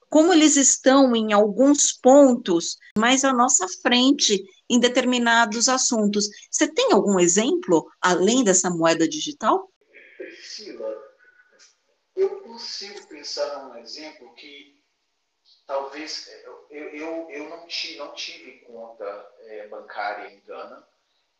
como 0.09 0.33
eles 0.33 0.55
estão 0.55 1.15
em 1.15 1.33
alguns 1.33 1.93
pontos 1.93 2.77
mais 2.97 3.23
à 3.23 3.31
nossa 3.31 3.67
frente 3.81 4.43
em 4.69 4.79
determinados 4.79 5.69
assuntos. 5.69 6.27
Você 6.49 6.67
tem 6.67 6.91
algum 6.91 7.19
exemplo 7.19 7.89
além 8.01 8.43
dessa 8.43 8.69
moeda 8.69 9.07
digital? 9.07 9.71
Priscila, 10.17 10.95
eu 12.15 12.41
consigo 12.41 13.07
pensar 13.07 13.67
num 13.67 13.77
exemplo 13.77 14.33
que 14.35 14.83
talvez 15.65 16.27
eu, 16.43 16.67
eu, 16.71 17.29
eu 17.29 17.49
não, 17.49 17.67
tive, 17.67 17.97
não 17.97 18.13
tive 18.13 18.59
conta 18.65 19.05
é, 19.41 19.67
bancária 19.67 20.33
em 20.33 20.41
Gana, 20.41 20.87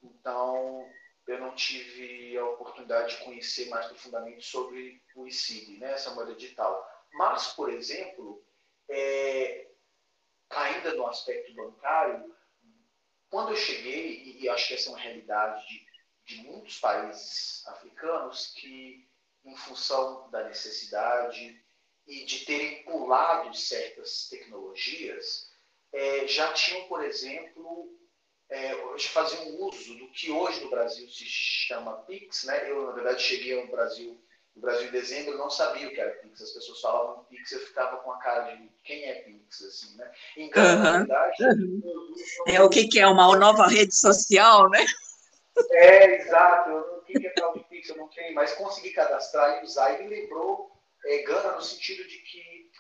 então 0.02 0.90
eu 1.28 1.40
não 1.40 1.54
tive 1.54 2.38
a 2.38 2.46
oportunidade 2.46 3.16
de 3.16 3.24
conhecer 3.24 3.70
mais 3.70 3.86
profundamente 3.86 4.46
sobre 4.46 5.02
o 5.16 5.28
ICID, 5.28 5.78
né, 5.78 5.92
essa 5.92 6.14
moeda 6.16 6.34
digital. 6.34 6.88
Mas, 7.14 7.50
por 7.50 7.70
exemplo, 7.70 8.44
é, 8.90 9.70
ainda 10.50 10.96
no 10.96 11.06
aspecto 11.08 11.54
bancário, 11.54 12.36
quando 13.30 13.52
eu 13.52 13.56
cheguei, 13.56 14.24
e, 14.24 14.44
e 14.44 14.50
acho 14.50 14.68
que 14.68 14.74
essa 14.74 14.90
é 14.90 14.92
uma 14.92 15.00
realidade 15.00 15.68
de, 15.68 15.86
de 16.26 16.44
muitos 16.44 16.80
países 16.80 17.66
africanos, 17.68 18.48
que 18.56 19.08
em 19.46 19.56
função 19.56 20.30
da 20.32 20.44
necessidade 20.44 21.64
e 22.08 22.26
de 22.26 22.46
terem 22.46 22.84
pulado 22.84 23.56
certas 23.56 24.28
tecnologias, 24.30 25.54
é, 25.94 26.28
já 26.28 26.52
tinham, 26.54 26.88
por 26.88 27.04
exemplo, 27.04 27.99
é, 28.50 28.76
faziam 29.00 29.60
uso 29.62 29.96
do 29.98 30.12
que 30.12 30.32
hoje 30.32 30.64
no 30.64 30.70
Brasil 30.70 31.08
se 31.10 31.26
chama 31.26 32.04
PIX. 32.04 32.44
Né? 32.46 32.72
Eu, 32.72 32.88
na 32.88 32.92
verdade, 32.94 33.22
cheguei 33.22 33.60
ao 33.60 33.68
Brasil 33.68 34.20
no 34.56 34.62
Brasil 34.62 34.88
em 34.88 34.92
dezembro, 34.92 35.34
eu 35.34 35.38
não 35.38 35.50
sabia 35.50 35.88
o 35.88 35.92
que 35.92 36.02
era 36.02 36.12
Pix. 36.18 36.42
As 36.42 36.52
pessoas 36.52 36.82
falavam 36.82 37.24
Pix, 37.26 37.52
eu 37.52 37.60
ficava 37.60 37.98
com 37.98 38.12
a 38.12 38.20
cara 38.20 38.56
de 38.56 38.70
quem 38.84 39.06
é 39.06 39.22
Pix, 39.22 39.62
assim, 39.62 39.96
né? 39.96 40.12
Então, 40.36 40.64
uhum. 40.64 40.84
na 40.84 40.98
verdade... 40.98 41.44
Uhum. 41.44 42.14
É 42.48 42.62
o 42.62 42.70
que, 42.70 42.88
que 42.88 43.00
é 43.00 43.08
uma 43.08 43.38
nova 43.38 43.68
rede 43.68 43.96
social, 43.96 44.70
né? 44.70 44.86
É, 45.72 46.16
exato. 46.16 46.72
O 46.72 47.02
que 47.04 47.26
é 47.26 47.30
tal 47.32 47.54
de 47.54 47.64
Pix? 47.66 47.90
Eu 47.90 47.98
não 47.98 48.10
tenho, 48.10 48.36
mas 48.36 48.54
consegui 48.54 48.92
cadastrar 48.92 49.62
e 49.62 49.66
usar. 49.66 49.94
E 49.94 50.04
me 50.04 50.10
lembrou 50.10 50.72
é, 51.06 51.20
Gana 51.24 51.54
no 51.54 51.62
sentido 51.62 52.06
de 52.08 52.18
que 52.18 52.72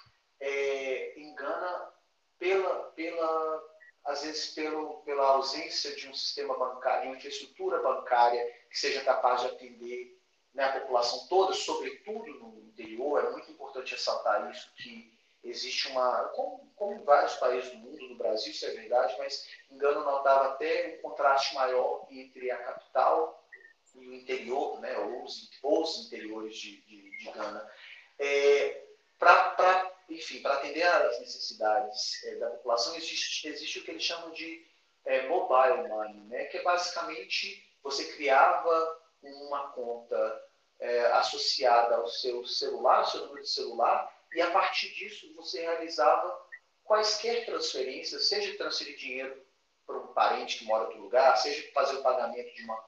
é, 0.42 1.20
em 1.20 1.34
Gana, 1.36 1.92
pela, 2.38 2.76
pela, 2.96 3.64
às 4.06 4.24
vezes 4.24 4.54
pelo, 4.54 5.02
pela 5.02 5.26
ausência 5.26 5.96
de 5.96 6.08
um 6.08 6.14
sistema 6.14 6.58
bancário, 6.58 7.04
de 7.04 7.08
uma 7.10 7.18
infraestrutura 7.18 7.82
bancária 7.82 8.44
que 8.70 8.80
seja 8.80 9.04
capaz 9.04 9.42
de 9.42 9.48
atender 9.48 10.20
né, 10.54 10.64
a 10.64 10.80
população 10.80 11.28
toda, 11.28 11.54
sobretudo 11.54 12.34
no 12.40 12.60
interior, 12.68 13.24
é 13.24 13.32
muito 13.32 13.52
importante 13.52 13.92
ressaltar 13.92 14.50
isso, 14.52 14.72
que 14.76 15.18
existe 15.44 15.88
uma, 15.90 16.24
como, 16.36 16.72
como 16.76 16.94
em 16.94 17.04
vários 17.04 17.36
países 17.36 17.72
do 17.72 17.78
mundo, 17.78 18.10
no 18.10 18.18
Brasil 18.18 18.52
isso 18.52 18.66
é 18.66 18.72
verdade, 18.72 19.16
mas 19.18 19.48
engano 19.70 20.04
notava 20.04 20.54
até 20.54 20.98
um 20.98 21.02
contraste 21.02 21.56
maior 21.56 22.08
entre 22.10 22.52
a 22.52 22.58
capital 22.58 23.48
e 23.96 24.08
o 24.08 24.14
interior, 24.14 24.80
né, 24.80 24.98
os, 25.00 25.50
os 25.64 26.06
interiores 26.08 26.56
de, 26.58 26.82
de, 26.82 27.18
de 27.18 27.32
Gana. 27.32 27.70
É, 28.18 28.84
para 29.18 29.99
enfim, 30.10 30.42
para 30.42 30.56
atender 30.56 30.84
às 30.84 31.20
necessidades 31.20 32.24
é, 32.26 32.36
da 32.36 32.50
população, 32.50 32.96
existe, 32.96 33.48
existe 33.48 33.80
o 33.80 33.84
que 33.84 33.92
eles 33.92 34.04
chamam 34.04 34.32
de 34.32 34.66
é, 35.06 35.28
mobile 35.28 35.88
money, 35.88 36.22
né, 36.28 36.46
que 36.46 36.58
é 36.58 36.64
basicamente 36.64 37.66
você 37.82 38.06
criava 38.14 39.00
uma 39.22 39.72
conta 39.72 40.44
é, 40.80 41.06
associada 41.14 41.96
ao 41.96 42.08
seu 42.08 42.46
celular, 42.46 43.00
ao 43.00 43.06
seu 43.06 43.22
número 43.26 43.44
de 43.44 43.50
celular, 43.50 44.14
e 44.34 44.42
a 44.42 44.52
partir 44.52 44.94
disso 44.94 45.34
você 45.36 45.62
realizava 45.62 46.50
quaisquer 46.84 47.46
transferências, 47.46 48.30
seja 48.30 48.58
transferir 48.58 48.98
dinheiro 48.98 49.46
para 49.86 49.98
um 49.98 50.08
parente 50.14 50.60
que 50.60 50.66
mora 50.66 50.84
em 50.84 50.88
outro 50.88 51.02
lugar, 51.02 51.36
seja 51.38 51.72
fazer 51.74 51.98
o 51.98 52.04
pagamento 52.04 52.54
de 52.56 52.64
uma, 52.64 52.86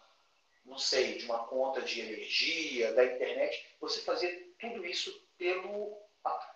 não 0.66 0.78
sei, 0.78 1.18
de 1.18 1.26
uma 1.26 1.46
conta 1.46 1.82
de 1.82 2.00
energia, 2.00 2.94
da 2.94 3.06
internet, 3.06 3.76
você 3.80 4.02
fazia 4.02 4.32
tudo 4.60 4.86
isso 4.86 5.12
pelo, 5.38 5.98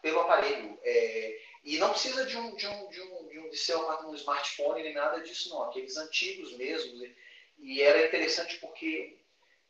pelo 0.01 0.21
aparelho. 0.21 0.79
É, 0.83 1.41
e 1.63 1.77
não 1.77 1.89
precisa 1.89 2.25
de 2.25 2.37
um, 2.37 2.55
de 2.55 2.67
um, 2.67 2.89
de 2.89 3.01
um, 3.01 3.27
de 3.27 3.39
um 3.39 3.49
de 3.49 3.57
ser 3.57 3.75
um, 3.75 4.13
smartphone 4.13 4.83
nem 4.83 4.93
nada 4.93 5.21
disso, 5.21 5.49
não. 5.49 5.63
Aqueles 5.63 5.97
antigos 5.97 6.55
mesmo. 6.57 7.03
E, 7.03 7.15
e 7.57 7.81
era 7.81 8.05
interessante 8.05 8.59
porque 8.59 9.19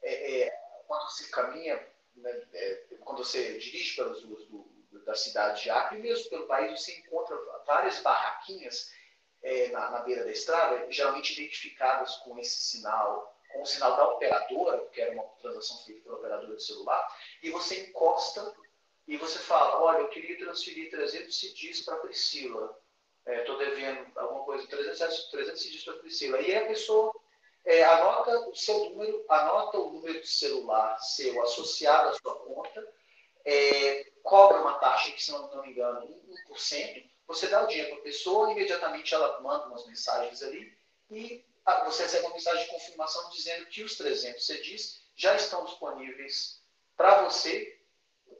é, 0.04 0.42
é, 0.44 0.60
quando 0.88 1.10
você 1.10 1.30
caminha, 1.30 1.88
né, 2.16 2.42
é, 2.54 2.84
quando 3.02 3.20
você 3.20 3.58
dirige 3.58 3.96
pelas 3.96 4.22
ruas 4.24 4.46
do, 4.48 4.76
da 5.06 5.16
cidade 5.16 5.64
de 5.64 5.70
Acre, 5.70 6.00
mesmo 6.00 6.30
pelo 6.30 6.48
país, 6.48 6.80
você 6.80 6.98
encontra 7.00 7.38
várias 7.66 8.00
barraquinhas 8.00 8.92
é, 9.44 9.70
na, 9.70 9.92
na, 9.92 10.00
beira 10.00 10.24
da 10.24 10.32
estrada, 10.32 10.92
geralmente 10.92 11.34
identificadas 11.34 12.16
com 12.18 12.38
esse 12.40 12.62
sinal, 12.64 13.40
com 13.54 13.62
o 13.62 13.66
sinal 13.66 13.96
da 13.96 14.08
operadora, 14.10 14.84
que 14.88 15.00
era 15.00 15.14
uma 15.14 15.24
transação 15.42 15.78
feita 15.86 16.02
pela 16.02 16.16
operadora 16.16 16.56
de 16.56 16.64
celular, 16.64 17.08
e 17.44 17.52
você 17.52 17.88
encosta 17.88 18.54
e 19.08 19.18
você 19.18 19.40
fala, 19.40 19.82
olha, 19.82 20.00
eu 20.00 20.10
queria 20.10 20.38
transferir 20.38 20.90
300 20.90 21.38
CDs 21.38 21.82
para 21.82 21.98
Priscila, 21.98 22.78
estou 23.28 23.62
é, 23.62 23.66
devendo 23.66 24.12
alguma 24.16 24.44
coisa, 24.46 24.68
300, 24.68 25.30
300 25.30 25.62
CDs 25.62 25.84
para 25.84 25.94
Priscila. 25.96 26.42
E 26.42 26.56
a 26.56 26.66
pessoa 26.66 27.14
é, 27.66 27.84
anota 27.84 28.50
o 28.50 28.56
seu 28.56 28.90
número, 28.90 29.26
anota 29.30 29.78
o 29.78 29.92
número 29.94 30.22
de 30.22 30.28
celular 30.28 30.98
seu 31.00 31.42
associado 31.44 32.10
à 32.10 32.14
sua 32.14 32.36
conta, 32.40 32.88
é, 33.44 34.12
cobra 34.24 34.62
uma 34.62 34.80
taxa 34.80 35.12
que, 35.12 35.24
se 35.24 35.32
não, 35.32 35.48
não 35.56 35.62
me 35.62 35.72
engano, 35.72 36.08
1%, 36.50 37.10
você 37.28 37.48
dá 37.48 37.64
o 37.64 37.68
dinheiro 37.68 37.92
para 37.92 38.00
a 38.00 38.04
pessoa, 38.04 38.52
imediatamente 38.52 39.14
ela 39.14 39.40
manda 39.42 39.68
umas 39.68 39.86
mensagens 39.88 40.42
ali 40.42 40.76
e 41.12 41.44
você 41.86 42.04
recebe 42.04 42.26
uma 42.26 42.34
mensagem 42.34 42.64
de 42.64 42.72
confirmação 42.72 43.30
dizendo 43.32 43.66
que 43.68 43.84
os 43.84 43.96
300 43.96 44.46
CDs 44.46 45.02
já 45.16 45.36
estão 45.36 45.66
disponíveis 45.66 46.62
para 46.96 47.24
você, 47.24 47.80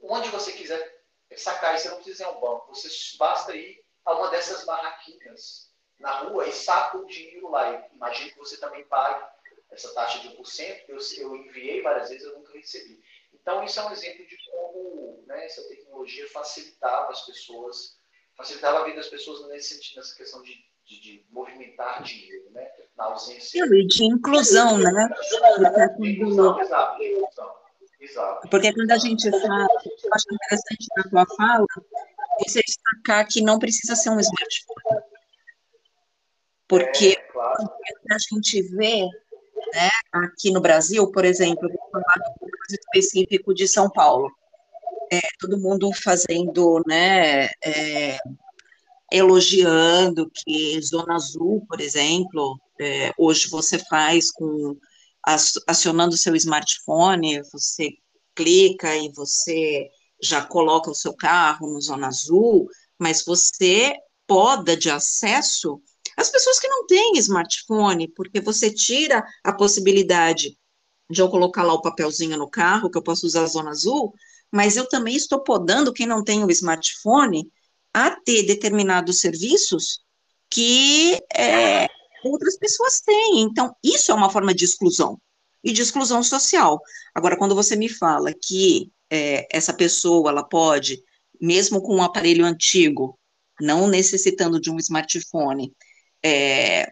onde 0.02 0.28
você 0.30 0.52
quiser 0.52 1.04
sacar. 1.36 1.74
E 1.74 1.78
você 1.78 1.88
não 1.88 1.96
precisa 1.96 2.24
ir 2.24 2.26
ao 2.26 2.40
banco, 2.40 2.74
você 2.74 2.88
basta 3.18 3.54
ir 3.54 3.84
a 4.04 4.14
uma 4.14 4.30
dessas 4.30 4.64
barraquinhas 4.64 5.70
na 5.98 6.20
rua 6.20 6.46
e 6.46 6.52
saca 6.52 6.98
o 6.98 7.06
dinheiro 7.06 7.50
lá. 7.50 7.86
Imagino 7.92 8.30
que 8.30 8.38
você 8.38 8.58
também 8.58 8.84
pague 8.84 9.24
essa 9.70 9.92
taxa 9.94 10.20
de 10.20 10.36
1%. 10.36 10.84
Eu, 10.88 10.98
eu 11.18 11.36
enviei 11.36 11.82
várias 11.82 12.08
vezes, 12.08 12.26
eu 12.26 12.38
nunca 12.38 12.52
recebi. 12.52 13.02
Então, 13.32 13.62
isso 13.64 13.78
é 13.78 13.84
um 13.84 13.92
exemplo 13.92 14.26
de 14.26 14.36
como 14.50 15.24
né, 15.26 15.44
essa 15.44 15.62
tecnologia 15.68 16.28
facilitava 16.30 17.10
as 17.10 17.24
pessoas, 17.24 17.98
facilitava 18.36 18.80
a 18.80 18.84
vida 18.84 18.96
das 18.96 19.08
pessoas 19.08 19.46
nesse 19.48 19.74
sentido, 19.74 19.98
nessa 19.98 20.16
questão 20.16 20.42
de, 20.42 20.52
de, 20.84 21.00
de 21.00 21.26
movimentar 21.30 22.02
dinheiro, 22.02 22.50
né? 22.50 22.68
Na 22.96 23.04
ausência. 23.04 23.64
E 23.64 23.86
de 23.86 24.04
inclusão, 24.04 24.78
né? 24.78 25.08
Inclusão, 26.00 26.60
exato, 26.60 26.98
de 26.98 27.12
inclusão. 27.12 27.55
Exato. 28.08 28.48
Porque 28.48 28.72
quando 28.72 28.90
a 28.90 28.98
gente 28.98 29.30
fala, 29.30 29.66
eu 30.04 30.14
acho 30.14 30.26
interessante 30.32 30.86
na 30.96 31.04
tua 31.04 31.36
fala, 31.36 31.66
você 32.38 32.60
destacar 32.60 33.26
que 33.26 33.40
não 33.40 33.58
precisa 33.58 33.96
ser 33.96 34.10
um 34.10 34.20
smartphone. 34.20 35.02
Porque 36.68 37.16
é, 37.18 37.32
claro. 37.32 37.70
a 38.10 38.16
gente 38.18 38.62
vê 38.74 39.02
né, 39.74 39.90
aqui 40.12 40.50
no 40.50 40.60
Brasil, 40.60 41.10
por 41.10 41.24
exemplo, 41.24 41.68
vou 41.68 41.90
falar 41.90 42.14
do 42.14 42.50
caso 42.50 42.74
específico 42.80 43.54
de 43.54 43.66
São 43.66 43.90
Paulo, 43.90 44.30
é, 45.12 45.20
todo 45.38 45.58
mundo 45.58 45.90
fazendo, 45.92 46.82
né, 46.86 47.46
é, 47.64 48.18
elogiando 49.10 50.30
que 50.34 50.80
Zona 50.82 51.14
Azul, 51.14 51.64
por 51.68 51.80
exemplo, 51.80 52.58
é, 52.80 53.12
hoje 53.16 53.48
você 53.48 53.78
faz 53.78 54.32
com 54.32 54.76
acionando 55.26 56.16
seu 56.16 56.34
smartphone, 56.36 57.42
você 57.52 57.90
clica 58.34 58.96
e 58.96 59.10
você 59.12 59.88
já 60.22 60.44
coloca 60.44 60.90
o 60.90 60.94
seu 60.94 61.14
carro 61.14 61.66
no 61.66 61.80
Zona 61.80 62.06
Azul, 62.06 62.68
mas 62.98 63.24
você 63.24 63.94
poda 64.26 64.76
de 64.76 64.90
acesso 64.90 65.80
as 66.16 66.30
pessoas 66.30 66.58
que 66.58 66.68
não 66.68 66.86
têm 66.86 67.18
smartphone, 67.18 68.08
porque 68.08 68.40
você 68.40 68.72
tira 68.72 69.22
a 69.44 69.52
possibilidade 69.52 70.58
de 71.10 71.20
eu 71.20 71.28
colocar 71.28 71.62
lá 71.62 71.74
o 71.74 71.82
papelzinho 71.82 72.38
no 72.38 72.48
carro, 72.48 72.90
que 72.90 72.96
eu 72.96 73.02
posso 73.02 73.26
usar 73.26 73.42
a 73.42 73.46
zona 73.46 73.70
azul, 73.70 74.14
mas 74.50 74.76
eu 74.76 74.88
também 74.88 75.14
estou 75.14 75.42
podando 75.42 75.92
quem 75.92 76.06
não 76.06 76.24
tem 76.24 76.42
o 76.42 76.50
smartphone 76.50 77.50
a 77.92 78.10
ter 78.10 78.44
determinados 78.44 79.20
serviços 79.20 80.00
que 80.50 81.20
é, 81.34 81.86
outras 82.24 82.58
pessoas 82.58 83.00
têm. 83.00 83.40
Então, 83.40 83.74
isso 83.82 84.10
é 84.10 84.14
uma 84.14 84.30
forma 84.30 84.54
de 84.54 84.64
exclusão 84.64 85.20
e 85.62 85.72
de 85.72 85.82
exclusão 85.82 86.22
social. 86.22 86.80
Agora, 87.14 87.36
quando 87.36 87.54
você 87.54 87.76
me 87.76 87.88
fala 87.88 88.32
que 88.32 88.90
é, 89.10 89.46
essa 89.50 89.72
pessoa 89.72 90.30
ela 90.30 90.44
pode, 90.44 91.02
mesmo 91.40 91.82
com 91.82 91.96
um 91.96 92.02
aparelho 92.02 92.44
antigo, 92.44 93.18
não 93.60 93.88
necessitando 93.88 94.60
de 94.60 94.70
um 94.70 94.78
smartphone, 94.78 95.72
é, 96.24 96.90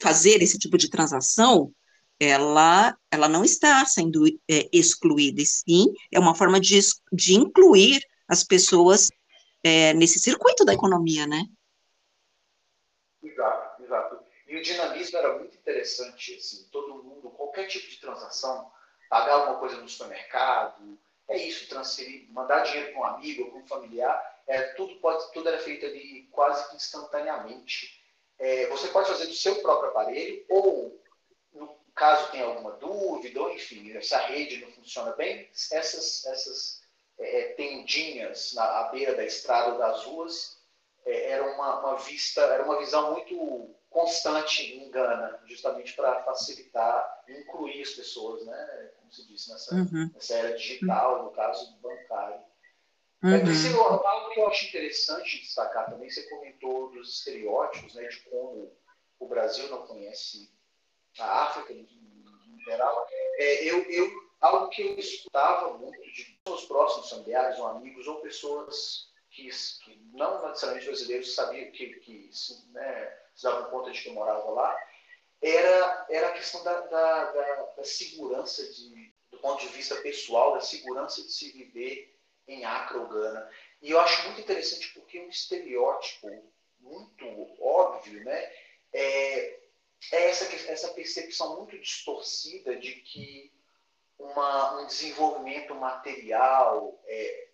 fazer 0.00 0.42
esse 0.42 0.58
tipo 0.58 0.78
de 0.78 0.88
transação, 0.88 1.72
ela, 2.20 2.96
ela 3.10 3.28
não 3.28 3.44
está 3.44 3.84
sendo 3.84 4.26
é, 4.50 4.68
excluída, 4.72 5.40
e 5.40 5.46
sim 5.46 5.86
é 6.10 6.18
uma 6.18 6.34
forma 6.34 6.58
de, 6.58 6.78
de 7.12 7.34
incluir 7.34 8.00
as 8.26 8.42
pessoas 8.42 9.08
é, 9.62 9.94
nesse 9.94 10.18
circuito 10.18 10.64
da 10.64 10.74
economia, 10.74 11.26
né? 11.26 11.44
Exato, 13.22 13.82
exato. 13.82 14.18
O 14.58 14.62
dinamismo 14.62 15.18
era 15.18 15.38
muito 15.38 15.56
interessante, 15.56 16.34
assim, 16.34 16.68
todo 16.72 17.02
mundo, 17.04 17.30
qualquer 17.30 17.68
tipo 17.68 17.88
de 17.88 18.00
transação, 18.00 18.72
pagar 19.08 19.34
alguma 19.34 19.60
coisa 19.60 19.76
no 19.76 19.88
supermercado, 19.88 20.98
é 21.28 21.36
isso, 21.36 21.68
transferir, 21.68 22.28
mandar 22.32 22.64
dinheiro 22.64 22.90
para 22.90 23.00
um 23.00 23.04
amigo 23.04 23.50
para 23.50 23.60
um 23.60 23.66
familiar, 23.68 24.42
é, 24.48 24.62
tudo, 24.72 24.96
pode, 24.96 25.30
tudo 25.32 25.48
era 25.48 25.58
feito 25.58 25.86
ali 25.86 26.26
quase 26.32 26.70
que 26.70 26.76
instantaneamente. 26.76 28.02
É, 28.36 28.66
você 28.66 28.88
pode 28.88 29.08
fazer 29.08 29.26
do 29.26 29.34
seu 29.34 29.62
próprio 29.62 29.90
aparelho, 29.90 30.44
ou, 30.48 31.00
no 31.52 31.78
caso 31.94 32.32
tenha 32.32 32.44
alguma 32.44 32.72
dúvida, 32.72 33.40
ou 33.40 33.54
enfim, 33.54 34.00
se 34.00 34.14
a 34.14 34.26
rede 34.26 34.60
não 34.60 34.72
funciona 34.72 35.12
bem, 35.12 35.48
essas, 35.70 36.26
essas 36.26 36.82
é, 37.16 37.42
é 37.42 37.52
tendinhas 37.52 38.54
na 38.54 38.64
à 38.64 38.82
beira 38.88 39.14
da 39.14 39.24
estrada 39.24 39.72
ou 39.72 39.78
das 39.78 40.02
ruas 40.02 40.58
é, 41.06 41.30
era 41.30 41.44
uma, 41.44 41.78
uma 41.78 41.96
vista, 41.98 42.40
era 42.40 42.64
uma 42.64 42.80
visão 42.80 43.12
muito 43.12 43.77
constante 43.90 44.62
em 44.62 44.90
Gana, 44.90 45.40
justamente 45.46 45.94
para 45.94 46.22
facilitar 46.22 47.24
e 47.26 47.32
incluir 47.40 47.82
as 47.82 47.90
pessoas, 47.90 48.44
né, 48.44 48.90
como 48.98 49.12
se 49.12 49.26
disse, 49.26 49.50
nessa, 49.50 49.74
uhum. 49.74 50.10
nessa 50.14 50.34
era 50.34 50.56
digital, 50.56 51.24
no 51.24 51.30
caso 51.30 51.76
bancário. 51.78 52.40
Uhum. 53.22 53.34
É, 53.34 53.40
Priscila, 53.40 53.82
algo 53.82 54.30
que 54.30 54.40
eu 54.40 54.48
acho 54.48 54.66
interessante 54.66 55.40
destacar 55.40 55.90
também, 55.90 56.08
você 56.08 56.22
comentou 56.28 56.90
dos 56.92 57.18
estereótipos, 57.18 57.94
né, 57.94 58.06
de 58.06 58.20
como 58.30 58.70
o 59.18 59.26
Brasil 59.26 59.68
não 59.68 59.86
conhece 59.86 60.52
a 61.18 61.44
África 61.44 61.72
em, 61.72 61.80
em 61.80 62.60
geral. 62.64 63.06
É, 63.38 63.64
eu, 63.64 63.82
eu, 63.90 64.10
algo 64.40 64.68
que 64.68 64.82
eu 64.82 64.98
escutava 64.98 65.76
muito 65.78 66.00
de 66.12 66.24
pessoas 66.44 66.64
próximas, 66.66 67.10
familiares 67.10 67.58
ou 67.58 67.66
amigos, 67.66 68.06
ou 68.06 68.20
pessoas 68.20 69.08
que, 69.30 69.48
que 69.84 70.00
não 70.12 70.46
necessariamente 70.46 70.86
brasileiros 70.86 71.34
sabiam 71.34 71.70
que, 71.72 71.86
que 72.00 72.30
né, 72.72 73.18
davam 73.42 73.70
conta 73.70 73.90
de 73.90 74.00
que 74.00 74.08
eu 74.08 74.14
morava 74.14 74.50
lá, 74.50 74.76
era, 75.40 76.06
era 76.10 76.28
a 76.28 76.32
questão 76.32 76.62
da, 76.64 76.80
da, 76.80 77.24
da, 77.32 77.62
da 77.76 77.84
segurança, 77.84 78.62
de, 78.72 79.12
do 79.30 79.38
ponto 79.38 79.60
de 79.60 79.68
vista 79.68 79.96
pessoal, 79.96 80.54
da 80.54 80.60
segurança 80.60 81.22
de 81.22 81.32
se 81.32 81.52
viver 81.52 82.18
em 82.46 82.64
Accra 82.64 82.98
ou 82.98 83.06
Gana. 83.06 83.48
E 83.80 83.90
eu 83.90 84.00
acho 84.00 84.24
muito 84.24 84.40
interessante 84.40 84.92
porque 84.94 85.20
um 85.20 85.28
estereótipo 85.28 86.28
muito 86.80 87.24
óbvio 87.60 88.24
né, 88.24 88.52
é, 88.92 89.60
é 90.12 90.28
essa, 90.28 90.44
essa 90.70 90.88
percepção 90.94 91.56
muito 91.56 91.78
distorcida 91.78 92.76
de 92.76 92.92
que 92.92 93.52
uma, 94.18 94.80
um 94.80 94.86
desenvolvimento 94.86 95.74
material 95.74 96.98
é, 97.06 97.48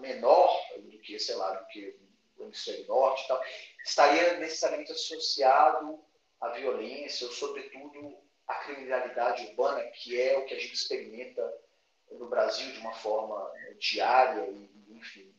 menor 0.00 0.50
do 0.78 0.98
que, 0.98 1.18
sei 1.18 1.36
lá, 1.36 1.52
do 1.52 1.66
que 1.66 1.96
o 2.38 2.44
hemisfério 2.44 2.86
norte 2.86 3.24
e 3.24 3.28
tal, 3.28 3.42
estaria 3.88 4.38
necessariamente 4.38 4.92
associado 4.92 5.98
à 6.40 6.50
violência, 6.50 7.26
ou 7.26 7.32
sobretudo 7.32 8.16
à 8.46 8.54
criminalidade 8.56 9.46
urbana, 9.46 9.82
que 9.90 10.20
é 10.20 10.38
o 10.38 10.44
que 10.44 10.54
a 10.54 10.58
gente 10.58 10.74
experimenta 10.74 11.42
no 12.12 12.28
Brasil 12.28 12.70
de 12.72 12.78
uma 12.78 12.94
forma 12.94 13.50
diária 13.78 14.48
e, 14.50 14.96
enfim, 14.96 15.34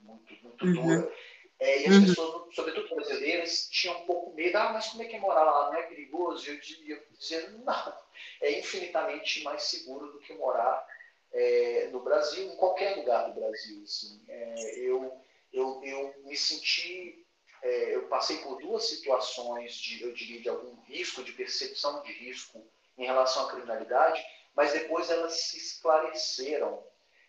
muito, 0.00 0.34
muito 0.42 0.64
uhum. 0.64 0.72
dura. 0.74 1.12
É, 1.58 1.82
e 1.82 1.86
as 1.86 1.94
uhum. 1.94 2.06
pessoas, 2.06 2.54
sobretudo 2.56 2.94
brasileiras, 2.96 3.68
tinham 3.70 4.02
um 4.02 4.06
pouco 4.06 4.34
medo. 4.34 4.58
Ah, 4.58 4.72
mas 4.72 4.88
como 4.88 5.02
é 5.02 5.06
que 5.06 5.14
é 5.14 5.20
morar 5.20 5.44
lá? 5.44 5.70
Não 5.70 5.78
é 5.78 5.82
perigoso? 5.82 6.50
Eu 6.50 6.58
dizer, 6.58 7.52
não, 7.64 7.98
é 8.40 8.58
infinitamente 8.58 9.42
mais 9.44 9.62
seguro 9.62 10.10
do 10.10 10.18
que 10.18 10.34
morar 10.34 10.84
é, 11.32 11.88
no 11.92 12.00
Brasil, 12.00 12.52
em 12.52 12.56
qualquer 12.56 12.96
lugar 12.96 13.28
do 13.28 13.40
Brasil. 13.40 13.80
Assim. 13.84 14.24
É, 14.28 14.78
eu, 14.78 15.20
eu, 15.52 15.80
eu 15.84 16.14
me 16.24 16.36
senti, 16.36 17.21
é, 17.62 17.94
eu 17.94 18.08
passei 18.08 18.38
por 18.38 18.60
duas 18.60 18.88
situações 18.88 19.74
de, 19.74 20.02
eu 20.02 20.12
diria, 20.12 20.40
de 20.40 20.48
algum 20.48 20.74
risco, 20.82 21.22
de 21.22 21.32
percepção 21.32 22.02
de 22.02 22.12
risco 22.12 22.66
em 22.98 23.06
relação 23.06 23.46
à 23.46 23.50
criminalidade, 23.50 24.24
mas 24.54 24.72
depois 24.72 25.08
elas 25.08 25.32
se 25.32 25.56
esclareceram. 25.58 26.84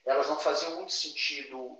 Elas 0.05 0.27
não 0.27 0.39
faziam 0.39 0.75
muito 0.75 0.91
sentido 0.91 1.77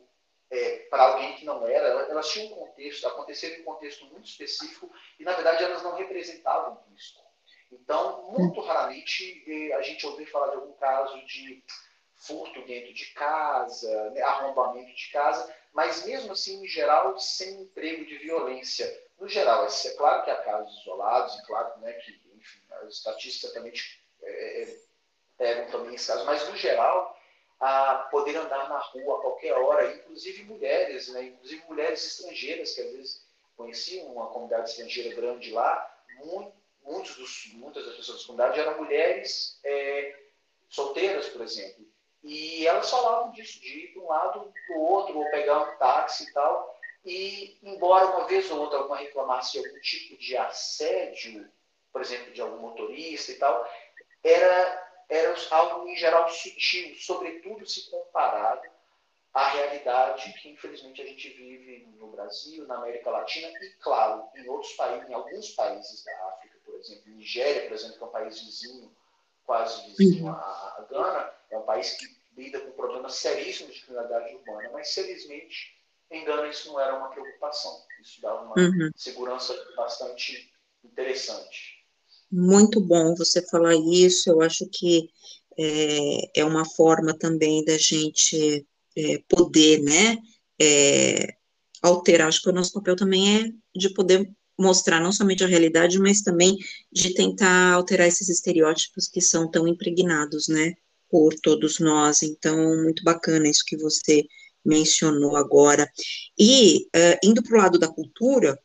é, 0.50 0.80
para 0.90 1.04
alguém 1.04 1.36
que 1.36 1.46
não 1.46 1.68
era, 1.68 1.88
elas 1.88 2.30
tinham 2.30 2.54
um 2.54 2.56
contexto, 2.56 3.08
aconteceram 3.08 3.56
em 3.56 3.62
um 3.62 3.66
contexto 3.66 4.06
muito 4.06 4.30
específico 4.30 4.90
e, 5.20 5.24
na 5.24 5.34
verdade, 5.34 5.64
elas 5.64 5.82
não 5.82 5.96
representavam 5.96 6.80
risco. 6.92 7.22
Então, 7.72 8.32
muito 8.32 8.62
raramente 8.62 9.44
é, 9.48 9.74
a 9.74 9.82
gente 9.82 10.06
ouviu 10.06 10.28
falar 10.28 10.52
de 10.52 10.56
algum 10.58 10.74
caso 10.74 11.26
de 11.26 11.64
furto 12.26 12.66
dentro 12.66 12.94
de 12.94 13.06
casa, 13.14 14.10
né, 14.12 14.22
arrombamento 14.22 14.94
de 14.96 15.12
casa, 15.12 15.54
mas 15.74 16.06
mesmo 16.06 16.32
assim, 16.32 16.64
em 16.64 16.68
geral, 16.68 17.20
sem 17.20 17.62
emprego 17.62 18.06
de 18.06 18.18
violência. 18.18 18.90
No 19.20 19.28
geral, 19.28 19.66
é, 19.66 19.88
é 19.88 19.90
claro 19.92 20.24
que 20.24 20.32
há 20.32 20.36
casos 20.44 20.82
isolados, 20.82 21.36
e 21.36 21.46
claro 21.46 21.80
né, 21.80 21.92
que 21.94 22.12
enfim, 22.36 22.62
as 22.82 22.94
estatísticas 22.96 23.54
também 23.54 23.74
é, 24.22 24.64
é, 24.64 24.78
pegam 25.38 25.72
também 25.72 25.96
esses 25.96 26.08
casos, 26.08 26.26
mas 26.26 26.48
no 26.50 26.56
geral, 26.56 27.18
a 27.60 28.08
poder 28.12 28.36
andar 28.38 28.70
na 28.70 28.80
rua 28.80 29.18
a 29.18 29.22
qualquer 29.22 29.54
hora, 29.54 29.96
inclusive 29.96 30.44
mulheres, 30.44 31.10
né, 31.10 31.24
inclusive 31.24 31.64
mulheres 31.68 32.06
estrangeiras, 32.06 32.74
que 32.74 32.82
às 32.82 32.92
vezes 32.92 33.28
conheciam 33.56 34.08
uma 34.08 34.28
comunidade 34.28 34.70
estrangeira 34.70 35.16
grande 35.16 35.52
lá, 35.52 35.90
muito, 36.16 36.54
muitos 36.84 37.16
dos, 37.16 37.54
muitas 37.54 37.86
das 37.86 37.96
pessoas 37.96 38.22
da 38.22 38.28
comunidade 38.28 38.60
eram 38.60 38.78
mulheres 38.78 39.60
é, 39.64 40.20
solteiras, 40.70 41.28
por 41.30 41.42
exemplo, 41.42 41.93
e 42.24 42.66
elas 42.66 42.90
falavam 42.90 43.32
disso, 43.32 43.60
de 43.60 43.68
ir 43.68 43.94
para 43.94 44.02
um 44.02 44.08
lado 44.08 44.54
para 44.68 44.78
o 44.78 44.82
outro, 44.82 45.18
ou 45.18 45.30
pegar 45.30 45.60
um 45.60 45.78
táxi 45.78 46.24
e 46.24 46.34
tal. 46.34 46.80
E, 47.06 47.58
embora 47.62 48.08
uma 48.08 48.26
vez 48.26 48.50
ou 48.50 48.62
outra 48.62 48.80
alguma 48.80 48.98
reclamasse 48.98 49.54
de 49.54 49.68
algum 49.68 49.80
tipo 49.82 50.18
de 50.18 50.38
assédio, 50.38 51.52
por 51.92 52.02
exemplo, 52.02 52.32
de 52.32 52.42
algum 52.42 52.60
motorista 52.60 53.32
e 53.32 53.36
tal, 53.36 53.70
era, 54.24 55.06
era 55.10 55.36
algo 55.52 55.88
em 55.88 55.98
geral 55.98 56.30
sutil, 56.30 56.96
sobretudo 56.96 57.68
se 57.68 57.92
comparado 57.92 58.72
à 59.34 59.50
realidade 59.50 60.32
que 60.34 60.50
infelizmente 60.50 61.02
a 61.02 61.06
gente 61.06 61.28
vive 61.30 61.88
no 61.98 62.08
Brasil, 62.08 62.66
na 62.68 62.76
América 62.76 63.10
Latina 63.10 63.50
e, 63.50 63.70
claro, 63.82 64.24
em 64.36 64.48
outros 64.48 64.72
países, 64.74 65.10
em 65.10 65.14
alguns 65.14 65.50
países 65.50 66.06
da 66.06 66.28
África, 66.30 66.58
por 66.64 66.76
exemplo, 66.76 67.12
Nigéria, 67.12 67.64
por 67.64 67.74
exemplo, 67.74 67.98
que 67.98 68.04
é 68.04 68.08
um 68.08 68.12
país 68.12 68.42
vizinho, 68.42 68.96
quase 69.46 69.82
vizinho 69.88 70.30
à, 70.30 70.36
à 70.78 70.86
Gana, 70.90 71.34
é 71.54 71.58
um 71.58 71.64
país 71.64 71.94
que 71.94 72.06
lida 72.36 72.60
com 72.60 72.72
problemas 72.72 73.16
seríssimos 73.16 73.76
de 73.76 73.82
criminalidade 73.82 74.36
urbana, 74.36 74.70
mas 74.74 74.94
felizmente 74.94 75.74
em 76.12 76.26
Gana 76.26 76.48
isso 76.48 76.68
não 76.68 76.80
era 76.80 76.98
uma 76.98 77.10
preocupação. 77.10 77.72
Isso 78.02 78.22
dava 78.22 78.44
uma 78.44 78.58
uhum. 78.58 78.92
segurança 78.96 79.56
bastante 79.76 80.52
interessante. 80.84 81.84
Muito 82.32 82.80
bom 82.80 83.16
você 83.16 83.42
falar 83.48 83.76
isso. 83.76 84.30
Eu 84.30 84.42
acho 84.42 84.68
que 84.72 85.10
é, 85.58 86.42
é 86.42 86.46
uma 86.46 86.66
forma 86.66 87.18
também 87.18 87.64
da 87.64 87.78
gente 87.78 88.66
é, 88.96 89.24
poder, 89.28 89.82
né, 89.82 90.18
é, 90.62 91.36
alterar. 91.82 92.28
Acho 92.28 92.42
que 92.42 92.50
o 92.50 92.54
nosso 92.54 92.74
papel 92.74 92.96
também 92.96 93.40
é 93.40 93.50
de 93.76 93.90
poder 93.94 94.32
mostrar 94.58 95.00
não 95.00 95.12
somente 95.12 95.44
a 95.44 95.48
realidade, 95.48 95.98
mas 96.00 96.22
também 96.22 96.58
de 96.92 97.14
tentar 97.14 97.74
alterar 97.74 98.08
esses 98.08 98.30
estereótipos 98.30 99.08
que 99.08 99.20
são 99.20 99.50
tão 99.50 99.68
impregnados, 99.68 100.48
né, 100.48 100.76
por 101.14 101.36
todos 101.36 101.80
nós. 101.80 102.24
Então, 102.24 102.58
muito 102.82 103.04
bacana 103.04 103.48
isso 103.48 103.64
que 103.68 103.78
você 103.78 104.26
mencionou 104.66 105.36
agora. 105.36 105.88
E, 106.36 106.88
uh, 106.88 107.20
indo 107.24 107.44
para 107.44 107.54
o 107.54 107.62
lado 107.62 107.78
da 107.78 107.88
cultura, 107.88 108.60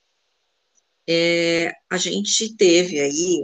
é, 1.07 1.75
a 1.91 1.99
gente 1.99 2.57
teve 2.57 3.01
aí, 3.01 3.43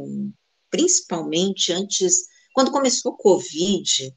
principalmente 0.70 1.70
antes, 1.70 2.22
quando 2.54 2.70
começou 2.70 3.12
o 3.12 3.16
Covid, 3.18 4.10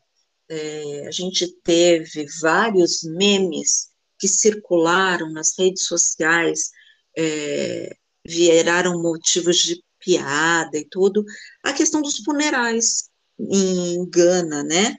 é, 0.48 1.06
a 1.06 1.12
gente 1.12 1.46
teve 1.64 2.26
vários 2.40 3.04
memes 3.04 3.90
que 4.18 4.30
circularam 4.30 5.30
nas 5.34 5.52
redes 5.60 5.84
sociais, 5.84 6.72
é, 7.18 7.94
viraram 8.26 9.02
motivos 9.02 9.58
de 9.58 9.84
piada 10.00 10.78
e 10.78 10.86
tudo, 10.86 11.26
a 11.62 11.74
questão 11.74 12.02
dos 12.02 12.20
funerais, 12.20 13.10
em 13.40 14.10
Gana, 14.10 14.64
né? 14.64 14.96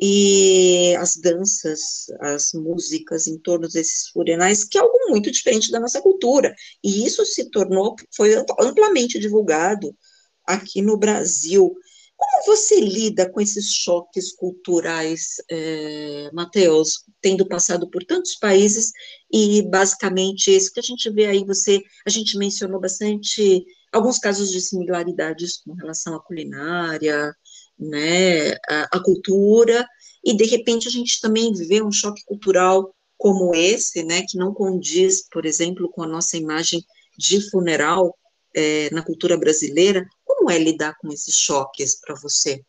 E 0.00 0.96
as 0.96 1.16
danças, 1.16 2.06
as 2.20 2.52
músicas 2.52 3.28
em 3.28 3.38
torno 3.38 3.68
desses 3.68 4.08
funerais, 4.08 4.64
que 4.64 4.76
é 4.76 4.80
algo 4.80 4.98
muito 5.08 5.30
diferente 5.30 5.70
da 5.70 5.78
nossa 5.78 6.02
cultura. 6.02 6.52
E 6.82 7.06
isso 7.06 7.24
se 7.24 7.50
tornou, 7.50 7.94
foi 8.14 8.34
amplamente 8.34 9.18
divulgado 9.18 9.96
aqui 10.44 10.82
no 10.82 10.96
Brasil. 10.96 11.72
Como 12.16 12.46
você 12.46 12.80
lida 12.80 13.30
com 13.30 13.40
esses 13.40 13.72
choques 13.74 14.32
culturais, 14.32 15.36
é, 15.50 16.30
Matheus, 16.32 17.04
tendo 17.20 17.46
passado 17.46 17.88
por 17.88 18.04
tantos 18.04 18.34
países 18.36 18.90
e 19.32 19.62
basicamente 19.62 20.54
isso 20.54 20.72
que 20.72 20.80
a 20.80 20.84
gente 20.84 21.08
vê 21.10 21.26
aí, 21.26 21.44
você, 21.44 21.80
a 22.06 22.10
gente 22.10 22.36
mencionou 22.38 22.80
bastante 22.80 23.64
alguns 23.92 24.18
casos 24.18 24.50
de 24.50 24.60
similaridades 24.60 25.58
com 25.58 25.74
relação 25.74 26.14
à 26.14 26.22
culinária, 26.22 27.34
né, 27.82 28.52
a, 28.68 28.96
a, 28.96 29.02
cultura, 29.02 29.86
e 30.24 30.36
de 30.36 30.44
repente 30.44 30.88
a 30.88 30.90
gente 30.90 31.20
também 31.20 31.52
vê 31.52 31.82
um 31.82 31.92
choque 31.92 32.24
cultural 32.24 32.94
como 33.16 33.54
esse, 33.54 34.02
né, 34.02 34.22
que 34.28 34.36
não 34.36 34.52
condiz, 34.52 35.28
por 35.28 35.46
exemplo, 35.46 35.90
com 35.90 36.02
a 36.02 36.06
nossa 36.06 36.36
imagem 36.36 36.84
de 37.16 37.50
funeral 37.50 38.18
é, 38.54 38.90
na 38.90 39.04
cultura 39.04 39.36
brasileira, 39.36 40.06
como 40.24 40.50
é 40.50 40.58
lidar 40.58 40.96
com 40.98 41.12
esses 41.12 41.36
choques 41.36 42.00
para 42.00 42.14
você? 42.14 42.64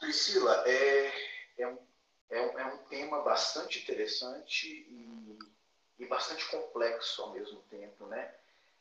Priscila, 0.00 0.64
é, 0.66 1.12
é, 1.58 1.68
um, 1.68 1.78
é, 2.30 2.40
um, 2.40 2.58
é 2.58 2.64
um 2.64 2.78
tema 2.88 3.20
bastante 3.20 3.80
interessante 3.80 4.66
e, 4.66 5.38
e 5.98 6.06
bastante 6.06 6.48
complexo 6.50 7.20
ao 7.20 7.34
mesmo 7.34 7.60
tempo, 7.68 8.06
né? 8.06 8.32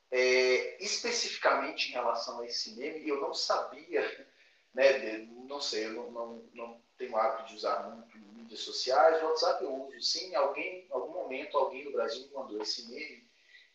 É, 0.10 0.84
especificamente 0.84 1.90
em 1.90 1.94
relação 1.94 2.40
a 2.40 2.46
esse 2.46 2.76
meme, 2.78 3.08
eu 3.08 3.20
não 3.20 3.34
sabia, 3.34 4.28
né, 4.74 4.94
de, 4.94 5.26
não 5.48 5.60
sei, 5.60 5.86
eu 5.86 5.94
não, 5.94 6.12
não, 6.12 6.50
não 6.54 6.82
tenho 6.98 7.16
hábito 7.18 7.50
de 7.50 7.56
usar 7.56 7.90
muito 7.90 8.18
mídias 8.18 8.62
sociais, 8.62 9.22
WhatsApp 9.22 9.64
eu 9.64 9.74
uso 9.74 10.02
sim, 10.02 10.34
alguém, 10.36 10.86
em 10.86 10.92
algum 10.92 11.14
momento 11.14 11.58
alguém 11.58 11.84
no 11.84 11.92
Brasil 11.92 12.26
me 12.28 12.34
mandou 12.34 12.62
esse 12.62 12.90
meme 12.90 13.28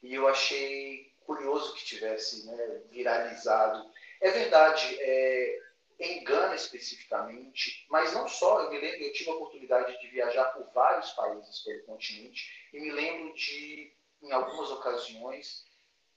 e 0.02 0.14
eu 0.14 0.26
achei 0.26 1.12
curioso 1.20 1.74
que 1.74 1.84
tivesse 1.84 2.46
né, 2.46 2.82
viralizado. 2.90 3.90
É 4.20 4.30
verdade, 4.30 4.96
é, 5.00 5.60
em 5.98 6.24
especificamente, 6.54 7.86
mas 7.88 8.12
não 8.12 8.26
só, 8.26 8.62
eu 8.62 8.70
me 8.70 8.80
lembro, 8.80 9.02
eu 9.02 9.12
tive 9.12 9.30
a 9.30 9.34
oportunidade 9.34 10.00
de 10.00 10.08
viajar 10.08 10.46
por 10.46 10.68
vários 10.72 11.10
países 11.12 11.60
pelo 11.60 11.84
continente 11.84 12.68
e 12.72 12.80
me 12.80 12.90
lembro 12.90 13.32
de, 13.34 13.92
em 14.22 14.32
algumas 14.32 14.70
ocasiões, 14.70 15.64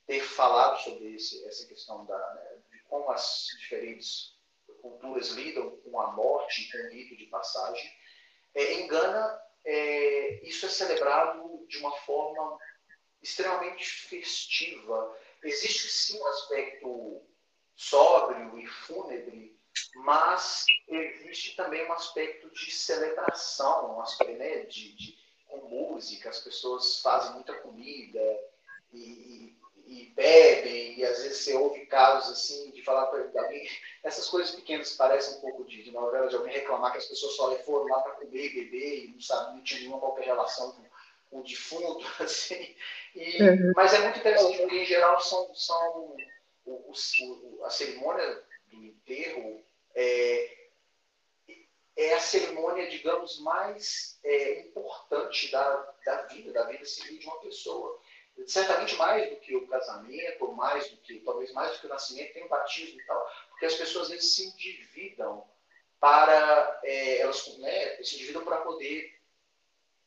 ter 0.07 0.21
falado 0.21 0.79
sobre 0.81 1.15
esse, 1.15 1.45
essa 1.47 1.67
questão 1.67 2.05
da, 2.05 2.33
né, 2.35 2.57
de 2.71 2.79
como 2.83 3.09
as 3.11 3.47
diferentes 3.59 4.35
culturas 4.81 5.29
lidam 5.29 5.77
com 5.77 5.99
a 5.99 6.11
morte, 6.11 6.71
com 6.71 6.77
o 6.77 6.89
rito 6.91 7.15
de 7.15 7.25
passagem. 7.25 7.89
É, 8.53 8.73
em 8.73 8.87
Gana, 8.87 9.41
é, 9.63 10.47
isso 10.47 10.65
é 10.65 10.69
celebrado 10.69 11.65
de 11.67 11.77
uma 11.79 11.91
forma 11.91 12.57
extremamente 13.21 13.85
festiva. 13.85 15.17
Existe 15.43 15.89
sim 15.89 16.19
um 16.19 16.27
aspecto 16.27 17.21
sóbrio 17.75 18.57
e 18.59 18.67
fúnebre, 18.67 19.59
mas 19.95 20.65
existe 20.87 21.55
também 21.55 21.85
um 21.87 21.93
aspecto 21.93 22.49
de 22.51 22.71
celebração, 22.71 23.97
um 23.97 24.01
aspecto 24.01 24.37
né, 24.37 24.65
de, 24.65 24.95
de, 24.95 25.17
com 25.47 25.67
música, 25.67 26.29
as 26.29 26.39
pessoas 26.39 27.01
fazem 27.01 27.33
muita 27.33 27.53
comida 27.55 28.21
e, 28.93 29.57
e 29.87 30.05
bebem, 30.15 30.99
e 30.99 31.05
às 31.05 31.21
vezes 31.21 31.43
você 31.43 31.53
ouve 31.53 31.85
casos 31.85 32.31
assim, 32.31 32.71
de 32.71 32.81
falar 32.83 33.05
para 33.07 33.41
alguém, 33.41 33.67
essas 34.03 34.27
coisas 34.27 34.55
pequenas 34.55 34.91
que 34.91 34.97
parecem 34.97 35.37
um 35.37 35.41
pouco 35.41 35.63
de, 35.65 35.83
de 35.83 35.91
novela, 35.91 36.27
de 36.27 36.35
alguém 36.35 36.53
reclamar 36.53 36.91
que 36.91 36.97
as 36.97 37.05
pessoas 37.05 37.35
só 37.35 37.55
foram 37.59 37.85
lá 37.85 37.99
para 38.01 38.13
comer 38.13 38.45
e 38.45 38.63
beber 38.63 39.05
e 39.05 39.07
não 39.09 39.21
sabem, 39.21 39.55
não 39.55 39.63
tinha 39.63 39.81
nenhuma 39.81 39.99
qualquer 39.99 40.25
relação 40.25 40.71
com, 40.71 40.83
com 41.29 41.39
o 41.39 41.43
defunto, 41.43 42.05
assim. 42.23 42.75
E, 43.15 43.41
uhum. 43.43 43.73
Mas 43.75 43.93
é 43.93 43.99
muito 43.99 44.19
interessante, 44.19 44.57
porque 44.57 44.75
em 44.75 44.85
geral 44.85 45.19
são, 45.21 45.53
são 45.53 46.17
o, 46.65 46.91
o, 46.91 47.65
a 47.65 47.69
cerimônia 47.69 48.43
do 48.71 48.83
enterro 48.83 49.63
é, 49.93 50.55
é 51.95 52.13
a 52.13 52.19
cerimônia, 52.19 52.89
digamos, 52.89 53.39
mais 53.39 54.19
é, 54.23 54.61
importante 54.61 55.51
da, 55.51 55.95
da 56.05 56.21
vida, 56.23 56.51
da 56.51 56.63
vida 56.65 56.83
civil 56.85 57.19
de 57.19 57.25
uma 57.25 57.39
pessoa 57.39 57.99
certamente 58.47 58.95
mais 58.95 59.29
do 59.29 59.37
que 59.37 59.55
o 59.55 59.67
casamento, 59.67 60.51
mais 60.53 60.89
do 60.89 60.97
que, 60.97 61.19
talvez 61.21 61.51
mais 61.53 61.73
do 61.73 61.79
que 61.79 61.85
o 61.85 61.89
nascimento, 61.89 62.33
tem 62.33 62.45
o 62.45 62.49
batismo 62.49 62.99
e 62.99 63.05
tal, 63.05 63.31
porque 63.49 63.65
as 63.65 63.75
pessoas 63.75 64.09
vezes 64.09 64.35
se 64.35 64.47
endividam 64.47 65.45
para, 65.99 66.79
é, 66.83 67.19
elas 67.19 67.57
né, 67.57 68.03
se 68.03 68.15
endividam 68.15 68.43
para 68.43 68.57
poder 68.57 69.15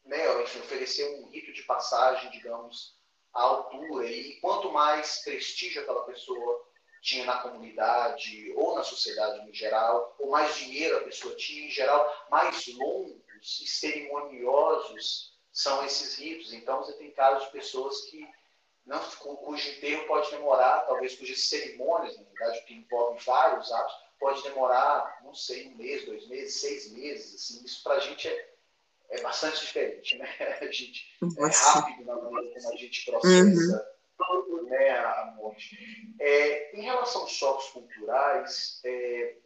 né, 0.05 0.43
enfim, 0.43 0.61
oferecer 0.61 1.09
um 1.19 1.29
rito 1.29 1.53
de 1.53 1.63
passagem, 1.63 2.31
digamos, 2.31 2.97
à 3.33 3.43
altura. 3.43 4.11
E 4.11 4.41
quanto 4.41 4.73
mais 4.73 5.19
prestígio 5.19 5.83
aquela 5.83 6.05
pessoa 6.05 6.67
tinha 7.03 7.25
na 7.25 7.39
comunidade 7.39 8.53
ou 8.57 8.75
na 8.75 8.83
sociedade 8.83 9.49
em 9.49 9.55
geral, 9.55 10.17
ou 10.19 10.31
mais 10.31 10.57
dinheiro 10.57 10.97
a 10.97 11.05
pessoa 11.05 11.35
tinha 11.37 11.67
em 11.67 11.71
geral, 11.71 12.27
mais 12.31 12.67
longos 12.69 13.61
e 13.63 13.67
cerimoniosos 13.67 15.38
são 15.53 15.85
esses 15.85 16.17
ritos. 16.17 16.53
Então, 16.53 16.79
você 16.79 16.93
tem 16.95 17.11
casos 17.13 17.45
de 17.47 17.53
pessoas 17.53 18.03
que 18.03 18.27
não, 18.89 18.99
cujo 19.01 19.69
enterro 19.69 20.07
pode 20.07 20.31
demorar, 20.31 20.81
talvez 20.87 21.15
cujas 21.15 21.45
cerimônias, 21.45 22.17
na 22.17 22.25
verdade, 22.25 22.65
que 22.65 22.75
envolvem 22.75 23.23
vários 23.23 23.71
atos, 23.71 23.95
pode 24.19 24.43
demorar, 24.43 25.21
não 25.23 25.35
sei, 25.35 25.69
um 25.69 25.77
mês, 25.77 26.07
dois 26.07 26.27
meses, 26.27 26.61
seis 26.61 26.91
meses. 26.93 27.35
Assim, 27.35 27.65
isso 27.65 27.83
para 27.83 27.95
a 27.95 28.01
gente 28.01 28.27
é, 28.27 28.51
é 29.11 29.21
bastante 29.21 29.61
diferente, 29.61 30.17
né? 30.17 30.27
A 30.61 30.71
gente 30.71 31.07
é 31.23 31.71
rápido 31.71 32.05
na 32.07 32.17
maneira 32.17 32.61
como 32.61 32.73
a 32.73 32.77
gente 32.77 33.05
processa 33.05 33.93
uhum. 34.21 34.63
né, 34.65 34.91
a 34.99 35.35
morte. 35.37 35.77
É, 36.19 36.77
em 36.77 36.83
relação 36.83 37.23
aos 37.23 37.33
choques 37.33 37.69
culturais, 37.69 38.81
é, 38.85 39.37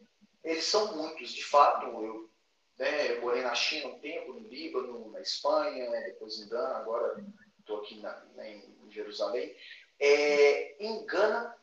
eles 0.43 0.65
são 0.65 0.95
muitos. 0.95 1.33
De 1.33 1.43
fato, 1.43 1.85
eu 1.85 2.29
né? 2.77 3.11
Eu 3.11 3.21
morei 3.21 3.41
na 3.41 3.55
China 3.55 3.87
um 3.87 3.99
tempo, 3.99 4.33
no 4.33 4.47
Líbano, 4.47 5.11
na 5.11 5.21
Espanha, 5.21 5.89
depois 6.05 6.39
em 6.39 6.47
Gana, 6.49 6.77
agora 6.77 7.23
estou 7.59 7.81
aqui 7.81 7.99
na, 7.99 8.23
né, 8.35 8.55
em 8.55 8.91
Jerusalém. 8.91 9.55
É, 9.99 10.83
em 10.83 11.05
Gana 11.05 11.55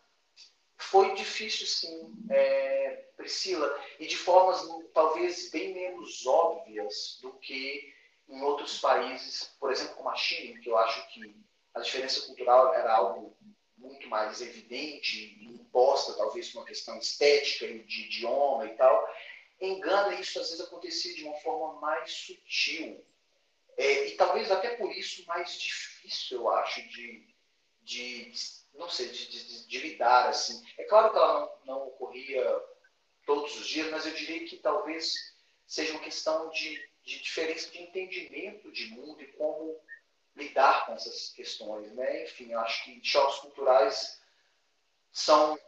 foi 0.79 1.15
difícil, 1.15 1.67
sim, 1.67 2.13
é, 2.31 3.05
Priscila, 3.17 3.71
e 3.99 4.07
de 4.07 4.17
formas 4.17 4.67
talvez 4.95 5.51
bem 5.51 5.75
menos 5.75 6.27
óbvias 6.27 7.19
do 7.21 7.33
que 7.35 7.93
em 8.29 8.43
outros 8.43 8.79
países, 8.79 9.55
por 9.59 9.71
exemplo, 9.71 9.97
como 9.97 10.09
a 10.09 10.17
China, 10.17 10.59
que 10.61 10.71
eu 10.71 10.79
acho 10.79 11.07
que 11.13 11.37
a 11.75 11.81
diferença 11.81 12.27
cultural 12.27 12.73
era 12.75 12.95
algo 12.95 13.37
muito 13.77 14.09
mais 14.09 14.41
evidente, 14.41 15.39
imposta 15.45 16.15
talvez 16.15 16.51
por 16.51 16.61
uma 16.61 16.67
questão 16.67 16.99
estética 16.99 17.67
e 17.67 17.83
de 17.85 18.03
idioma 18.03 18.67
e 18.67 18.77
tal. 18.77 19.09
Em 19.61 19.79
Gana, 19.79 20.15
isso 20.15 20.41
às 20.41 20.49
vezes 20.51 20.65
acontecia 20.65 21.15
de 21.15 21.25
uma 21.25 21.37
forma 21.41 21.81
mais 21.81 22.11
sutil. 22.13 23.05
É, 23.77 24.09
e 24.09 24.17
talvez 24.17 24.51
até 24.51 24.77
por 24.77 24.91
isso 24.93 25.25
mais 25.27 25.59
difícil, 25.59 26.39
eu 26.39 26.51
acho, 26.51 26.83
de, 26.89 27.35
de 27.83 28.33
não 28.75 28.89
sei, 28.89 29.09
de, 29.09 29.27
de, 29.27 29.67
de, 29.67 29.79
lidar 29.79 30.29
assim. 30.29 30.63
É 30.79 30.85
claro 30.85 31.11
que 31.11 31.17
ela 31.17 31.41
não, 31.67 31.77
não 31.77 31.89
ocorria 31.89 32.45
todos 33.27 33.59
os 33.59 33.67
dias, 33.67 33.91
mas 33.91 34.07
eu 34.07 34.13
diria 34.13 34.47
que 34.47 34.57
talvez 34.57 35.15
seja 35.67 35.93
uma 35.93 36.03
questão 36.03 36.51
de, 36.51 36.91
de 37.05 37.21
diferença 37.21 37.71
de 37.71 37.83
entendimento 37.83 38.73
de 38.73 38.87
mundo 38.87 39.23
e 39.23 39.33
como 39.33 39.79
lidar 40.37 40.87
com 40.87 40.95
essas 40.95 41.33
questões, 41.33 41.93
né? 41.93 42.25
Enfim, 42.25 42.53
acho 42.55 42.85
que 42.85 43.05
choques 43.05 43.41
culturais 43.41 44.21
são 45.13 45.59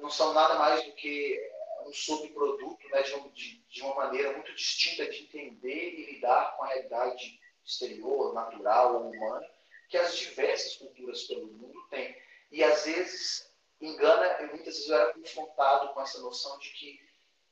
não 0.00 0.10
são 0.10 0.32
nada 0.32 0.54
mais 0.58 0.84
do 0.84 0.92
que 0.92 1.49
um 1.86 1.92
subproduto 1.92 2.88
né, 2.88 3.02
de, 3.02 3.30
de, 3.30 3.64
de, 3.68 3.82
uma 3.82 3.94
maneira 3.94 4.32
muito 4.32 4.54
distinta 4.54 5.08
de 5.08 5.22
entender 5.24 5.94
e 5.94 6.12
lidar 6.14 6.56
com 6.56 6.64
a 6.64 6.68
realidade 6.68 7.40
exterior, 7.64 8.34
natural 8.34 8.96
ou 8.96 9.10
humana, 9.10 9.46
que 9.88 9.96
as 9.96 10.16
diversas 10.16 10.76
culturas 10.76 11.24
pelo 11.24 11.46
mundo 11.46 11.86
têm. 11.90 12.16
E 12.50 12.62
às 12.64 12.84
vezes 12.84 13.50
engana, 13.80 14.46
muitas 14.48 14.74
vezes 14.74 14.88
eu 14.88 14.96
era 14.96 15.12
confrontado 15.14 15.92
com 15.92 16.00
essa 16.00 16.20
noção 16.20 16.58
de 16.58 16.70
que 16.70 17.00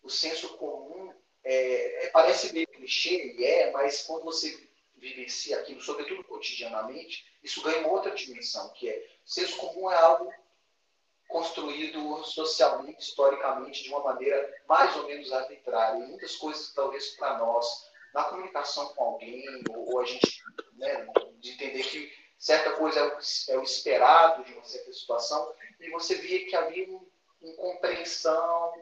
o 0.02 0.10
senso 0.10 0.56
comum 0.56 1.12
é, 1.44 2.04
é, 2.04 2.10
parece 2.10 2.52
meio 2.52 2.66
clichê, 2.68 3.34
e 3.36 3.44
é, 3.44 3.70
mas 3.70 4.02
quando 4.02 4.24
você 4.24 4.68
vivencia 4.96 5.58
aquilo, 5.58 5.80
sobretudo 5.80 6.24
cotidianamente, 6.24 7.24
isso 7.42 7.62
ganha 7.62 7.80
uma 7.80 7.92
outra 7.92 8.14
dimensão, 8.14 8.72
que 8.74 8.88
é 8.88 9.06
o 9.24 9.30
senso 9.30 9.56
comum 9.56 9.90
é 9.90 9.96
algo 9.96 10.32
construído 11.28 12.24
socialmente, 12.24 13.02
historicamente, 13.02 13.82
de 13.82 13.90
uma 13.90 14.02
maneira 14.02 14.62
mais 14.68 14.96
ou 14.96 15.06
menos 15.06 15.30
arbitrária. 15.32 15.98
E 15.98 16.08
muitas 16.08 16.36
coisas, 16.36 16.72
talvez, 16.74 17.10
para 17.10 17.38
nós, 17.38 17.66
na 18.14 18.24
comunicação 18.24 18.88
com 18.94 19.04
alguém, 19.04 19.44
ou, 19.70 19.92
ou 19.92 20.00
a 20.00 20.04
gente, 20.04 20.42
né, 20.76 21.06
de 21.38 21.52
entender 21.52 21.82
que 21.82 22.10
certa 22.38 22.72
coisa 22.72 23.00
é 23.00 23.04
o, 23.04 23.18
é 23.50 23.58
o, 23.58 23.62
esperado 23.62 24.44
de 24.44 24.52
uma 24.54 24.64
certa 24.64 24.92
situação, 24.92 25.52
e 25.78 25.90
você 25.90 26.14
via 26.16 26.46
que 26.46 26.56
havia 26.56 26.88
uma 26.88 27.02
incompreensão. 27.42 28.72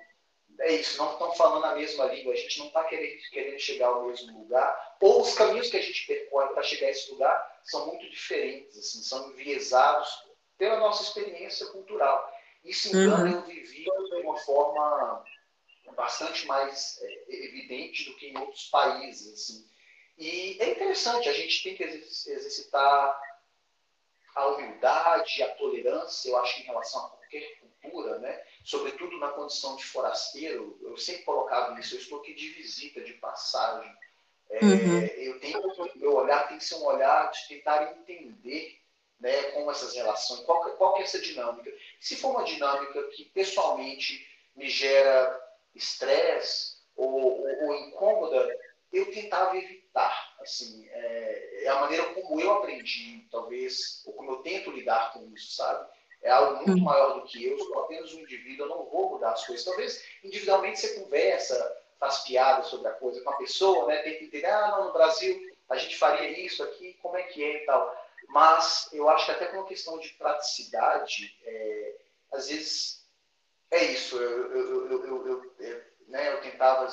É 0.60 0.72
isso, 0.72 0.96
não 0.96 1.12
estão 1.12 1.34
falando 1.34 1.66
a 1.66 1.74
mesma 1.74 2.06
língua, 2.06 2.32
a 2.32 2.36
gente 2.36 2.58
não 2.60 2.68
está 2.68 2.84
querendo, 2.84 3.18
querendo 3.30 3.58
chegar 3.58 3.88
ao 3.88 4.06
mesmo 4.06 4.38
lugar, 4.38 4.96
ou 5.02 5.20
os 5.20 5.34
caminhos 5.34 5.68
que 5.68 5.76
a 5.76 5.82
gente 5.82 6.06
percorre 6.06 6.48
para 6.54 6.62
chegar 6.62 6.86
a 6.86 6.90
esse 6.90 7.10
lugar 7.10 7.60
são 7.62 7.86
muito 7.86 8.08
diferentes, 8.08 8.78
assim, 8.78 9.02
são 9.02 9.30
enviesados 9.32 10.08
pela 10.56 10.78
nossa 10.78 11.02
experiência 11.02 11.66
cultural. 11.66 12.32
Isso, 12.66 12.88
então, 12.88 13.20
uhum. 13.20 13.28
eu 13.28 13.42
vivia 13.42 13.92
de 13.92 14.14
uma 14.16 14.36
forma 14.36 15.24
bastante 15.94 16.46
mais 16.46 16.98
é, 17.00 17.24
evidente 17.28 18.04
do 18.04 18.16
que 18.16 18.26
em 18.26 18.38
outros 18.38 18.68
países. 18.68 19.32
Assim. 19.32 19.66
E 20.18 20.56
é 20.60 20.72
interessante, 20.72 21.28
a 21.28 21.32
gente 21.32 21.62
tem 21.62 21.76
que 21.76 21.82
exercitar 21.82 23.20
a 24.34 24.46
humildade, 24.48 25.42
a 25.42 25.54
tolerância, 25.54 26.28
eu 26.28 26.36
acho, 26.38 26.60
em 26.60 26.64
relação 26.64 27.06
a 27.06 27.10
qualquer 27.10 27.58
cultura, 27.80 28.18
né? 28.18 28.42
sobretudo 28.64 29.18
na 29.18 29.28
condição 29.28 29.76
de 29.76 29.84
forasteiro. 29.84 30.78
Eu 30.82 30.96
sempre 30.96 31.22
colocava 31.22 31.78
isso, 31.78 31.94
eu 31.94 32.00
estou 32.00 32.20
aqui 32.20 32.34
de 32.34 32.48
visita, 32.50 33.00
de 33.00 33.14
passagem. 33.14 33.90
É, 34.50 34.64
uhum. 34.64 35.06
Eu 35.16 35.40
tenho, 35.40 35.62
meu 35.96 36.14
olhar 36.14 36.48
tem 36.48 36.58
que 36.58 36.64
ser 36.64 36.76
um 36.76 36.84
olhar 36.84 37.30
de 37.30 37.48
tentar 37.48 37.96
entender 37.96 38.80
né, 39.20 39.42
como 39.52 39.70
essas 39.70 39.94
relações, 39.94 40.40
qual, 40.40 40.62
qual 40.76 40.94
que 40.94 41.00
é 41.00 41.04
essa 41.04 41.20
dinâmica. 41.20 41.70
Se 42.00 42.16
for 42.16 42.30
uma 42.30 42.44
dinâmica 42.44 43.02
que 43.08 43.24
pessoalmente 43.26 44.26
me 44.54 44.68
gera 44.68 45.40
estresse 45.74 46.76
ou, 46.96 47.10
ou, 47.10 47.64
ou, 47.64 47.74
incômoda, 47.74 48.48
eu 48.92 49.10
tentava 49.12 49.56
evitar. 49.56 50.36
Assim, 50.40 50.86
é, 50.90 51.64
é, 51.64 51.68
a 51.68 51.80
maneira 51.80 52.04
como 52.14 52.40
eu 52.40 52.52
aprendi, 52.52 53.26
talvez, 53.30 54.02
ou 54.06 54.12
como 54.12 54.32
eu 54.32 54.36
tento 54.36 54.70
lidar 54.70 55.12
com 55.12 55.26
isso, 55.34 55.56
sabe? 55.56 55.88
É 56.22 56.30
algo 56.30 56.56
muito 56.56 56.78
uhum. 56.78 56.84
maior 56.84 57.14
do 57.14 57.26
que 57.26 57.44
eu, 57.44 57.58
sou 57.58 57.84
apenas 57.84 58.12
um 58.12 58.20
indivíduo, 58.20 58.66
eu 58.66 58.68
não 58.68 58.84
vou 58.86 59.10
mudar 59.10 59.32
as 59.32 59.46
coisas. 59.46 59.64
Talvez 59.64 60.04
individualmente 60.22 60.80
você 60.80 61.00
conversa, 61.00 61.76
faz 61.98 62.18
piada 62.20 62.62
sobre 62.62 62.88
a 62.88 62.92
coisa 62.92 63.22
com 63.22 63.30
a 63.30 63.36
pessoa, 63.36 63.86
né? 63.86 63.98
Tenta 63.98 64.24
entender, 64.24 64.46
ah, 64.46 64.68
não, 64.68 64.86
no 64.86 64.92
Brasil 64.92 65.56
a 65.68 65.76
gente 65.76 65.96
faria 65.96 66.28
isso 66.38 66.62
aqui, 66.62 66.94
como 67.02 67.16
é 67.16 67.24
que 67.24 67.42
é 67.42 67.62
e 67.62 67.66
tal. 67.66 67.95
Mas 68.28 68.88
eu 68.92 69.08
acho 69.08 69.26
que 69.26 69.32
até 69.32 69.46
por 69.46 69.58
uma 69.58 69.68
questão 69.68 69.98
de 69.98 70.08
praticidade, 70.10 71.38
é, 71.44 71.96
às 72.32 72.48
vezes 72.48 73.06
é 73.70 73.84
isso. 73.84 74.16
Eu, 74.16 74.52
eu, 74.52 74.90
eu, 74.90 75.06
eu, 75.06 75.52
eu, 75.60 75.82
né, 76.08 76.32
eu 76.32 76.40
tentava 76.40 76.88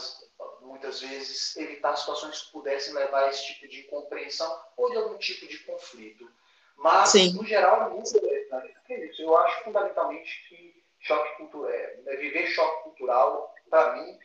muitas 0.61 1.01
vezes 1.01 1.55
evitar 1.57 1.95
situações 1.95 2.41
que 2.41 2.51
pudessem 2.51 2.93
levar 2.93 3.25
a 3.25 3.29
esse 3.29 3.45
tipo 3.45 3.67
de 3.67 3.81
incompreensão 3.81 4.63
ou 4.77 4.89
de 4.89 4.97
algum 4.97 5.17
tipo 5.17 5.47
de 5.47 5.59
conflito. 5.59 6.29
Mas, 6.75 7.09
Sim. 7.09 7.33
no 7.33 7.45
geral, 7.45 7.83
é 7.83 7.89
muito 7.89 8.09
interessante. 8.17 8.75
É 8.89 9.05
isso. 9.05 9.21
Eu 9.21 9.37
acho 9.37 9.63
fundamentalmente 9.63 10.49
que 10.49 10.83
choque 10.99 11.37
cultural, 11.37 11.69
é, 11.69 11.97
né, 11.97 12.15
viver 12.15 12.47
choque 12.47 12.83
cultural, 12.83 13.53
para 13.69 13.95
mim, 13.95 14.19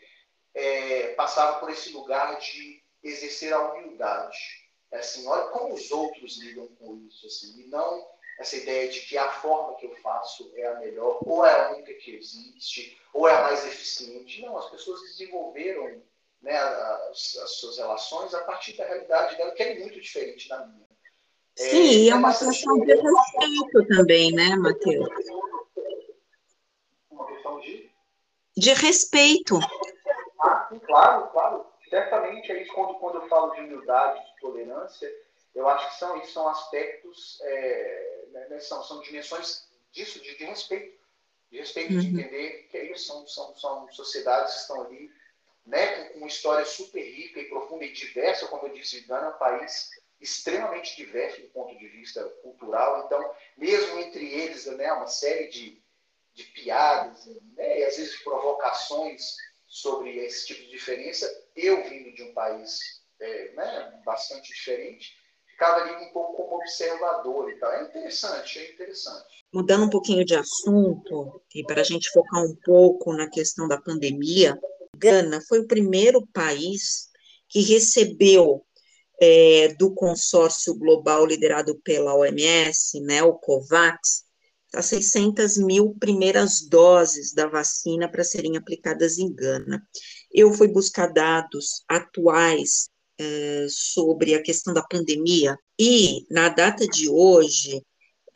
é, 0.54 1.14
passava 1.14 1.58
por 1.58 1.70
esse 1.70 1.92
lugar 1.92 2.38
de 2.38 2.82
exercer 3.02 3.52
a 3.52 3.60
humildade. 3.60 4.38
É 4.90 4.98
assim, 4.98 5.26
olha 5.26 5.48
como 5.48 5.74
os 5.74 5.90
outros 5.90 6.38
lidam 6.38 6.66
com 6.78 6.96
isso, 7.06 7.26
assim, 7.26 7.60
e 7.60 7.66
não 7.66 8.08
essa 8.38 8.56
ideia 8.56 8.88
de 8.88 9.00
que 9.00 9.18
a 9.18 9.30
forma 9.32 9.74
que 9.76 9.86
eu 9.86 9.96
faço 9.96 10.52
é 10.54 10.66
a 10.66 10.78
melhor, 10.78 11.18
ou 11.26 11.44
é 11.44 11.52
a 11.52 11.72
única 11.72 11.92
que 11.94 12.14
existe, 12.14 12.96
ou 13.12 13.26
é 13.28 13.34
a 13.34 13.42
mais 13.42 13.66
eficiente. 13.66 14.40
Não, 14.42 14.56
as 14.56 14.70
pessoas 14.70 15.00
desenvolveram 15.02 16.00
né, 16.40 16.56
as, 16.56 17.36
as 17.36 17.50
suas 17.56 17.78
relações 17.78 18.32
a 18.34 18.44
partir 18.44 18.76
da 18.76 18.86
realidade 18.86 19.36
dela, 19.36 19.50
que 19.52 19.62
é 19.62 19.80
muito 19.80 20.00
diferente 20.00 20.48
da 20.48 20.64
minha. 20.66 20.86
Sim, 21.56 22.08
é, 22.08 22.10
é 22.10 22.14
uma 22.14 22.32
questão 22.32 22.78
de 22.78 22.94
respeito 22.94 23.86
também, 23.88 24.32
né, 24.32 24.54
Matheus? 24.54 25.08
Uma 27.10 27.26
questão 27.26 27.60
de? 27.60 27.90
De 28.56 28.72
respeito. 28.74 29.58
Ah, 30.40 30.68
sim, 30.70 30.78
claro, 30.78 31.28
claro. 31.32 31.66
Certamente 31.90 32.52
é 32.52 32.62
isso 32.62 32.72
quando, 32.72 32.94
quando 33.00 33.16
eu 33.16 33.28
falo 33.28 33.52
de 33.54 33.62
humildade, 33.62 34.24
de 34.24 34.27
tolerância, 34.40 35.12
eu 35.54 35.68
acho 35.68 35.90
que 35.90 35.98
são, 35.98 36.24
são 36.24 36.48
aspectos, 36.48 37.40
é, 37.42 38.24
né, 38.28 38.48
né, 38.48 38.60
são, 38.60 38.82
são 38.82 39.00
dimensões 39.00 39.68
disso, 39.90 40.20
de, 40.20 40.36
de 40.36 40.44
respeito. 40.44 40.98
De 41.50 41.58
respeito, 41.58 41.94
uhum. 41.94 42.00
de 42.00 42.06
entender 42.08 42.68
que 42.70 42.76
é 42.76 42.92
isso, 42.92 43.06
são, 43.06 43.26
são, 43.26 43.56
são 43.56 43.92
sociedades 43.92 44.54
que 44.54 44.60
estão 44.60 44.82
ali 44.82 45.10
né, 45.68 46.04
com 46.10 46.18
uma 46.18 46.26
história 46.26 46.64
super 46.64 47.02
rica 47.02 47.40
e 47.40 47.48
profunda 47.48 47.84
e 47.84 47.92
diversa, 47.92 48.46
como 48.48 48.66
eu 48.66 48.72
disse, 48.72 49.00
Gana 49.02 49.26
é 49.26 49.30
um 49.30 49.38
país 49.38 49.90
extremamente 50.20 50.96
diverso 50.96 51.40
do 51.40 51.48
ponto 51.48 51.76
de 51.78 51.88
vista 51.88 52.24
cultural. 52.42 53.04
Então, 53.04 53.34
mesmo 53.56 53.98
entre 53.98 54.26
eles, 54.32 54.66
né, 54.66 54.92
uma 54.92 55.06
série 55.06 55.48
de, 55.48 55.82
de 56.34 56.44
piadas 56.44 57.26
né, 57.26 57.80
e 57.80 57.84
às 57.84 57.96
vezes 57.96 58.22
provocações 58.22 59.36
sobre 59.66 60.16
esse 60.18 60.46
tipo 60.46 60.62
de 60.62 60.70
diferença, 60.70 61.46
eu 61.54 61.82
vindo 61.88 62.14
de 62.14 62.22
um 62.22 62.32
país 62.32 62.97
é, 63.20 63.52
né, 63.54 64.00
bastante 64.04 64.52
diferente, 64.52 65.12
ficava 65.46 65.82
ali 65.82 66.06
um 66.06 66.12
pouco 66.12 66.36
como 66.36 66.56
observador 66.56 67.50
e 67.50 67.58
tal. 67.58 67.72
É 67.72 67.82
interessante, 67.84 68.58
é 68.58 68.72
interessante. 68.72 69.44
Mudando 69.52 69.86
um 69.86 69.90
pouquinho 69.90 70.24
de 70.24 70.36
assunto, 70.36 71.42
e 71.54 71.64
para 71.64 71.80
a 71.80 71.84
gente 71.84 72.10
focar 72.10 72.44
um 72.44 72.56
pouco 72.64 73.12
na 73.12 73.28
questão 73.28 73.66
da 73.66 73.80
pandemia, 73.80 74.58
Gana 74.96 75.40
foi 75.48 75.60
o 75.60 75.66
primeiro 75.66 76.26
país 76.28 77.08
que 77.48 77.62
recebeu 77.62 78.64
é, 79.20 79.74
do 79.78 79.92
consórcio 79.94 80.74
global 80.74 81.26
liderado 81.26 81.78
pela 81.82 82.14
OMS, 82.14 83.00
né, 83.00 83.22
o 83.22 83.34
COVAX, 83.34 84.28
as 84.74 84.86
600 84.86 85.56
mil 85.56 85.96
primeiras 85.98 86.60
doses 86.68 87.32
da 87.32 87.46
vacina 87.46 88.08
para 88.08 88.22
serem 88.22 88.56
aplicadas 88.56 89.18
em 89.18 89.32
Gana. 89.32 89.82
Eu 90.30 90.52
fui 90.52 90.68
buscar 90.68 91.06
dados 91.12 91.84
atuais 91.88 92.90
é, 93.18 93.66
sobre 93.68 94.34
a 94.34 94.42
questão 94.42 94.72
da 94.72 94.82
pandemia 94.82 95.56
e, 95.78 96.24
na 96.30 96.48
data 96.48 96.86
de 96.86 97.08
hoje, 97.08 97.82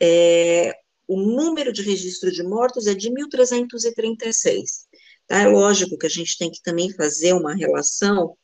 é, 0.01 0.73
o 1.07 1.17
número 1.17 1.71
de 1.71 1.81
registro 1.81 2.31
de 2.31 2.43
mortos 2.43 2.87
é 2.87 2.93
de 2.93 3.09
1.336. 3.09 4.85
Tá? 5.27 5.41
É 5.41 5.47
lógico 5.47 5.97
que 5.97 6.05
a 6.05 6.09
gente 6.09 6.37
tem 6.37 6.51
que 6.51 6.61
também 6.61 6.91
fazer 6.93 7.33
uma 7.33 7.55
relação 7.55 8.35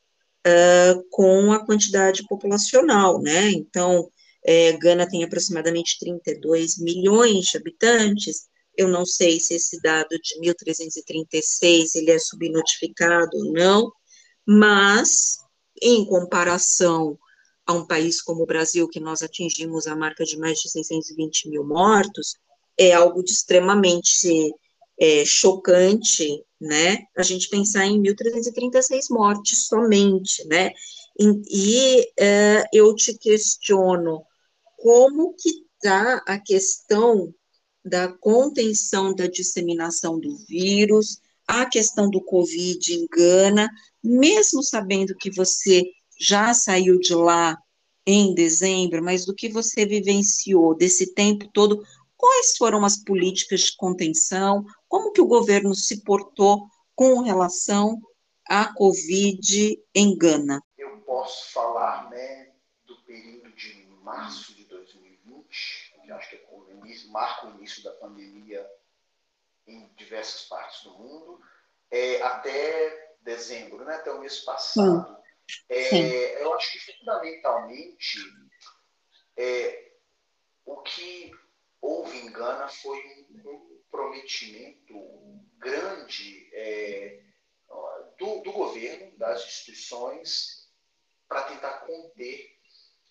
uh, 0.46 1.04
com 1.10 1.52
a 1.52 1.64
quantidade 1.64 2.24
populacional, 2.26 3.20
né? 3.20 3.50
Então, 3.50 4.10
é, 4.44 4.72
Gana 4.78 5.08
tem 5.08 5.24
aproximadamente 5.24 5.98
32 5.98 6.78
milhões 6.78 7.46
de 7.46 7.58
habitantes. 7.58 8.48
Eu 8.76 8.88
não 8.88 9.04
sei 9.04 9.38
se 9.40 9.54
esse 9.54 9.80
dado 9.82 10.16
de 10.18 10.40
1.336 10.40 11.90
ele 11.94 12.10
é 12.10 12.18
subnotificado 12.18 13.30
ou 13.34 13.52
não, 13.52 13.92
mas 14.46 15.39
em 15.80 16.04
comparação 16.04 17.18
a 17.66 17.72
um 17.72 17.86
país 17.86 18.20
como 18.20 18.42
o 18.42 18.46
Brasil, 18.46 18.88
que 18.88 19.00
nós 19.00 19.22
atingimos 19.22 19.86
a 19.86 19.94
marca 19.94 20.24
de 20.24 20.38
mais 20.38 20.58
de 20.58 20.70
620 20.70 21.48
mil 21.48 21.64
mortos, 21.64 22.36
é 22.78 22.92
algo 22.92 23.22
de 23.22 23.30
extremamente 23.30 24.52
é, 24.98 25.24
chocante, 25.24 26.44
né, 26.60 26.98
a 27.16 27.22
gente 27.22 27.48
pensar 27.48 27.86
em 27.86 28.02
1.336 28.02 29.06
mortes 29.10 29.66
somente, 29.66 30.46
né, 30.46 30.72
e, 31.18 31.98
e 31.98 32.12
é, 32.18 32.64
eu 32.72 32.94
te 32.94 33.16
questiono, 33.16 34.22
como 34.76 35.34
que 35.34 35.50
está 35.76 36.22
a 36.26 36.38
questão 36.38 37.32
da 37.84 38.08
contenção 38.08 39.14
da 39.14 39.26
disseminação 39.26 40.18
do 40.18 40.36
vírus, 40.46 41.18
a 41.46 41.66
questão 41.66 42.08
do 42.08 42.22
Covid 42.22 42.94
engana, 42.94 43.68
mesmo 44.02 44.62
sabendo 44.62 45.16
que 45.16 45.30
você 45.30 45.84
já 46.18 46.52
saiu 46.52 46.98
de 46.98 47.14
lá 47.14 47.56
em 48.06 48.34
dezembro, 48.34 49.02
mas 49.02 49.24
do 49.24 49.34
que 49.34 49.48
você 49.48 49.86
vivenciou 49.86 50.74
desse 50.74 51.14
tempo 51.14 51.48
todo, 51.52 51.82
quais 52.16 52.56
foram 52.56 52.84
as 52.84 53.02
políticas 53.02 53.60
de 53.60 53.76
contenção, 53.76 54.64
como 54.88 55.12
que 55.12 55.20
o 55.20 55.26
governo 55.26 55.74
se 55.74 56.02
portou 56.02 56.66
com 56.94 57.20
relação 57.20 58.00
à 58.48 58.72
Covid 58.74 59.80
em 59.94 60.16
Gana? 60.16 60.60
Eu 60.76 60.98
posso 60.98 61.52
falar 61.52 62.10
né, 62.10 62.52
do 62.84 62.96
período 63.02 63.50
de 63.52 63.86
março 64.02 64.54
de 64.54 64.64
2020, 64.64 65.94
que 66.04 66.12
acho 66.12 66.30
que 66.30 66.36
é 66.36 66.48
o 66.50 66.70
início, 66.84 67.10
marca 67.10 67.46
o 67.46 67.56
início 67.56 67.82
da 67.82 67.92
pandemia 67.92 68.66
em 69.66 69.88
diversas 69.96 70.42
partes 70.48 70.82
do 70.82 70.90
mundo, 70.98 71.40
é, 71.90 72.20
até 72.22 73.09
dezembro, 73.20 73.84
né, 73.84 73.96
até 73.96 74.12
o 74.12 74.20
mês 74.20 74.40
passado. 74.40 75.18
É, 75.68 76.42
eu 76.42 76.54
acho 76.54 76.72
que 76.72 76.78
fundamentalmente 76.78 78.18
é, 79.36 79.92
o 80.64 80.80
que 80.82 81.32
houve 81.80 82.18
em 82.18 82.32
Gana 82.32 82.68
foi 82.68 82.98
um 83.30 83.42
comprometimento 83.42 84.94
grande 85.58 86.48
é, 86.54 87.22
do, 88.18 88.40
do 88.42 88.52
governo, 88.52 89.16
das 89.18 89.44
instituições, 89.44 90.68
para 91.28 91.44
tentar 91.44 91.80
conter 91.80 92.58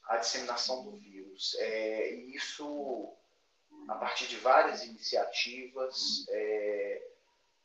a 0.05 0.17
disseminação 0.17 0.83
do 0.83 0.97
vírus. 0.97 1.55
É, 1.59 2.13
e 2.13 2.35
isso 2.35 3.15
a 3.87 3.95
partir 3.95 4.27
de 4.27 4.37
várias 4.37 4.83
iniciativas. 4.83 6.25
É, 6.29 7.08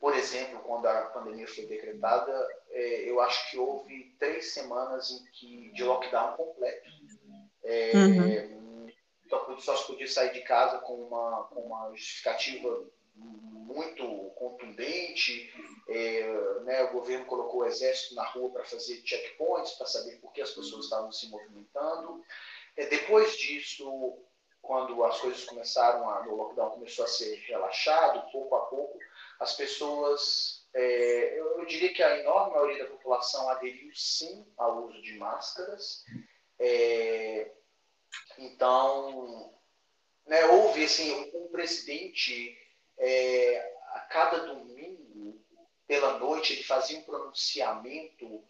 por 0.04 0.14
exemplo, 0.14 0.60
quando 0.60 0.84
a 0.84 1.00
pandemia 1.06 1.48
foi 1.48 1.64
decretada, 1.64 2.30
é, 2.72 3.08
eu 3.08 3.22
acho 3.22 3.50
que 3.50 3.56
houve 3.56 4.14
três 4.18 4.52
semanas 4.52 5.10
em 5.10 5.24
que, 5.32 5.72
de 5.72 5.82
lockdown 5.82 6.36
completo. 6.36 6.90
É, 7.64 7.92
uhum. 7.96 8.92
Só 9.60 9.74
se 9.74 9.86
podia 9.86 10.06
sair 10.06 10.34
de 10.34 10.42
casa 10.42 10.76
com 10.80 10.92
uma, 10.92 11.44
com 11.44 11.60
uma 11.62 11.90
justificativa 11.92 12.86
muito 13.16 14.06
contundente. 14.36 15.50
É, 15.88 16.60
né, 16.64 16.82
o 16.82 16.92
governo 16.92 17.24
colocou 17.24 17.62
o 17.62 17.66
exército 17.66 18.14
na 18.14 18.26
rua 18.26 18.50
para 18.50 18.64
fazer 18.64 19.00
checkpoints, 19.06 19.72
para 19.72 19.86
saber 19.86 20.20
por 20.20 20.34
que 20.34 20.42
as 20.42 20.50
pessoas 20.50 20.84
estavam 20.84 21.10
se 21.10 21.30
movimentando. 21.30 22.22
É, 22.76 22.84
depois 22.88 23.38
disso, 23.38 24.18
quando 24.60 25.02
as 25.02 25.18
coisas 25.18 25.44
começaram, 25.44 26.10
a, 26.10 26.28
o 26.28 26.36
lockdown 26.36 26.72
começou 26.72 27.06
a 27.06 27.08
ser 27.08 27.36
relaxado, 27.46 28.30
pouco 28.30 28.54
a 28.54 28.66
pouco, 28.66 28.98
as 29.40 29.54
pessoas 29.54 30.64
é, 30.74 31.38
eu, 31.38 31.60
eu, 31.60 31.66
diria 31.66 31.92
que 31.94 32.02
a 32.02 32.18
enorme 32.18 32.54
maioria 32.54 32.84
da 32.84 32.90
população 32.90 33.48
aderiu 33.48 33.94
sim 33.94 34.44
ao 34.56 34.86
uso 34.86 35.00
de 35.02 35.16
máscaras. 35.16 36.02
É, 36.58 37.52
então, 38.38 39.54
né, 40.26 40.44
houve 40.46 40.84
assim, 40.84 41.30
um 41.32 41.48
presidente 41.48 42.58
é, 42.98 43.58
a 43.92 44.00
cada 44.00 44.46
domingo 44.46 45.40
pela 45.86 46.18
noite 46.18 46.54
ele 46.54 46.64
fazia 46.64 46.98
um 46.98 47.04
pronunciamento 47.04 48.44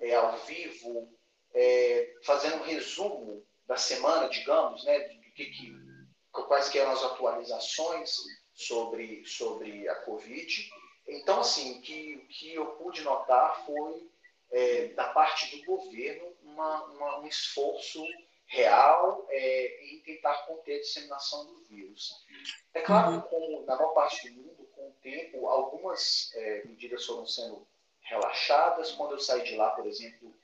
é, 0.00 0.14
ao 0.14 0.36
vivo, 0.38 1.16
é, 1.54 2.14
fazendo 2.24 2.56
um 2.56 2.64
resumo 2.64 3.46
da 3.66 3.76
semana, 3.76 4.28
digamos, 4.28 4.84
né, 4.84 4.98
do 5.00 5.32
que, 5.32 5.44
que 5.46 5.88
quais 6.32 6.68
que 6.68 6.78
eram 6.78 6.92
as 6.92 7.02
atualizações 7.04 8.16
sobre 8.58 9.24
sobre 9.24 9.88
a 9.88 9.94
Covid. 10.02 10.70
Então, 11.06 11.40
assim, 11.40 11.78
o 11.78 11.80
que, 11.80 12.16
que 12.28 12.54
eu 12.54 12.66
pude 12.72 13.02
notar 13.02 13.64
foi 13.64 14.10
é, 14.50 14.88
da 14.88 15.08
parte 15.08 15.56
do 15.56 15.64
governo 15.64 16.34
uma, 16.42 16.84
uma, 16.86 17.18
um 17.20 17.26
esforço 17.26 18.04
real 18.46 19.26
é, 19.30 19.84
em 19.92 20.00
tentar 20.00 20.34
conter 20.46 20.76
a 20.76 20.80
disseminação 20.80 21.46
do 21.46 21.64
vírus. 21.64 22.26
É 22.74 22.80
claro 22.80 23.22
que, 23.22 23.28
como 23.28 23.64
na 23.64 23.76
maior 23.76 23.92
parte 23.94 24.28
do 24.28 24.42
mundo, 24.42 24.68
com 24.74 24.88
o 24.88 24.94
tempo, 25.00 25.46
algumas 25.46 26.32
é, 26.34 26.64
medidas 26.64 27.06
foram 27.06 27.26
sendo 27.26 27.66
relaxadas. 28.00 28.90
Quando 28.92 29.12
eu 29.12 29.20
saí 29.20 29.44
de 29.44 29.54
lá, 29.54 29.70
por 29.70 29.86
exemplo, 29.86 30.34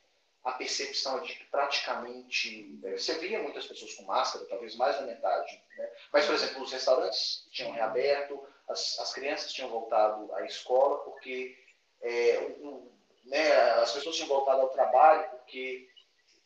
a 0.44 0.52
percepção 0.52 1.20
de 1.20 1.34
que 1.34 1.44
praticamente 1.46 2.78
é, 2.84 2.92
você 2.92 3.18
via 3.18 3.42
muitas 3.42 3.66
pessoas 3.66 3.94
com 3.94 4.04
máscara, 4.04 4.44
talvez 4.44 4.76
mais 4.76 4.96
da 4.96 5.06
metade. 5.06 5.62
Né? 5.78 5.90
Mas, 6.12 6.26
por 6.26 6.34
exemplo, 6.34 6.62
os 6.62 6.70
restaurantes 6.70 7.48
tinham 7.50 7.72
reaberto, 7.72 8.46
as, 8.68 8.98
as 8.98 9.12
crianças 9.12 9.52
tinham 9.52 9.70
voltado 9.70 10.32
à 10.34 10.44
escola, 10.44 10.98
porque 10.98 11.58
é, 12.02 12.38
o, 12.60 12.92
né, 13.24 13.52
as 13.80 13.92
pessoas 13.92 14.16
tinham 14.16 14.28
voltado 14.28 14.60
ao 14.60 14.68
trabalho, 14.68 15.30
porque 15.30 15.88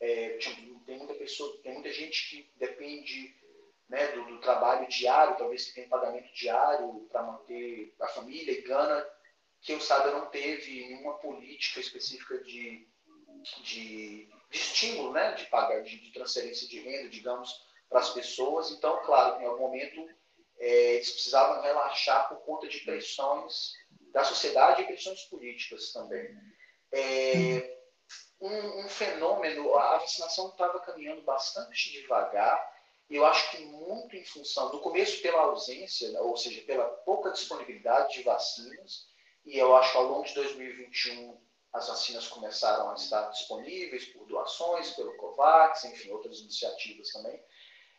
é, 0.01 0.39
tem 0.87 0.97
muita 0.97 1.15
pessoa, 1.15 1.59
tem 1.63 1.75
muita 1.75 1.93
gente 1.93 2.31
que 2.31 2.51
depende 2.57 3.37
né, 3.89 4.07
do, 4.13 4.25
do, 4.27 4.41
trabalho 4.41 4.87
diário, 4.89 5.37
talvez 5.37 5.67
que 5.67 5.75
tenha 5.75 5.89
pagamento 5.89 6.33
diário 6.33 7.09
para 7.11 7.23
manter 7.23 7.95
a 8.01 8.07
família 8.07 8.53
e 8.53 8.63
Gana, 8.63 9.05
que 9.61 9.73
eu 9.73 9.81
saiba 9.81 10.13
não 10.13 10.27
teve 10.27 10.87
nenhuma 10.87 11.15
política 11.15 11.81
específica 11.81 12.39
de, 12.45 12.87
de, 13.63 14.29
de 14.51 14.59
estímulo, 14.59 15.13
né, 15.13 15.33
de 15.33 15.47
pagar, 15.47 15.83
de, 15.83 15.99
de, 15.99 16.13
transferência 16.13 16.67
de 16.69 16.81
renda, 16.81 17.09
digamos, 17.09 17.51
para 17.89 18.01
as 18.01 18.11
pessoas. 18.11 18.71
Então, 18.71 19.03
claro, 19.05 19.41
em 19.41 19.47
algum 19.47 19.63
momento 19.63 20.09
é, 20.59 20.95
eles 20.95 21.11
precisavam 21.11 21.63
relaxar 21.63 22.29
por 22.29 22.39
conta 22.45 22.69
de 22.69 22.81
pressões 22.81 23.73
da 24.13 24.25
sociedade 24.25 24.83
e 24.83 24.87
pressões 24.87 25.23
políticas 25.25 25.93
também. 25.93 26.29
É, 26.93 27.79
um, 28.41 28.85
um 28.85 28.89
fenômeno, 28.89 29.75
a 29.75 29.99
vacinação 29.99 30.49
estava 30.49 30.81
caminhando 30.81 31.23
bastante 31.23 31.93
devagar, 31.93 32.79
e 33.11 33.17
eu 33.17 33.25
acho 33.25 33.51
que 33.51 33.65
muito 33.65 34.17
em 34.17 34.25
função, 34.25 34.73
no 34.73 34.81
começo 34.81 35.23
pela 35.23 35.43
ausência, 35.43 36.11
né, 36.11 36.21
ou 36.21 36.37
seja, 36.37 36.61
pela 36.63 36.85
pouca 36.85 37.31
disponibilidade 37.31 38.15
de 38.15 38.23
vacinas, 38.23 39.09
e 39.45 39.59
eu 39.59 39.75
acho 39.77 39.93
que 39.93 39.99
ao 39.99 40.05
longo 40.05 40.25
de 40.25 40.35
2021 40.35 41.48
as 41.73 41.89
vacinas 41.89 42.29
começaram 42.29 42.91
a 42.91 42.95
estar 42.95 43.29
disponíveis 43.31 44.07
por 44.07 44.27
doações, 44.27 44.91
pelo 44.93 45.17
COVAX, 45.17 45.85
enfim, 45.85 46.11
outras 46.11 46.41
iniciativas 46.41 47.09
também. 47.11 47.41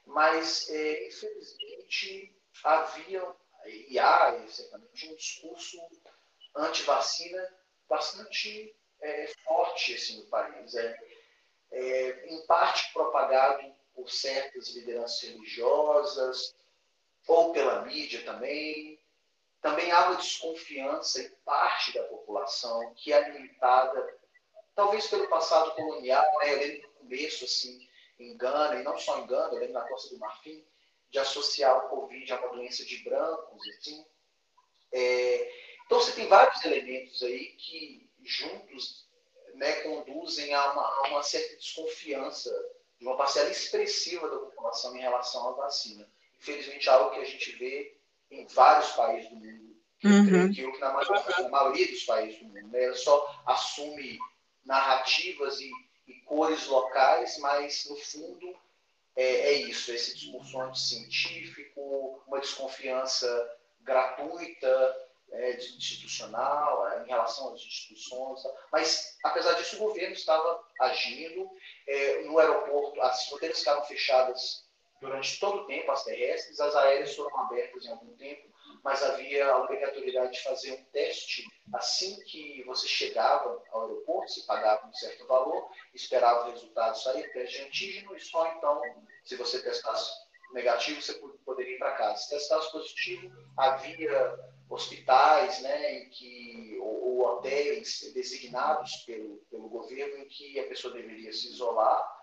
Mas, 0.06 0.70
é, 0.70 1.08
infelizmente, 1.08 2.36
havia 2.64 3.36
e 3.66 4.00
há 4.00 4.48
certamente 4.48 5.10
um 5.10 5.16
discurso 5.16 5.78
anti-vacina 6.56 7.56
bastante 7.88 8.76
é, 9.02 9.28
forte 9.44 9.94
assim, 9.94 10.20
no 10.20 10.30
país. 10.30 10.76
É, 10.76 10.98
é, 11.72 12.34
em 12.34 12.46
parte 12.48 12.92
propagado 12.94 13.76
por 13.94 14.10
certas 14.10 14.70
lideranças 14.76 15.22
religiosas 15.22 16.56
ou 17.28 17.52
pela 17.54 17.86
mídia 17.86 18.24
também. 18.24 18.99
Também 19.62 19.92
há 19.92 20.08
uma 20.08 20.16
desconfiança 20.16 21.22
em 21.22 21.30
parte 21.44 21.94
da 21.94 22.04
população 22.04 22.94
que 22.96 23.12
é 23.12 23.18
alimentada, 23.18 24.18
talvez 24.76 25.08
pelo 25.08 25.28
passado 25.28 25.72
colonial, 25.76 26.26
né? 26.40 26.54
eu 26.54 26.60
lembro 26.60 26.88
no 26.88 26.94
começo, 27.00 27.44
assim, 27.44 27.88
em 28.18 28.38
Gana, 28.38 28.80
e 28.80 28.84
não 28.84 28.98
só 28.98 29.20
em 29.20 29.28
Gana, 29.28 29.54
eu 29.54 29.60
lembro 29.60 29.74
na 29.74 29.88
Costa 29.88 30.14
do 30.14 30.20
Marfim, 30.20 30.66
de 31.10 31.20
associar 31.20 31.78
o 31.78 31.90
Covid 31.90 32.32
a 32.32 32.40
uma 32.40 32.50
doença 32.50 32.86
de 32.86 33.04
brancos, 33.04 33.68
assim. 33.70 34.06
É, 34.92 35.52
então, 35.86 36.00
você 36.00 36.12
tem 36.14 36.28
vários 36.28 36.64
elementos 36.64 37.22
aí 37.24 37.48
que 37.58 38.10
juntos 38.24 39.08
né, 39.56 39.82
conduzem 39.82 40.54
a 40.54 40.72
uma, 40.72 40.84
a 40.84 41.02
uma, 41.10 41.24
certa 41.24 41.56
desconfiança 41.58 42.50
de 42.98 43.06
uma 43.06 43.18
parcela 43.18 43.50
expressiva 43.50 44.30
da 44.30 44.38
população 44.38 44.96
em 44.96 45.02
relação 45.02 45.50
à 45.50 45.52
vacina. 45.54 46.10
Infelizmente, 46.38 46.88
é 46.88 46.92
algo 46.92 47.12
que 47.12 47.20
a 47.20 47.26
gente 47.26 47.52
vê 47.54 47.99
em 48.32 48.46
vários 48.48 48.92
países 48.92 49.30
do 49.30 49.36
mundo. 49.36 49.70
Uhum. 50.04 50.54
Creio 50.54 50.72
que 50.72 50.80
na 50.80 50.94
maioria, 50.94 51.42
na 51.42 51.50
maioria, 51.50 51.88
dos 51.88 52.04
países 52.04 52.40
do 52.40 52.46
mundo, 52.46 52.68
né, 52.70 52.84
ela 52.86 52.96
só 52.96 53.42
assume 53.46 54.18
narrativas 54.66 55.60
e, 55.60 55.70
e, 56.08 56.14
cores 56.22 56.68
locais, 56.68 57.38
mas 57.40 57.86
no 57.90 57.98
fundo 57.98 58.56
é, 59.16 59.24
é 59.24 59.54
isso, 59.54 59.92
esse 59.92 60.16
discurso 60.16 60.60
anticientífico, 60.62 62.24
uma 62.28 62.40
desconfiança 62.40 63.28
gratuita, 63.82 64.96
é, 65.32 65.58
institucional, 65.58 66.88
é, 66.90 67.04
em 67.04 67.08
relação 67.08 67.54
às 67.54 67.62
instituições. 67.62 68.42
Mas, 68.72 69.18
apesar 69.24 69.54
disso, 69.54 69.76
o 69.76 69.88
governo 69.88 70.14
estava 70.14 70.64
agindo. 70.80 71.50
É, 71.88 72.22
no 72.24 72.40
aeroporto, 72.40 73.02
as 73.02 73.26
fronteiras 73.28 73.60
ficaram 73.60 73.84
fechadas 73.86 74.69
durante 75.02 75.40
todo 75.40 75.62
o 75.62 75.66
tempo, 75.66 75.92
as 75.92 76.04
terrestres, 76.04 76.60
as 76.60 76.76
aéreas 76.76 77.16
foram 77.16 77.38
abertas 77.40 77.86
em 77.86 77.90
algum 77.90 78.16
tempo, 78.18 78.50
mas 78.84 79.04
havia 79.04 79.48
a 79.48 79.64
obrigatoriedade 79.64 80.34
de 80.34 80.44
fazer 80.44 80.74
um 80.74 80.84
teste 80.86 81.46
assim 81.74 82.20
que 82.24 82.64
você 82.64 82.88
chegava 82.88 83.62
ao 83.72 83.82
aeroporto, 83.84 84.32
se 84.32 84.46
pagava 84.46 84.88
um 84.88 84.94
certo 84.94 85.26
valor, 85.28 85.70
esperava 85.94 86.48
o 86.48 86.52
resultado 86.52 86.98
sair, 86.98 87.32
teste 87.34 87.58
de 87.58 87.66
antígeno, 87.66 88.16
e 88.16 88.20
só 88.20 88.48
então, 88.56 88.82
se 89.24 89.36
você 89.36 89.62
testasse 89.62 90.12
negativo, 90.54 91.02
você 91.02 91.14
poderia 91.46 91.76
ir 91.76 91.80
para 91.80 91.96
casa. 91.96 92.18
Se 92.18 92.30
testasse 92.30 92.72
positivo, 92.72 93.32
havia 93.58 94.40
hospitais 94.70 95.62
né, 95.62 95.94
em 95.94 96.10
que, 96.10 96.78
ou, 96.80 97.04
ou, 97.04 97.26
hotéis 97.26 98.12
designados 98.14 98.98
pelo, 99.06 99.38
pelo 99.50 99.70
governo 99.70 100.18
em 100.18 100.28
que 100.28 100.60
a 100.60 100.68
pessoa 100.68 100.94
deveria 100.94 101.32
se 101.34 101.48
isolar. 101.48 102.20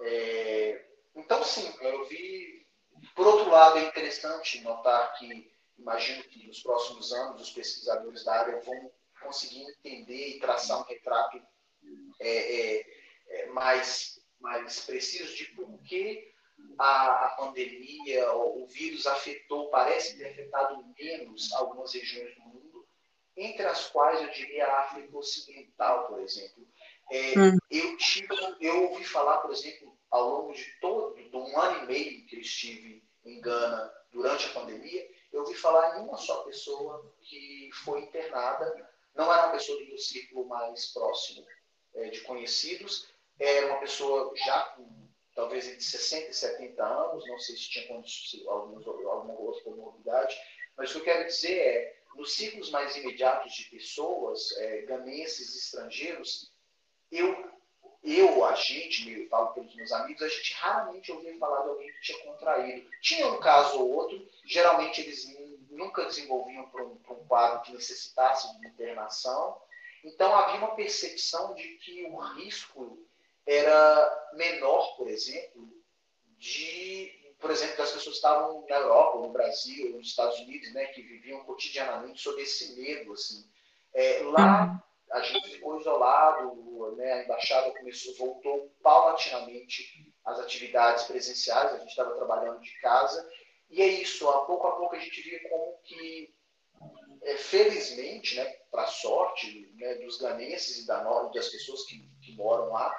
É, 0.00 0.84
então, 1.14 1.42
sim, 1.44 1.72
eu 1.80 2.04
vi. 2.06 2.66
Por 3.14 3.26
outro 3.26 3.50
lado, 3.50 3.78
é 3.78 3.84
interessante 3.84 4.60
notar 4.60 5.14
que, 5.18 5.52
imagino 5.78 6.22
que 6.24 6.46
nos 6.46 6.62
próximos 6.62 7.12
anos, 7.12 7.42
os 7.42 7.50
pesquisadores 7.50 8.24
da 8.24 8.40
área 8.40 8.60
vão 8.60 8.90
conseguir 9.20 9.62
entender 9.62 10.28
e 10.28 10.40
traçar 10.40 10.80
um 10.80 10.84
retrato 10.84 11.40
é, 12.20 12.78
é, 12.78 12.86
é 13.28 13.46
mais, 13.46 14.20
mais 14.40 14.80
preciso 14.80 15.34
de 15.34 15.46
por 15.46 15.78
que 15.82 16.32
a, 16.78 17.26
a 17.26 17.28
pandemia, 17.30 18.32
o, 18.32 18.62
o 18.62 18.66
vírus 18.66 19.06
afetou, 19.06 19.70
parece 19.70 20.16
ter 20.16 20.28
afetado 20.28 20.84
menos 20.98 21.52
algumas 21.54 21.92
regiões 21.92 22.34
do 22.34 22.40
mundo, 22.42 22.86
entre 23.36 23.64
as 23.66 23.88
quais 23.88 24.20
eu 24.20 24.30
diria 24.30 24.66
a 24.66 24.80
África 24.80 25.16
Ocidental, 25.16 26.06
por 26.06 26.20
exemplo. 26.20 26.66
É, 27.10 27.38
hum. 27.38 27.58
eu, 27.70 27.96
tive, 27.96 28.28
eu 28.60 28.90
ouvi 28.90 29.04
falar, 29.04 29.38
por 29.38 29.50
exemplo, 29.50 29.91
ao 30.12 30.28
longo 30.28 30.52
de 30.52 30.64
todo 30.80 31.14
de 31.14 31.36
um 31.36 31.58
ano 31.58 31.84
e 31.84 31.86
meio 31.86 32.26
que 32.26 32.36
eu 32.36 32.40
estive 32.40 33.02
em 33.24 33.40
Gana 33.40 33.92
durante 34.12 34.46
a 34.46 34.52
pandemia, 34.52 35.10
eu 35.32 35.40
ouvi 35.40 35.54
falar 35.54 35.98
em 35.98 36.02
uma 36.02 36.18
só 36.18 36.42
pessoa 36.44 37.10
que 37.22 37.70
foi 37.84 38.02
internada, 38.02 38.88
não 39.14 39.32
era 39.32 39.46
uma 39.46 39.52
pessoa 39.52 39.78
do 39.78 39.86
meu 39.86 39.98
círculo 39.98 40.46
mais 40.46 40.92
próximo 40.92 41.44
é, 41.94 42.10
de 42.10 42.20
conhecidos, 42.20 43.08
era 43.40 43.66
uma 43.66 43.80
pessoa 43.80 44.32
já 44.36 44.62
com 44.76 44.86
talvez 45.34 45.66
entre 45.66 45.82
60 45.82 46.30
e 46.30 46.34
70 46.34 46.84
anos, 46.84 47.26
não 47.26 47.38
sei 47.38 47.56
se 47.56 47.70
tinha 47.70 47.88
alguns, 47.88 48.44
alguma 48.46 49.32
outra 49.32 49.62
comorbidade, 49.64 50.36
mas 50.76 50.90
o 50.90 50.92
que 50.92 50.98
eu 50.98 51.04
quero 51.04 51.26
dizer 51.26 51.58
é, 51.58 51.96
nos 52.14 52.34
ciclos 52.34 52.70
mais 52.70 52.94
imediatos 52.96 53.54
de 53.54 53.64
pessoas, 53.70 54.52
é, 54.58 54.82
ganenses, 54.82 55.56
estrangeiros, 55.56 56.52
eu, 57.10 57.50
eu, 58.04 58.44
a 58.44 58.54
gente, 58.54 59.10
eu 59.10 59.28
falo 59.28 59.54
pelos 59.54 59.74
meus 59.74 59.92
amigos, 59.92 60.22
a 60.22 60.28
gente 60.28 60.54
raramente 60.54 61.12
ouvia 61.12 61.38
falar 61.38 61.62
de 61.62 61.68
alguém 61.68 61.92
que 61.92 62.00
tinha 62.00 62.18
contraído. 62.24 62.90
Tinha 63.00 63.28
um 63.28 63.38
caso 63.38 63.78
ou 63.78 63.92
outro, 63.92 64.28
geralmente 64.44 65.00
eles 65.00 65.26
nunca 65.70 66.04
desenvolviam 66.04 66.68
para 66.68 66.84
um, 66.84 66.98
um 67.10 67.26
quadro 67.26 67.62
que 67.62 67.72
necessitasse 67.72 68.60
de 68.60 68.68
internação, 68.68 69.56
então 70.04 70.34
havia 70.34 70.58
uma 70.58 70.74
percepção 70.74 71.54
de 71.54 71.76
que 71.78 72.04
o 72.04 72.16
risco 72.16 72.98
era 73.46 74.30
menor, 74.34 74.96
por 74.96 75.08
exemplo, 75.08 75.68
de, 76.38 77.34
por 77.38 77.50
exemplo, 77.50 77.76
das 77.76 77.92
pessoas 77.92 78.04
que 78.04 78.26
estavam 78.26 78.66
na 78.68 78.76
Europa, 78.76 79.18
no 79.18 79.32
Brasil, 79.32 79.96
nos 79.96 80.08
Estados 80.08 80.38
Unidos, 80.40 80.72
né, 80.72 80.86
que 80.86 81.02
viviam 81.02 81.44
cotidianamente 81.44 82.20
sob 82.20 82.40
esse 82.42 82.74
medo, 82.80 83.12
assim, 83.12 83.48
É, 83.94 84.22
lá 84.24 84.64
uhum. 84.64 84.91
A 85.12 85.20
gente 85.20 85.50
ficou 85.50 85.78
isolado, 85.78 86.96
né, 86.96 87.12
a 87.12 87.24
embaixada 87.24 87.70
começou, 87.72 88.14
voltou 88.16 88.74
paulatinamente 88.82 90.12
às 90.24 90.40
atividades 90.40 91.04
presenciais, 91.04 91.72
a 91.72 91.78
gente 91.78 91.90
estava 91.90 92.14
trabalhando 92.14 92.60
de 92.60 92.72
casa, 92.80 93.30
e 93.68 93.82
é 93.82 93.86
isso, 93.86 94.28
a 94.28 94.44
pouco 94.46 94.66
a 94.66 94.76
pouco 94.76 94.96
a 94.96 94.98
gente 94.98 95.20
via 95.22 95.48
como 95.48 95.78
que, 95.84 96.34
é, 97.22 97.36
felizmente, 97.36 98.36
né, 98.36 98.44
para 98.70 98.86
sorte 98.86 99.70
né, 99.76 99.96
dos 99.96 100.18
ganenses 100.18 100.78
e 100.78 100.86
da, 100.86 101.02
das 101.28 101.48
pessoas 101.48 101.84
que, 101.84 101.98
que 102.22 102.34
moram 102.34 102.70
lá, 102.70 102.94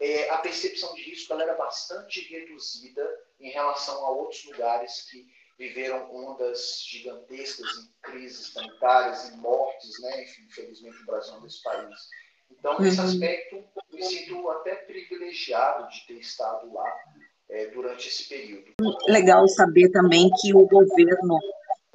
é, 0.00 0.30
a 0.30 0.38
percepção 0.38 0.94
de 0.94 1.02
risco 1.02 1.32
ela 1.32 1.42
era 1.42 1.54
bastante 1.54 2.20
reduzida 2.32 3.04
em 3.40 3.50
relação 3.50 4.06
a 4.06 4.10
outros 4.10 4.44
lugares 4.44 5.02
que 5.10 5.26
viveram 5.58 6.14
ondas 6.14 6.84
gigantescas 6.86 7.66
em 7.78 8.10
crises 8.10 8.52
sanitárias 8.52 9.28
e 9.28 9.36
mortes, 9.36 10.00
né? 10.00 10.22
Enfim, 10.22 10.42
infelizmente 10.42 11.02
o 11.02 11.06
Brasil 11.06 11.34
é 11.34 11.38
um 11.38 11.42
desses 11.42 11.62
países. 11.62 12.08
Então, 12.50 12.78
nesse 12.80 13.00
uhum. 13.00 13.06
aspecto, 13.06 13.64
me 13.92 14.02
sinto 14.02 14.48
até 14.50 14.74
privilegiado 14.74 15.88
de 15.90 16.06
ter 16.06 16.14
estado 16.14 16.72
lá 16.72 16.90
é, 17.50 17.66
durante 17.66 18.08
esse 18.08 18.28
período. 18.28 18.72
Legal 19.08 19.46
saber 19.48 19.90
também 19.90 20.30
que 20.40 20.54
o 20.54 20.66
governo 20.66 21.38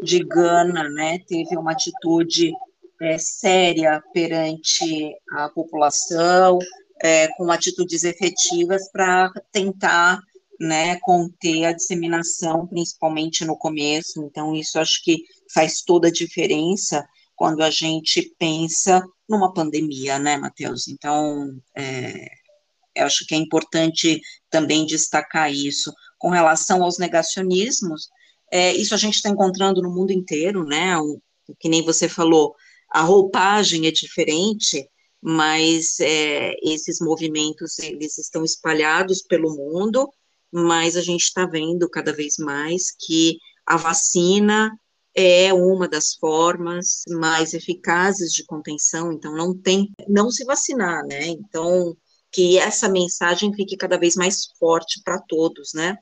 de 0.01 0.23
Gana 0.23 0.89
né, 0.89 1.19
teve 1.27 1.57
uma 1.57 1.71
atitude 1.71 2.53
é, 3.01 3.17
séria 3.17 4.03
perante 4.13 5.15
a 5.31 5.49
população, 5.49 6.59
é, 7.01 7.27
com 7.35 7.49
atitudes 7.51 8.03
efetivas 8.03 8.89
para 8.91 9.31
tentar 9.51 10.21
né, 10.63 10.97
conter 11.01 11.65
a 11.65 11.73
disseminação, 11.73 12.65
principalmente 12.65 13.43
no 13.43 13.57
começo. 13.57 14.23
Então, 14.23 14.55
isso 14.55 14.79
acho 14.79 15.03
que 15.03 15.23
faz 15.53 15.81
toda 15.81 16.07
a 16.07 16.11
diferença 16.11 17.05
quando 17.35 17.61
a 17.61 17.69
gente 17.69 18.33
pensa 18.39 19.03
numa 19.27 19.53
pandemia, 19.53 20.17
né, 20.17 20.37
Matheus? 20.37 20.87
Então, 20.87 21.49
é, 21.75 22.27
eu 22.95 23.05
acho 23.05 23.25
que 23.27 23.35
é 23.35 23.37
importante 23.37 24.21
também 24.49 24.85
destacar 24.85 25.51
isso. 25.51 25.91
Com 26.17 26.29
relação 26.29 26.81
aos 26.81 26.97
negacionismos, 26.97 28.07
é, 28.49 28.73
isso 28.73 28.93
a 28.93 28.97
gente 28.97 29.15
está 29.15 29.29
encontrando 29.29 29.81
no 29.81 29.93
mundo 29.93 30.11
inteiro, 30.11 30.63
né? 30.63 30.97
O, 30.97 31.21
que 31.59 31.67
nem 31.67 31.83
você 31.83 32.07
falou, 32.07 32.55
a 32.89 33.01
roupagem 33.01 33.85
é 33.85 33.91
diferente, 33.91 34.87
mas 35.21 35.99
é, 35.99 36.53
esses 36.63 36.99
movimentos 37.01 37.79
eles 37.79 38.17
estão 38.17 38.45
espalhados 38.45 39.21
pelo 39.21 39.53
mundo, 39.53 40.09
mas 40.53 40.95
a 40.95 41.01
gente 41.01 41.23
está 41.23 41.45
vendo 41.45 41.89
cada 41.89 42.13
vez 42.13 42.37
mais 42.37 42.91
que 42.91 43.37
a 43.65 43.75
vacina 43.75 44.71
é 45.15 45.53
uma 45.53 45.87
das 45.87 46.13
formas 46.15 47.03
mais 47.09 47.53
eficazes 47.53 48.31
de 48.31 48.45
contenção, 48.45 49.11
então 49.11 49.35
não 49.35 49.55
tem, 49.55 49.91
não 50.07 50.29
se 50.29 50.43
vacinar, 50.43 51.05
né? 51.05 51.27
Então, 51.27 51.95
que 52.31 52.57
essa 52.57 52.89
mensagem 52.89 53.53
fique 53.53 53.77
cada 53.77 53.97
vez 53.97 54.15
mais 54.15 54.47
forte 54.59 55.01
para 55.03 55.19
todos, 55.19 55.71
né? 55.73 55.97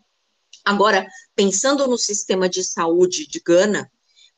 Agora, 0.65 1.05
pensando 1.35 1.87
no 1.87 1.97
sistema 1.97 2.47
de 2.47 2.63
saúde 2.63 3.27
de 3.27 3.39
Gana, 3.39 3.89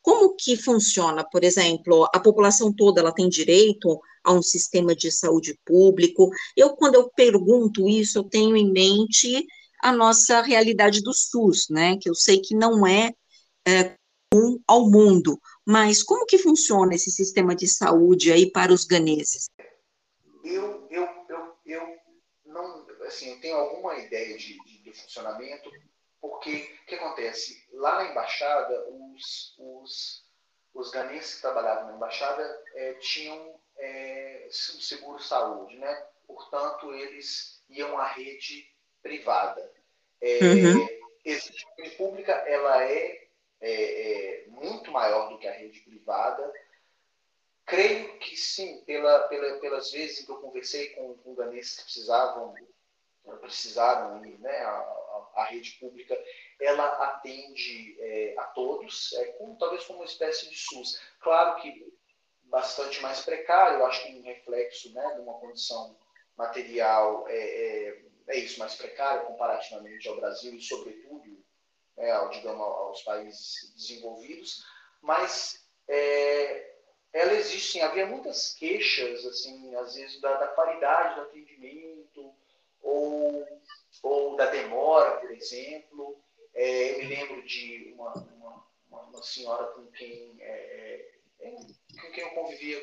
como 0.02 0.36
que 0.36 0.58
funciona? 0.58 1.24
Por 1.24 1.44
exemplo, 1.44 2.10
a 2.14 2.20
população 2.20 2.74
toda 2.74 3.00
ela 3.00 3.14
tem 3.14 3.30
direito 3.30 4.00
a 4.24 4.34
um 4.34 4.42
sistema 4.42 4.96
de 4.96 5.12
saúde 5.12 5.58
público? 5.66 6.30
Eu, 6.58 6.76
quando 6.76 6.96
eu 6.96 7.10
pergunto 7.10 7.88
isso, 7.88 8.18
eu 8.18 8.24
tenho 8.24 8.56
em 8.58 8.72
mente 8.72 9.46
a 9.84 9.92
nossa 9.92 10.42
realidade 10.42 11.02
do 11.02 11.14
SUS, 11.14 11.68
né? 11.70 11.98
Que 12.02 12.10
eu 12.10 12.16
sei 12.16 12.40
que 12.40 12.56
não 12.56 12.88
é, 12.88 13.12
é 13.68 13.96
comum 14.32 14.58
ao 14.66 14.90
mundo, 14.90 15.38
mas 15.68 16.02
como 16.02 16.26
que 16.26 16.38
funciona 16.38 16.96
esse 16.96 17.12
sistema 17.12 17.54
de 17.54 17.68
saúde 17.68 18.32
aí 18.32 18.50
para 18.50 18.72
os 18.72 18.86
ganeses? 18.86 19.50
Eu, 20.42 20.88
eu, 20.90 21.08
eu, 21.28 21.58
eu 21.66 21.98
não, 22.46 22.88
assim, 23.06 23.30
eu 23.32 23.42
tenho 23.42 23.58
alguma 23.58 23.98
ideia 24.00 24.38
de, 24.38 24.58
de, 24.64 24.84
de 24.84 24.94
funcionamento, 24.94 25.70
porque 26.22 26.78
o 26.82 26.86
que 26.86 26.96
acontece? 26.96 27.62
Lá 27.74 27.98
na 27.98 28.12
embaixada, 28.12 28.88
os, 28.90 29.54
os, 29.60 30.26
os 30.74 30.92
ganenses 30.92 31.36
que 31.36 31.42
trabalhavam 31.42 31.88
na 31.90 31.96
embaixada 31.98 32.42
é, 32.76 32.94
tinham 32.94 33.60
é, 33.78 34.48
seguro 34.50 35.22
saúde, 35.22 35.78
né? 35.78 36.08
Portanto, 36.26 36.94
eles 36.94 37.62
iam 37.70 37.98
à 37.98 38.08
rede 38.08 38.74
privada. 39.04 39.73
É, 40.24 40.40
uhum. 40.42 40.86
A 40.86 41.82
rede 41.82 41.96
pública 41.98 42.32
ela 42.32 42.84
é, 42.86 43.28
é, 43.60 43.72
é, 44.42 44.48
muito 44.48 44.90
maior 44.90 45.30
do 45.30 45.38
que 45.38 45.48
a 45.48 45.52
rede 45.52 45.82
privada. 45.82 46.52
Creio 47.66 48.18
que 48.20 48.38
sim, 48.38 48.82
pela, 48.86 49.28
pela, 49.28 49.60
pelas 49.60 49.92
vezes 49.92 50.26
que 50.26 50.32
eu 50.32 50.38
conversei 50.38 50.90
com, 50.92 51.16
com 51.18 51.36
que 51.36 51.84
precisavam 51.84 52.56
precisaram 53.40 54.24
ir, 54.26 54.38
né, 54.40 54.58
a, 54.60 55.30
a, 55.36 55.46
rede 55.46 55.72
pública, 55.80 56.18
ela 56.60 56.86
atende 57.06 57.98
é, 58.00 58.36
a 58.38 58.44
todos, 58.44 59.14
é, 59.14 59.26
como, 59.34 59.58
talvez 59.58 59.86
como 59.86 60.00
uma 60.00 60.06
espécie 60.06 60.50
de 60.50 60.56
SUS. 60.58 61.02
Claro 61.22 61.62
que 61.62 61.94
bastante 62.44 63.02
mais 63.02 63.22
precário, 63.22 63.80
eu 63.80 63.86
acho 63.86 64.06
que 64.06 64.14
um 64.14 64.24
reflexo 64.24 64.94
né, 64.94 65.14
de 65.16 65.22
uma 65.22 65.36
condição 65.36 65.98
material 66.38 67.26
é, 67.30 68.03
é, 68.28 68.38
isso, 68.38 68.60
mais 68.60 68.76
precário 68.76 69.26
comparativamente 69.28 70.08
ao 70.08 70.16
Brasil 70.16 70.54
e, 70.54 70.62
sobretudo, 70.62 71.44
né, 71.98 72.12
ao, 72.12 72.30
digamos, 72.30 72.62
aos 72.62 73.02
países 73.04 73.74
desenvolvidos, 73.76 74.66
mas 75.02 75.64
é, 75.88 76.74
ela 77.14 77.34
existe, 77.34 77.74
sim. 77.74 77.82
Havia 77.82 78.08
muitas 78.08 78.54
queixas, 78.56 79.24
assim, 79.26 79.76
às 79.76 79.96
vezes, 79.96 80.20
da, 80.20 80.36
da 80.38 80.48
qualidade 80.48 81.16
do 81.16 81.22
atendimento, 81.22 82.34
ou, 82.82 83.48
ou 84.02 84.36
da 84.36 84.48
demora, 84.48 85.18
por 85.18 85.32
exemplo. 85.32 86.20
É, 86.56 86.92
eu 86.94 86.98
me 87.00 87.06
lembro 87.06 87.44
de 87.46 87.94
uma, 87.96 88.14
uma, 88.14 89.02
uma 89.02 89.24
senhora 89.24 89.68
com 89.74 89.86
quem, 89.92 90.36
é, 90.40 91.12
é, 91.40 91.52
com 91.52 92.12
quem 92.12 92.24
eu 92.24 92.32
convivia 92.32 92.82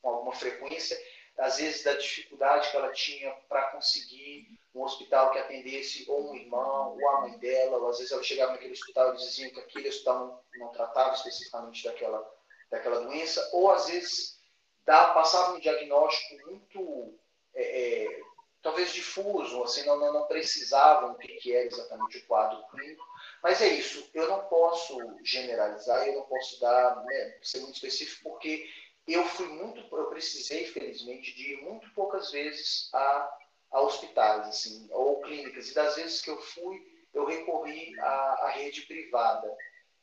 com 0.00 0.10
alguma 0.10 0.34
frequência, 0.34 0.98
às 1.38 1.58
vezes 1.58 1.82
da 1.82 1.94
dificuldade 1.94 2.70
que 2.70 2.76
ela 2.76 2.92
tinha 2.92 3.30
para 3.48 3.70
conseguir 3.72 4.25
um 4.74 4.82
hospital 4.82 5.30
que 5.30 5.38
atendesse 5.38 6.04
ou 6.08 6.30
um 6.30 6.34
irmão, 6.34 6.98
ou 7.00 7.08
a 7.08 7.20
mãe 7.22 7.38
dela, 7.38 7.78
ou 7.78 7.88
às 7.88 7.98
vezes 7.98 8.12
ela 8.12 8.22
chegava 8.22 8.52
naquele 8.52 8.72
hospital 8.72 9.14
e 9.14 9.18
dizia 9.18 9.50
que 9.50 9.60
aquele 9.60 9.88
hospital 9.88 10.18
não, 10.54 10.66
não 10.66 10.72
tratava 10.72 11.14
especificamente 11.14 11.84
daquela, 11.84 12.30
daquela 12.70 13.00
doença, 13.00 13.48
ou 13.52 13.70
às 13.70 13.86
vezes 13.86 14.38
dá, 14.84 15.12
passava 15.14 15.54
um 15.54 15.60
diagnóstico 15.60 16.46
muito 16.46 17.18
é, 17.54 18.04
é 18.04 18.20
talvez 18.66 18.92
difuso, 18.92 19.62
assim, 19.62 19.84
não, 19.84 19.96
não, 19.96 20.12
não 20.12 20.26
precisavam 20.26 21.12
o 21.12 21.16
que 21.16 21.54
era 21.54 21.66
exatamente 21.66 22.18
o 22.18 22.26
quadro 22.26 22.66
clínico. 22.66 23.04
Mas 23.40 23.62
é 23.62 23.68
isso, 23.68 24.10
eu 24.12 24.28
não 24.28 24.44
posso 24.48 24.98
generalizar, 25.24 26.04
eu 26.08 26.16
não 26.16 26.22
posso 26.22 26.58
dar, 26.58 26.96
né, 27.04 27.38
ser 27.42 27.60
muito 27.60 27.76
específico, 27.76 28.24
porque 28.24 28.68
eu 29.06 29.24
fui 29.24 29.46
muito, 29.46 29.86
eu 29.96 30.06
precisei, 30.06 30.66
felizmente, 30.66 31.32
de 31.36 31.52
ir 31.52 31.62
muito 31.62 31.88
poucas 31.94 32.32
vezes 32.32 32.90
a, 32.92 33.38
a 33.70 33.80
hospitais, 33.80 34.48
assim, 34.48 34.88
ou 34.90 35.20
clínicas. 35.20 35.70
E 35.70 35.74
das 35.74 35.96
vezes 35.96 36.20
que 36.20 36.30
eu 36.30 36.40
fui, 36.40 36.80
eu 37.12 37.24
recorri 37.24 37.98
à, 38.00 38.38
à 38.42 38.48
rede 38.50 38.82
privada. 38.82 39.52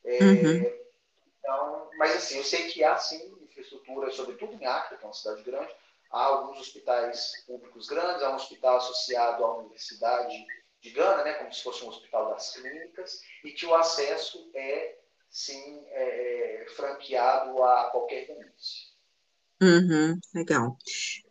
É, 0.04 0.18
uhum. 0.22 0.72
então, 1.38 1.90
mas 1.96 2.16
assim, 2.16 2.38
eu 2.38 2.44
sei 2.44 2.68
que 2.68 2.84
há 2.84 2.96
sim 2.96 3.34
infraestrutura, 3.42 4.10
sobretudo 4.10 4.54
em 4.54 4.66
Acre, 4.66 4.98
que 4.98 5.04
é 5.04 5.06
uma 5.06 5.14
cidade 5.14 5.42
grande, 5.42 5.72
Há 6.14 6.26
alguns 6.26 6.60
hospitais 6.60 7.32
públicos 7.44 7.88
grandes, 7.88 8.22
há 8.22 8.30
um 8.30 8.36
hospital 8.36 8.76
associado 8.76 9.44
à 9.44 9.58
Universidade 9.58 10.46
de 10.80 10.90
Gana, 10.90 11.24
né, 11.24 11.32
como 11.32 11.52
se 11.52 11.60
fosse 11.60 11.82
um 11.84 11.88
hospital 11.88 12.30
das 12.30 12.52
clínicas, 12.54 13.20
e 13.42 13.50
que 13.50 13.66
o 13.66 13.74
acesso 13.74 14.48
é, 14.54 14.96
sim, 15.28 15.82
é, 15.88 16.62
é 16.62 16.66
franqueado 16.76 17.60
a 17.64 17.90
qualquer 17.90 18.28
denúncia. 18.28 18.94
Uhum, 19.60 20.20
legal. 20.32 20.78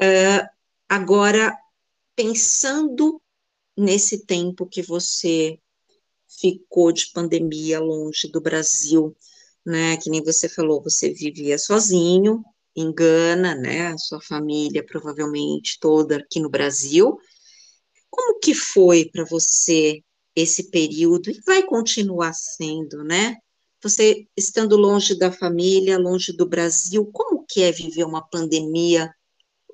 Uh, 0.01 0.49
agora, 0.89 1.57
pensando 2.15 3.21
nesse 3.77 4.25
tempo 4.25 4.67
que 4.67 4.81
você 4.81 5.59
ficou 6.39 6.91
de 6.91 7.11
pandemia 7.11 7.79
longe 7.79 8.27
do 8.27 8.41
Brasil, 8.41 9.15
né, 9.65 9.97
que 9.97 10.09
nem 10.09 10.23
você 10.23 10.49
falou, 10.49 10.81
você 10.81 11.13
vivia 11.13 11.57
sozinho, 11.57 12.43
engana, 12.75 13.55
né, 13.55 13.87
a 13.87 13.97
sua 13.97 14.21
família 14.21 14.85
provavelmente 14.85 15.77
toda 15.79 16.17
aqui 16.17 16.39
no 16.39 16.49
Brasil. 16.49 17.17
Como 18.09 18.39
que 18.39 18.53
foi 18.53 19.05
para 19.05 19.25
você 19.25 20.03
esse 20.35 20.69
período 20.69 21.29
e 21.29 21.39
vai 21.45 21.63
continuar 21.63 22.33
sendo, 22.33 23.03
né? 23.03 23.37
Você 23.81 24.27
estando 24.35 24.75
longe 24.77 25.17
da 25.17 25.31
família, 25.31 25.99
longe 25.99 26.31
do 26.33 26.47
Brasil, 26.47 27.05
como 27.11 27.45
que 27.45 27.61
é 27.61 27.71
viver 27.71 28.03
uma 28.05 28.27
pandemia 28.27 29.13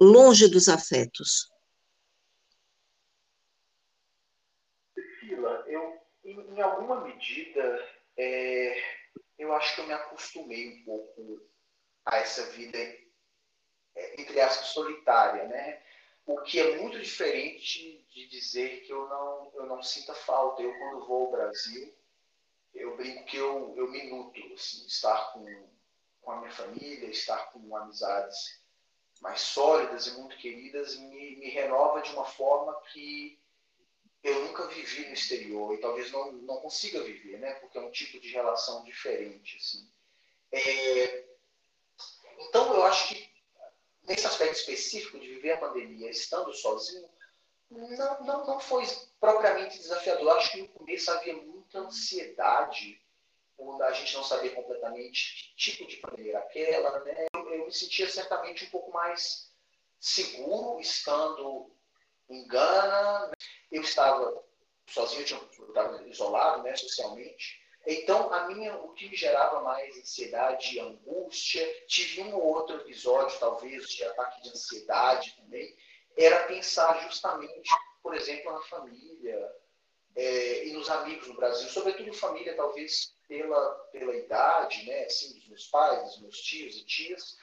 longe 0.02 0.48
dos 0.48 0.68
afetos? 0.68 1.48
eu, 6.24 6.49
em, 6.60 6.62
alguma 6.62 7.02
medida, 7.02 7.90
é, 8.18 8.84
eu 9.38 9.54
acho 9.54 9.76
que 9.76 9.82
eu 9.82 9.88
me 9.88 9.94
acostumei 9.94 10.74
um 10.74 10.84
pouco 10.84 11.42
a 12.06 12.18
essa 12.18 12.44
vida 12.52 12.78
é, 13.96 14.22
entre 14.22 14.40
aspas, 14.42 14.68
solitária, 14.68 15.46
né? 15.46 15.82
O 16.26 16.42
que 16.42 16.60
é 16.60 16.78
muito 16.78 17.00
diferente 17.00 18.06
de 18.14 18.28
dizer 18.28 18.82
que 18.82 18.92
eu 18.92 19.08
não, 19.08 19.52
eu 19.56 19.66
não 19.66 19.82
sinta 19.82 20.14
falta. 20.14 20.62
Eu, 20.62 20.78
quando 20.78 21.08
vou 21.08 21.26
ao 21.26 21.32
Brasil, 21.32 21.94
eu 22.74 22.96
brinco 22.96 23.26
que 23.26 23.38
eu, 23.38 23.74
eu 23.76 23.90
me 23.90 24.10
nutro, 24.10 24.54
assim, 24.54 24.86
estar 24.86 25.34
com, 25.34 25.70
com 26.22 26.32
a 26.32 26.40
minha 26.40 26.52
família, 26.52 27.10
estar 27.10 27.52
com 27.52 27.76
amizades 27.76 28.60
mais 29.22 29.42
sólidas 29.42 30.08
e 30.08 30.20
muito 30.20 30.38
queridas 30.38 30.98
me, 30.98 31.38
me 31.38 31.50
renova 31.50 32.02
de 32.02 32.12
uma 32.12 32.26
forma 32.26 32.80
que 32.92 33.42
eu 34.24 34.46
nunca 34.46 34.68
vivi 34.68 35.08
no 35.08 35.14
exterior 35.14 35.74
e 35.74 35.80
talvez 35.80 36.12
não, 36.12 36.32
não 36.32 36.58
consiga 36.58 37.04
viver, 37.04 37.38
né? 37.40 37.54
Porque 37.56 37.78
é 37.78 37.82
um 37.82 37.92
tipo 37.92 38.20
de 38.20 38.30
relação 38.30 38.84
diferente, 38.84 39.58
assim. 39.58 39.90
É... 40.52 41.26
Então, 42.40 42.74
eu 42.74 42.84
acho 42.84 43.10
que 43.10 43.30
nesse 44.04 44.26
aspecto 44.26 44.56
específico 44.56 45.20
de 45.20 45.28
viver 45.28 45.54
a 45.54 45.58
pandemia 45.58 46.10
estando 46.10 46.54
sozinho, 46.54 47.08
não, 47.70 48.24
não, 48.24 48.48
não 48.48 48.60
foi 48.60 48.84
propriamente 49.20 49.78
desafiador. 49.78 50.38
Acho 50.38 50.52
que 50.52 50.62
no 50.62 50.70
começo 50.70 51.12
havia 51.12 51.36
muita 51.36 51.80
ansiedade 51.80 53.00
por 53.56 53.82
a 53.84 53.92
gente 53.92 54.16
não 54.16 54.24
saber 54.24 54.52
completamente 54.52 55.54
que 55.56 55.56
tipo 55.56 55.88
de 55.88 55.98
pandemia 55.98 56.32
era 56.32 56.40
aquela. 56.40 57.00
Né? 57.02 57.28
Eu, 57.34 57.54
eu 57.54 57.66
me 57.66 57.72
sentia 57.72 58.10
certamente 58.10 58.66
um 58.66 58.70
pouco 58.70 58.92
mais 58.92 59.52
seguro 60.00 60.80
estando 60.80 61.70
em 62.30 62.48
Gana. 62.48 63.28
Né? 63.28 63.34
Eu 63.72 63.82
estava 63.82 64.44
sozinho, 64.88 65.26
eu 65.60 65.68
estava 65.68 66.08
isolado 66.08 66.64
né, 66.64 66.76
socialmente. 66.76 67.60
Então, 67.88 68.32
a 68.34 68.48
minha, 68.48 68.76
o 68.76 68.94
que 68.94 69.10
me 69.10 69.16
gerava 69.16 69.62
mais 69.62 69.98
ansiedade 69.98 70.76
e 70.76 70.80
angústia, 70.80 71.66
tive 71.88 72.22
um 72.22 72.36
ou 72.36 72.44
outro 72.44 72.76
episódio, 72.78 73.40
talvez, 73.40 73.90
de 73.90 74.04
ataque 74.04 74.42
de 74.42 74.50
ansiedade 74.50 75.36
também, 75.38 75.76
era 76.18 76.44
pensar 76.44 77.02
justamente, 77.04 77.70
por 78.04 78.14
exemplo, 78.14 78.52
na 78.52 78.62
família 78.64 79.56
é, 80.16 80.68
e 80.68 80.74
nos 80.74 80.90
amigos 80.90 81.28
no 81.28 81.36
Brasil, 81.36 81.70
sobretudo 81.70 82.14
família, 82.14 82.56
talvez 82.56 83.14
pela, 83.28 83.70
pela 83.92 84.16
idade, 84.16 84.86
né, 84.86 85.06
assim, 85.06 85.34
dos 85.34 85.48
meus 85.48 85.68
pais, 85.68 86.04
dos 86.04 86.22
meus 86.22 86.42
tios 86.42 86.76
e 86.76 86.86
tias, 86.86 87.38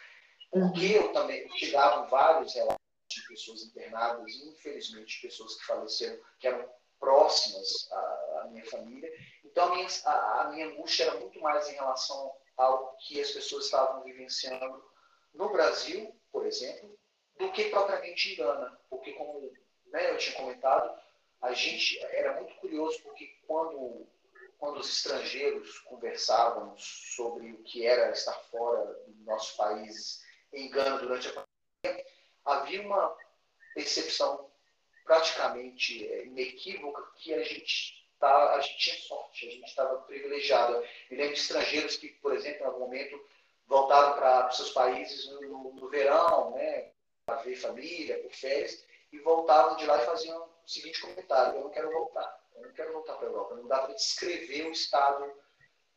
porque 0.50 0.96
eu 0.96 1.12
também 1.12 1.48
chegavam 1.56 2.08
vários 2.08 2.54
relatos 2.54 2.85
de 3.20 3.28
pessoas 3.28 3.62
internadas, 3.62 4.30
e 4.32 4.48
infelizmente 4.50 5.22
pessoas 5.22 5.54
que 5.56 5.66
faleceram, 5.66 6.18
que 6.38 6.46
eram 6.46 6.68
próximas 6.98 7.90
à, 7.90 8.40
à 8.42 8.48
minha 8.50 8.64
família. 8.66 9.10
Então, 9.44 9.72
a 9.72 9.74
minha, 9.74 9.88
a, 10.04 10.42
a 10.42 10.50
minha 10.50 10.66
angústia 10.66 11.04
era 11.04 11.18
muito 11.18 11.40
mais 11.40 11.68
em 11.68 11.74
relação 11.74 12.32
ao 12.56 12.96
que 12.98 13.20
as 13.20 13.30
pessoas 13.30 13.66
estavam 13.66 14.02
vivenciando 14.02 14.84
no 15.34 15.50
Brasil, 15.50 16.14
por 16.32 16.46
exemplo, 16.46 16.98
do 17.38 17.52
que 17.52 17.64
propriamente 17.70 18.32
em 18.32 18.36
Gana. 18.36 18.78
Porque, 18.88 19.12
como 19.12 19.52
né, 19.86 20.10
eu 20.10 20.18
tinha 20.18 20.36
comentado, 20.36 20.98
a 21.42 21.52
gente 21.52 21.98
era 22.06 22.40
muito 22.40 22.54
curioso 22.56 23.02
porque 23.02 23.26
quando, 23.46 24.06
quando 24.58 24.80
os 24.80 24.88
estrangeiros 24.88 25.78
conversavam 25.80 26.74
sobre 26.78 27.52
o 27.52 27.62
que 27.62 27.86
era 27.86 28.10
estar 28.10 28.34
fora 28.50 28.84
do 29.06 29.24
nosso 29.24 29.56
país 29.56 30.22
em 30.52 30.70
Gana 30.70 30.98
durante 30.98 31.28
a 31.28 31.45
havia 32.46 32.80
uma 32.80 33.14
percepção 33.74 34.50
praticamente 35.04 36.06
é, 36.06 36.24
inequívoca 36.24 37.02
que 37.16 37.34
a 37.34 37.42
gente 37.42 38.06
tá, 38.18 38.54
a 38.54 38.60
gente 38.60 38.78
tinha 38.78 38.96
sorte, 38.96 39.46
a 39.46 39.50
gente 39.50 39.66
estava 39.66 39.98
privilegiado. 40.02 40.82
Me 41.10 41.16
lembro 41.16 41.34
de 41.34 41.40
estrangeiros 41.40 41.96
que, 41.96 42.08
por 42.08 42.32
exemplo, 42.32 42.62
em 42.62 42.66
algum 42.66 42.80
momento 42.80 43.20
voltaram 43.66 44.14
para 44.14 44.50
seus 44.50 44.70
países 44.70 45.28
no, 45.28 45.40
no, 45.42 45.72
no 45.74 45.88
verão, 45.88 46.52
né, 46.52 46.92
para 47.24 47.42
ver 47.42 47.56
família, 47.56 48.22
por 48.22 48.32
férias, 48.32 48.84
e 49.12 49.18
voltavam 49.18 49.76
de 49.76 49.86
lá 49.86 50.02
e 50.02 50.06
faziam 50.06 50.42
o 50.42 50.68
seguinte 50.68 51.00
comentário: 51.00 51.58
eu 51.58 51.64
não 51.64 51.70
quero 51.70 51.90
voltar, 51.90 52.44
eu 52.54 52.62
não 52.62 52.72
quero 52.72 52.92
voltar 52.92 53.14
para 53.14 53.26
a 53.26 53.30
Europa. 53.30 53.54
Não 53.56 53.66
dá 53.66 53.78
para 53.80 53.94
descrever 53.94 54.66
o 54.66 54.72
estado 54.72 55.32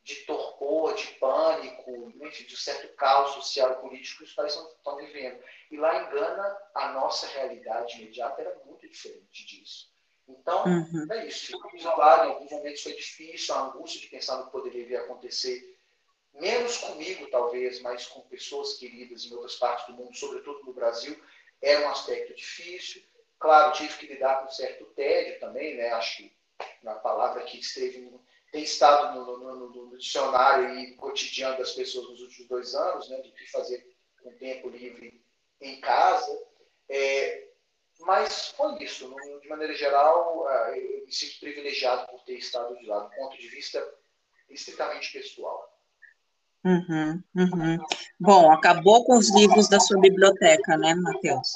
de 0.04 0.16
torpor, 0.26 0.96
de 0.96 1.08
pânico, 1.20 2.14
enfim, 2.22 2.46
de 2.46 2.54
um 2.54 2.58
certo 2.58 2.88
caos 2.96 3.34
social 3.34 3.72
e 3.72 3.82
político 3.82 4.20
que 4.20 4.24
os 4.24 4.34
países 4.34 4.58
estão 4.58 4.96
vivendo. 4.98 5.40
E 5.70 5.78
lá 5.78 6.02
em 6.02 6.10
Gana, 6.10 6.58
a 6.74 6.92
nossa 6.94 7.28
realidade 7.28 8.02
imediata 8.02 8.42
era 8.42 8.60
muito 8.66 8.88
diferente 8.90 9.46
disso. 9.46 9.92
Então, 10.28 10.64
uhum. 10.66 11.08
é 11.12 11.28
isso. 11.28 11.48
Ficou 11.48 11.72
isolado, 11.76 12.26
em 12.26 12.34
alguns 12.34 12.52
momentos 12.52 12.84
foi 12.84 12.94
difícil, 12.94 13.56
a 13.56 13.68
angústia 13.68 14.02
de 14.02 14.08
pensar 14.08 14.38
no 14.38 14.46
que 14.46 14.52
poderia 14.52 14.86
vir 14.86 14.98
a 14.98 15.02
acontecer 15.02 15.78
menos 16.34 16.78
comigo, 16.78 17.30
talvez, 17.30 17.82
mas 17.82 18.06
com 18.08 18.22
pessoas 18.22 18.76
queridas 18.76 19.26
em 19.26 19.34
outras 19.34 19.56
partes 19.56 19.88
do 19.88 19.94
mundo, 19.94 20.16
sobretudo 20.16 20.64
no 20.64 20.74
Brasil, 20.74 21.20
era 21.62 21.86
um 21.86 21.90
aspecto 21.90 22.36
difícil. 22.36 23.04
Claro, 23.40 23.74
tive 23.74 23.98
que 23.98 24.08
lidar 24.08 24.40
com 24.40 24.46
um 24.46 24.52
certo 24.52 24.86
tédio 24.96 25.40
também, 25.40 25.76
né? 25.76 25.90
Acho 25.92 26.18
que 26.18 26.34
na 26.84 26.96
palavra 26.96 27.44
que 27.44 27.60
esteve, 27.60 28.12
tem 28.52 28.64
estado 28.64 29.20
no, 29.20 29.38
no, 29.38 29.56
no, 29.56 29.86
no 29.90 29.98
dicionário 29.98 30.80
e 30.80 30.96
cotidiano 30.96 31.58
das 31.58 31.72
pessoas 31.74 32.10
nos 32.10 32.22
últimos 32.22 32.48
dois 32.48 32.76
anos, 32.76 33.10
né? 33.10 33.22
De 33.22 33.32
que 33.32 33.52
fazer 33.52 33.86
com 34.24 34.38
tempo 34.38 34.70
livre 34.70 35.24
em 35.62 35.80
casa. 35.80 36.32
É, 36.90 37.50
mas 38.00 38.48
foi 38.50 38.82
isso. 38.84 39.14
De 39.42 39.48
maneira 39.48 39.74
geral, 39.76 40.48
ah, 40.48 40.78
eu 40.78 41.06
me 41.06 41.12
sinto 41.12 41.40
privilegiado 41.40 42.08
por 42.08 42.24
ter 42.24 42.36
estado 42.36 42.76
de 42.78 42.86
lá, 42.86 43.00
do 43.00 43.16
ponto 43.16 43.38
de 43.38 43.48
vista 43.50 43.86
estritamente 44.50 45.12
pessoal. 45.12 45.70
Uhum, 46.66 47.24
uhum. 47.36 47.78
Bom, 48.20 48.52
acabou 48.52 49.06
com 49.06 49.18
os 49.18 49.34
livros 49.34 49.70
da 49.70 49.80
sua 49.80 50.00
biblioteca, 50.00 50.76
né, 50.78 50.94
Matheus? 50.96 51.54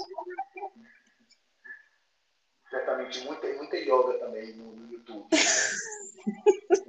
Certamente, 2.69 3.19
muita, 3.25 3.47
muita 3.53 3.77
yoga 3.77 4.17
também 4.19 4.55
no, 4.55 4.71
no 4.73 4.93
YouTube. 4.93 5.27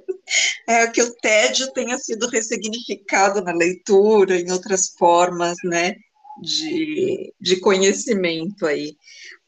é 0.67 0.87
que 0.87 1.01
o 1.01 1.13
tédio 1.15 1.71
tenha 1.73 1.97
sido 1.97 2.27
ressignificado 2.27 3.41
na 3.41 3.53
leitura, 3.53 4.39
em 4.39 4.51
outras 4.51 4.89
formas, 4.97 5.57
né, 5.63 5.95
de, 6.41 7.33
de 7.39 7.59
conhecimento 7.59 8.65
aí. 8.65 8.95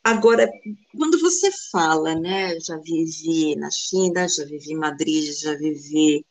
Agora, 0.03 0.49
quando 0.95 1.19
você 1.19 1.49
fala, 1.71 2.15
né, 2.15 2.57
já 2.59 2.77
vivi 2.77 3.55
na 3.55 3.69
China, 3.71 4.27
já 4.27 4.45
vivi 4.45 4.73
em 4.73 4.77
Madrid, 4.77 5.33
já 5.33 5.55
vivi 5.55 6.25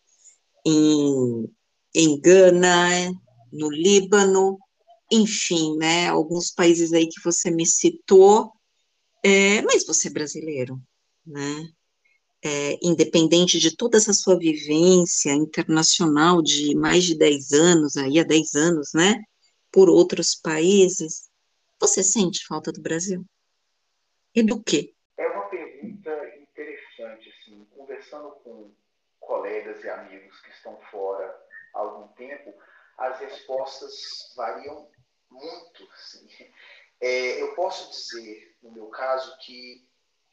em 0.64 1.48
em 1.94 2.20
Gana, 2.20 3.10
no 3.50 3.70
Líbano, 3.70 4.58
enfim, 5.10 5.76
né, 5.78 6.08
alguns 6.08 6.50
países 6.50 6.92
aí 6.92 7.08
que 7.08 7.22
você 7.24 7.50
me 7.50 7.64
citou, 7.64 8.52
é, 9.24 9.62
mas 9.62 9.86
você 9.86 10.08
é 10.08 10.10
brasileiro, 10.10 10.78
né? 11.26 11.68
É, 12.48 12.78
independente 12.80 13.58
de 13.58 13.76
toda 13.76 13.96
essa 13.96 14.12
sua 14.12 14.38
vivência 14.38 15.32
internacional 15.32 16.40
de 16.40 16.76
mais 16.76 17.02
de 17.02 17.18
10 17.18 17.50
anos, 17.50 17.96
aí 17.96 18.20
há 18.20 18.22
10 18.22 18.54
anos, 18.54 18.92
né, 18.94 19.20
por 19.72 19.88
outros 19.88 20.36
países, 20.36 21.28
você 21.80 22.04
sente 22.04 22.46
falta 22.46 22.70
do 22.70 22.80
Brasil? 22.80 23.24
E 24.32 24.44
do 24.44 24.62
quê? 24.62 24.94
É 25.16 25.26
uma 25.26 25.48
pergunta 25.48 26.10
interessante, 26.36 27.28
assim, 27.30 27.64
conversando 27.76 28.30
com 28.44 28.70
colegas 29.18 29.82
e 29.82 29.88
amigos 29.88 30.40
que 30.40 30.50
estão 30.50 30.78
fora 30.92 31.36
há 31.74 31.80
algum 31.80 32.06
tempo, 32.14 32.54
as 32.96 33.18
respostas 33.18 34.32
variam 34.36 34.88
muito. 35.28 35.88
Assim. 35.94 36.28
É, 37.00 37.42
eu 37.42 37.56
posso 37.56 37.90
dizer, 37.90 38.56
no 38.62 38.70
meu 38.70 38.86
caso, 38.86 39.36
que 39.38 39.84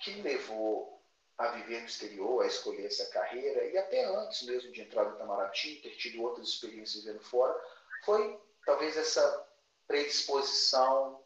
que 0.03 0.21
levou 0.21 1.01
a 1.37 1.47
viver 1.49 1.79
no 1.79 1.85
exterior, 1.85 2.43
a 2.43 2.47
escolher 2.47 2.85
essa 2.85 3.05
carreira, 3.07 3.65
e 3.65 3.77
até 3.77 4.05
antes 4.05 4.43
mesmo 4.43 4.71
de 4.71 4.81
entrar 4.81 5.05
no 5.05 5.15
Itamaraty, 5.15 5.81
ter 5.81 5.95
tido 5.95 6.21
outras 6.21 6.47
experiências 6.47 7.03
vendo 7.03 7.21
fora, 7.21 7.59
foi 8.05 8.39
talvez 8.65 8.95
essa 8.97 9.47
predisposição 9.87 11.21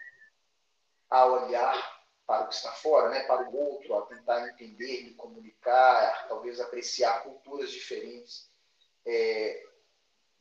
a 1.10 1.26
olhar 1.26 1.98
para 2.26 2.46
o 2.46 2.48
que 2.50 2.56
está 2.56 2.72
fora, 2.74 3.10
né, 3.10 3.24
para 3.24 3.50
o 3.50 3.56
outro, 3.56 3.96
a 3.96 4.06
tentar 4.06 4.48
entender, 4.50 5.04
me 5.04 5.14
comunicar, 5.14 6.28
talvez 6.28 6.60
apreciar 6.60 7.24
culturas 7.24 7.72
diferentes. 7.72 8.50
É, 9.06 9.64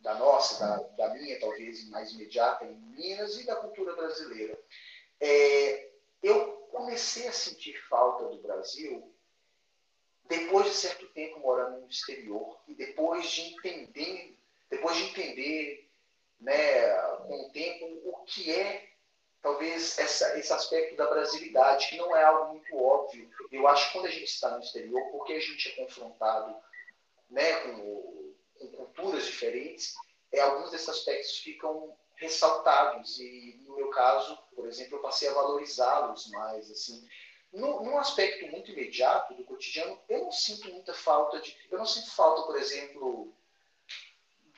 da 0.00 0.14
nossa, 0.14 0.60
da, 0.60 0.76
da 1.08 1.14
minha, 1.14 1.38
talvez 1.40 1.88
mais 1.88 2.12
imediata, 2.12 2.64
em 2.64 2.76
Minas, 2.76 3.38
e 3.38 3.46
da 3.46 3.56
cultura 3.56 3.94
brasileira. 3.96 4.56
É, 5.20 5.90
eu 6.22 6.52
comecei 6.70 7.26
a 7.26 7.32
sentir 7.32 7.74
falta 7.88 8.26
do 8.28 8.38
Brasil 8.38 9.12
depois 10.28 10.66
de 10.66 10.74
certo 10.74 11.06
tempo 11.08 11.40
morando 11.40 11.80
no 11.80 11.88
exterior 11.88 12.58
e 12.68 12.74
depois 12.74 13.28
de 13.30 13.54
entender, 13.54 14.36
depois 14.70 14.96
de 14.96 15.04
entender, 15.04 15.88
né, 16.40 16.92
com 17.26 17.46
o 17.46 17.50
tempo, 17.50 17.86
o 18.04 18.24
que 18.24 18.52
é 18.52 18.88
talvez 19.42 19.98
essa, 19.98 20.38
esse 20.38 20.52
aspecto 20.52 20.96
da 20.96 21.08
brasilidade, 21.08 21.88
que 21.88 21.96
não 21.96 22.16
é 22.16 22.24
algo 22.24 22.54
muito 22.54 22.76
óbvio. 22.76 23.30
Eu 23.52 23.68
acho 23.68 23.86
que 23.86 23.92
quando 23.92 24.06
a 24.06 24.10
gente 24.10 24.24
está 24.24 24.50
no 24.50 24.62
exterior, 24.62 25.00
porque 25.12 25.34
a 25.34 25.40
gente 25.40 25.68
é 25.70 25.84
confrontado 25.84 26.56
né, 27.30 27.60
com 27.60 28.16
com 28.58 28.68
culturas 28.68 29.26
diferentes, 29.26 29.94
é, 30.32 30.40
alguns 30.40 30.70
desses 30.70 30.88
aspectos 30.88 31.38
ficam 31.38 31.96
ressaltados 32.16 33.18
e 33.20 33.60
no 33.64 33.76
meu 33.76 33.90
caso, 33.90 34.36
por 34.54 34.66
exemplo, 34.66 34.96
eu 34.96 35.02
passei 35.02 35.28
a 35.28 35.34
valorizá-los 35.34 36.30
mais 36.30 36.70
assim. 36.70 37.06
No, 37.52 37.82
num 37.82 37.98
aspecto 37.98 38.46
muito 38.48 38.70
imediato 38.70 39.34
do 39.34 39.44
cotidiano, 39.44 39.98
eu 40.08 40.24
não 40.24 40.32
sinto 40.32 40.70
muita 40.70 40.92
falta 40.92 41.40
de, 41.40 41.56
eu 41.70 41.78
não 41.78 41.86
sinto 41.86 42.10
falta, 42.10 42.42
por 42.42 42.56
exemplo, 42.56 43.32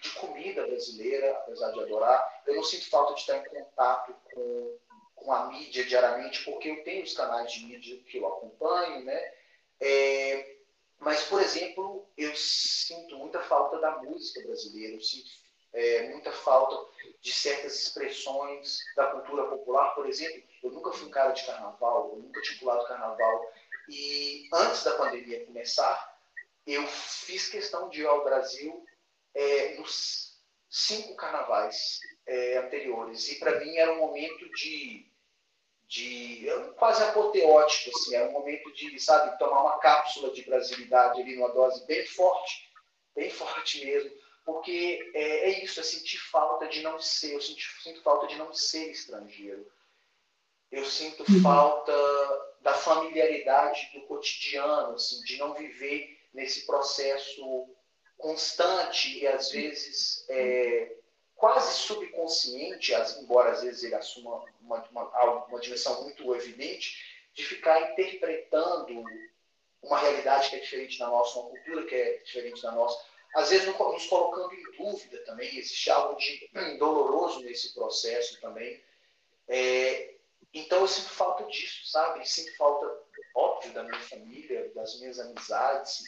de 0.01 0.11
comida 0.13 0.67
brasileira, 0.67 1.33
apesar 1.33 1.71
de 1.73 1.81
adorar. 1.81 2.43
Eu 2.47 2.57
não 2.57 2.65
sinto 2.65 2.89
falta 2.89 3.15
de 3.15 3.21
estar 3.21 3.37
em 3.37 3.45
contato 3.45 4.15
com, 4.33 4.79
com 5.15 5.33
a 5.33 5.47
mídia 5.47 5.85
diariamente, 5.85 6.45
porque 6.45 6.71
eu 6.71 6.85
tenho 6.85 7.05
os 7.05 7.15
canais 7.15 7.53
de 7.53 7.67
mídia 7.67 7.99
que 8.05 8.19
eu 8.19 8.27
acompanho, 8.27 9.05
né? 9.05 9.35
É, 9.81 10.57
mas, 10.99 11.25
por 11.25 11.41
exemplo, 11.41 12.09
eu 12.17 12.35
sinto 12.35 13.17
muita 13.17 13.41
falta 13.43 13.79
da 13.79 13.99
música 13.99 14.41
brasileira, 14.43 14.95
eu 14.95 15.01
sinto 15.01 15.31
é, 15.79 16.09
muita 16.09 16.33
falta 16.33 16.77
de 17.21 17.33
certas 17.33 17.75
expressões 17.81 18.81
da 18.97 19.07
cultura 19.13 19.45
popular. 19.45 19.95
Por 19.95 20.09
exemplo, 20.09 20.43
eu 20.63 20.73
nunca 20.73 20.93
fui 20.93 21.07
um 21.07 21.11
cara 21.11 21.31
de 21.31 21.47
carnaval, 21.47 22.11
eu 22.13 22.19
nunca 22.19 22.43
tinha 22.43 22.59
pulado 22.59 22.87
carnaval. 22.87 23.53
E 23.89 24.49
antes 24.53 24.83
da 24.83 24.97
pandemia 24.97 25.47
começar, 25.47 26.19
eu 26.67 26.85
fiz 26.87 27.49
questão 27.49 27.89
de 27.89 28.01
ir 28.01 28.07
ao 28.07 28.25
Brasil 28.25 28.85
é, 29.35 29.77
nos 29.77 30.37
cinco 30.69 31.15
carnavais 31.15 32.01
é, 32.27 32.59
anteriores. 32.59 33.31
E 33.31 33.39
para 33.39 33.61
mim 33.61 33.77
era 33.77 33.93
um 33.93 33.99
momento 33.99 34.53
de, 34.55 35.07
de 35.87 36.47
quase 36.77 37.05
apoteótico, 37.05 37.97
assim, 37.97 38.17
era 38.17 38.29
um 38.29 38.33
momento 38.33 38.73
de, 38.75 38.99
sabe, 38.99 39.39
tomar 39.39 39.63
uma 39.63 39.79
cápsula 39.79 40.33
de 40.33 40.43
brasilidade 40.43 41.23
ali 41.23 41.37
numa 41.37 41.53
dose 41.53 41.87
bem 41.87 42.05
forte, 42.05 42.69
bem 43.15 43.31
forte 43.31 43.85
mesmo, 43.85 44.18
porque 44.49 45.11
é, 45.13 45.51
é 45.51 45.63
isso, 45.63 45.79
é 45.79 45.83
sentir 45.83 46.17
falta 46.17 46.67
de 46.69 46.81
não 46.81 46.99
ser, 46.99 47.35
eu 47.35 47.41
sinto, 47.43 47.61
sinto 47.83 48.01
falta 48.01 48.27
de 48.27 48.37
não 48.37 48.51
ser 48.55 48.91
estrangeiro. 48.91 49.71
Eu 50.73 50.87
sinto 50.87 51.23
uhum. 51.29 51.43
falta 51.43 51.93
da 52.63 52.73
familiaridade 52.73 53.91
do 53.93 54.07
cotidiano, 54.07 54.95
assim, 54.95 55.23
de 55.25 55.37
não 55.37 55.53
viver 55.53 56.19
nesse 56.33 56.65
processo 56.65 57.69
constante 58.17 59.19
e 59.19 59.27
às 59.27 59.51
vezes 59.51 60.25
é, 60.31 60.97
quase 61.37 61.81
subconsciente, 61.81 62.95
embora 63.21 63.51
às 63.51 63.63
vezes 63.63 63.83
ele 63.83 63.97
assuma 63.97 64.47
uma, 64.63 64.83
uma, 64.89 65.45
uma 65.45 65.61
dimensão 65.61 66.05
muito 66.05 66.35
evidente, 66.35 66.97
de 67.35 67.45
ficar 67.45 67.93
interpretando 67.93 69.05
uma 69.83 69.99
realidade 69.99 70.49
que 70.49 70.57
é 70.57 70.61
diferente 70.61 70.99
da 70.99 71.09
nossa, 71.09 71.39
uma 71.39 71.51
cultura 71.51 71.85
que 71.85 71.95
é 71.95 72.17
diferente 72.25 72.63
da 72.63 72.73
nossa, 72.73 72.99
às 73.35 73.51
vezes 73.51 73.67
nos 73.67 74.07
colocando 74.07 74.55
em 74.55 74.77
dúvida 74.77 75.19
também, 75.25 75.57
existe 75.57 75.91
algo 75.91 76.17
de 76.17 76.51
doloroso 76.79 77.41
nesse 77.41 77.75
processo 77.75 78.41
também. 78.41 78.83
É, 79.47 80.15
então 80.53 80.81
eu 80.81 80.89
sinto 80.89 81.11
falta 81.11 81.45
disso, 81.45 81.87
sabe? 81.91 82.27
Sinto 82.29 82.57
falta, 82.57 82.87
óbvio, 83.35 83.73
da 83.73 83.83
minha 83.83 84.01
família, 84.01 84.73
das 84.75 84.99
minhas 85.01 85.19
amizades, 85.19 86.03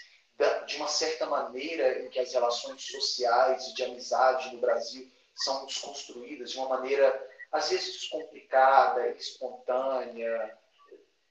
de 0.67 0.77
uma 0.77 0.89
certa 0.89 1.27
maneira 1.27 2.03
em 2.03 2.09
que 2.09 2.19
as 2.19 2.33
relações 2.33 2.83
sociais 2.83 3.69
e 3.69 3.75
de 3.75 3.85
amizade 3.85 4.55
no 4.55 4.61
Brasil 4.61 5.11
são 5.35 5.67
desconstruídas 5.67 6.53
de 6.53 6.59
uma 6.59 6.69
maneira, 6.69 7.29
às 7.53 7.71
vezes, 7.71 7.93
descomplicada, 7.93 9.09
espontânea, 9.11 10.59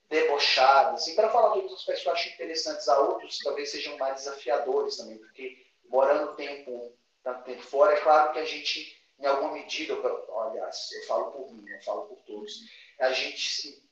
debochada. 0.10 0.92
Assim, 0.94 1.16
para 1.16 1.30
falar 1.30 1.54
de 1.54 1.60
outros 1.60 1.80
aspectos 1.80 2.04
que 2.04 2.10
eu 2.10 2.14
acho 2.14 2.30
interessantes, 2.30 2.88
a 2.88 3.00
outros 3.00 3.40
talvez 3.40 3.72
sejam 3.72 3.98
mais 3.98 4.16
desafiadores 4.16 4.98
também, 4.98 5.18
porque 5.18 5.66
morando 5.90 6.36
tempo, 6.36 6.94
tanto 7.24 7.44
tempo 7.44 7.62
fora, 7.64 7.94
é 7.94 8.00
claro 8.00 8.32
que 8.32 8.40
a 8.40 8.46
gente, 8.46 8.98
em 9.20 9.26
alguma 9.26 9.54
medida, 9.54 9.96
olha, 10.30 10.60
eu 10.60 11.08
falo 11.08 11.32
por 11.32 11.54
mim, 11.54 11.68
eu 11.70 11.82
falo 11.82 12.04
por 12.04 12.18
todos, 12.24 12.62
a 13.00 13.12
gente 13.12 13.50
se 13.50 13.90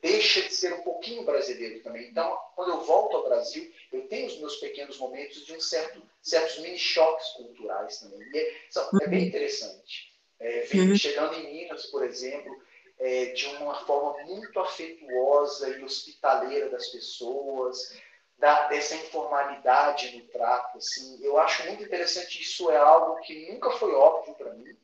deixa 0.00 0.42
de 0.42 0.54
ser 0.54 0.72
um 0.74 0.82
pouquinho 0.82 1.24
brasileiro 1.24 1.82
também. 1.82 2.08
Então, 2.08 2.38
quando 2.54 2.70
eu 2.70 2.80
volto 2.82 3.16
ao 3.16 3.24
Brasil, 3.24 3.72
eu 3.92 4.06
tenho 4.08 4.26
os 4.26 4.38
meus 4.38 4.56
pequenos 4.56 4.98
momentos 4.98 5.44
de 5.44 5.52
um 5.54 5.60
certo, 5.60 6.02
certos 6.22 6.58
mini 6.58 6.78
choques 6.78 7.28
culturais 7.30 7.98
também. 7.98 8.20
É, 8.34 8.60
é 9.02 9.08
bem 9.08 9.26
interessante. 9.26 10.12
É, 10.40 10.68
uhum. 10.74 10.96
chegando 10.96 11.34
em 11.34 11.52
Minas, 11.52 11.86
por 11.86 12.04
exemplo, 12.04 12.62
é, 12.98 13.26
de 13.26 13.46
uma 13.46 13.74
forma 13.86 14.24
muito 14.24 14.58
afetuosa 14.60 15.76
e 15.76 15.82
hospitaleira 15.82 16.68
das 16.70 16.86
pessoas, 16.88 18.00
da, 18.38 18.68
dessa 18.68 18.94
informalidade 18.94 20.16
no 20.16 20.26
trato. 20.28 20.78
Assim, 20.78 21.22
eu 21.22 21.38
acho 21.38 21.66
muito 21.66 21.82
interessante. 21.82 22.40
Isso 22.40 22.70
é 22.70 22.76
algo 22.76 23.20
que 23.20 23.52
nunca 23.52 23.70
foi 23.72 23.92
óbvio 23.92 24.34
para 24.34 24.54
mim, 24.54 24.76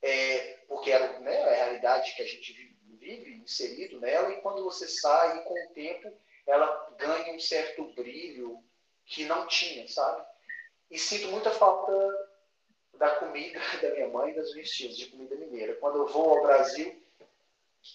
é, 0.00 0.58
porque 0.68 0.90
era 0.90 1.18
né, 1.20 1.42
a 1.42 1.54
realidade 1.54 2.14
que 2.14 2.22
a 2.22 2.26
gente 2.26 2.52
vive 3.00 3.34
inserido 3.36 4.00
nela 4.00 4.30
e 4.30 4.40
quando 4.40 4.64
você 4.64 4.88
sai, 4.88 5.42
com 5.42 5.54
o 5.54 5.74
tempo, 5.74 6.12
ela 6.46 6.94
ganha 6.98 7.34
um 7.34 7.40
certo 7.40 7.84
brilho 7.94 8.62
que 9.04 9.24
não 9.24 9.46
tinha, 9.46 9.86
sabe? 9.88 10.24
E 10.90 10.98
sinto 10.98 11.28
muita 11.28 11.50
falta 11.50 11.92
da 12.94 13.10
comida 13.16 13.60
da 13.82 13.90
minha 13.90 14.08
mãe 14.08 14.30
e 14.30 14.36
das 14.36 14.52
minhas 14.52 14.70
tias, 14.70 14.96
de 14.96 15.06
comida 15.06 15.34
mineira. 15.36 15.74
Quando 15.76 15.98
eu 15.98 16.06
vou 16.06 16.30
ao 16.30 16.42
Brasil, 16.42 17.02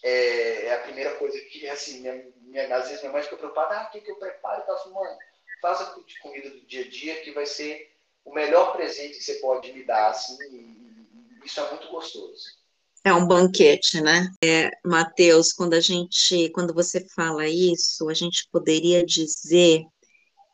é, 0.03 0.65
é 0.65 0.73
a 0.75 0.81
primeira 0.81 1.15
coisa 1.15 1.39
que, 1.41 1.67
assim, 1.67 2.01
minha, 2.01 2.31
minha, 2.49 2.75
às 2.75 2.87
vezes 2.87 3.01
minha 3.01 3.13
mãe 3.13 3.21
fica 3.23 3.37
preocupada, 3.37 3.79
ah, 3.79 3.87
o 3.87 3.91
que, 3.91 4.01
que 4.01 4.11
eu 4.11 4.15
preparo? 4.15 4.61
Eu 4.61 4.77
falo, 4.77 4.95
mãe, 4.95 5.17
faz 5.61 5.81
a 5.81 5.95
comida 6.21 6.49
do 6.49 6.65
dia 6.65 6.85
a 6.85 6.89
dia 6.89 7.21
que 7.21 7.31
vai 7.31 7.45
ser 7.45 7.95
o 8.25 8.33
melhor 8.33 8.73
presente 8.73 9.17
que 9.17 9.23
você 9.23 9.35
pode 9.35 9.71
me 9.71 9.83
dar, 9.83 10.09
assim, 10.09 10.37
e, 10.51 11.45
isso 11.45 11.59
é 11.59 11.69
muito 11.69 11.87
gostoso. 11.89 12.59
É 13.03 13.13
um 13.13 13.25
banquete, 13.25 14.01
né? 14.01 14.29
É, 14.43 14.71
Mateus, 14.85 15.53
quando 15.53 15.73
a 15.73 15.79
gente, 15.79 16.49
quando 16.49 16.73
você 16.73 17.07
fala 17.15 17.47
isso, 17.47 18.09
a 18.09 18.13
gente 18.13 18.47
poderia 18.51 19.05
dizer 19.05 19.85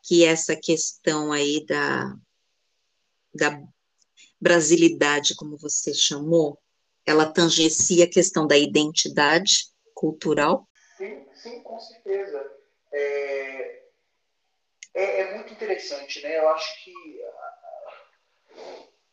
que 0.04 0.24
essa 0.24 0.54
questão 0.54 1.32
aí 1.32 1.66
da, 1.66 2.14
da 3.34 3.60
brasilidade, 4.40 5.34
como 5.34 5.58
você 5.58 5.92
chamou, 5.92 6.56
ela 7.04 7.26
tangencia 7.26 8.04
a 8.04 8.10
questão 8.10 8.46
da 8.46 8.56
identidade 8.56 9.66
cultural? 9.92 10.68
Sim, 10.96 11.26
sim, 11.34 11.62
com 11.62 11.78
certeza. 11.78 12.56
É, 12.92 13.82
é, 14.94 15.20
é 15.20 15.34
muito 15.34 15.52
interessante, 15.52 16.22
né? 16.22 16.38
Eu 16.38 16.48
acho 16.48 16.84
que 16.84 16.94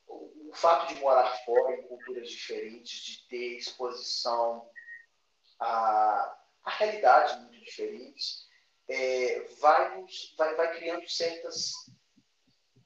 o 0.08 0.54
fato 0.54 0.94
de 0.94 1.02
morar 1.02 1.44
fora 1.44 1.76
em 1.76 1.88
culturas 1.88 2.30
diferentes, 2.30 3.04
de 3.04 3.28
ter 3.28 3.58
exposição 3.58 4.70
a, 5.60 6.38
a 6.64 6.72
realidades 6.72 7.38
muito 7.40 7.60
diferentes, 7.60 8.48
é, 8.88 9.40
vai, 9.60 10.06
vai, 10.38 10.56
vai 10.56 10.78
criando 10.78 11.10
certas 11.10 11.72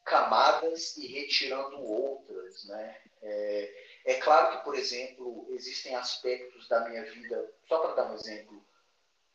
camadas 0.05 0.95
e 0.97 1.07
retirando 1.07 1.83
outras. 1.83 2.63
Né? 2.65 3.01
É, 3.21 3.73
é 4.05 4.13
claro 4.21 4.57
que, 4.57 4.63
por 4.63 4.75
exemplo, 4.75 5.45
existem 5.51 5.93
aspectos 5.93 6.67
da 6.67 6.87
minha 6.87 7.03
vida, 7.03 7.53
só 7.67 7.79
para 7.79 7.93
dar 7.95 8.11
um 8.11 8.15
exemplo, 8.15 8.65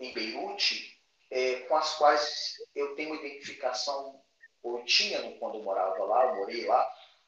em 0.03 0.13
Beirute, 0.13 0.99
é, 1.31 1.61
com 1.61 1.77
as 1.77 1.95
quais 1.95 2.57
eu 2.75 2.95
tenho 2.95 3.15
identificação, 3.15 4.21
ou 4.63 4.85
tinha 4.85 5.39
quando 5.39 5.59
eu 5.59 5.63
morava 5.63 6.05
lá, 6.05 6.27
eu 6.27 6.37
morei 6.37 6.67
lá, 6.67 6.87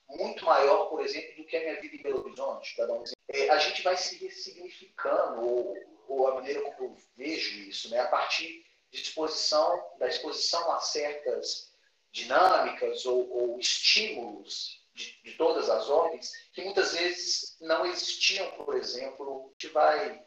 muito 0.08 0.44
maior, 0.44 0.86
por 0.86 1.00
exemplo, 1.00 1.36
do 1.36 1.46
que 1.46 1.56
a 1.56 1.60
minha 1.60 1.80
vida 1.80 1.96
em 1.96 2.02
Belo 2.02 2.24
Horizonte. 2.24 2.76
Dar 2.76 2.92
um 2.92 3.04
é, 3.28 3.48
a 3.48 3.58
gente 3.58 3.82
vai 3.82 3.96
se 3.96 4.16
ressignificando, 4.22 5.40
ou, 5.40 5.76
ou, 6.08 6.28
a 6.28 6.34
maneira 6.34 6.60
como 6.72 6.90
eu 6.90 6.96
vejo 7.16 7.58
isso, 7.60 7.88
né? 7.90 8.00
a 8.00 8.08
partir 8.08 8.66
de 8.90 9.00
exposição, 9.00 9.82
da 9.98 10.06
exposição 10.06 10.70
a 10.72 10.80
certas 10.80 11.72
dinâmicas 12.12 13.06
ou, 13.06 13.28
ou 13.30 13.58
estímulos 13.58 14.84
de, 14.94 15.20
de, 15.22 15.32
todas 15.32 15.68
as 15.68 15.88
ordens, 15.88 16.30
que 16.52 16.62
muitas 16.62 16.92
vezes 16.92 17.56
não 17.60 17.84
existiam, 17.86 18.48
por 18.52 18.76
exemplo, 18.76 19.52
que 19.58 19.68
vai, 19.68 20.22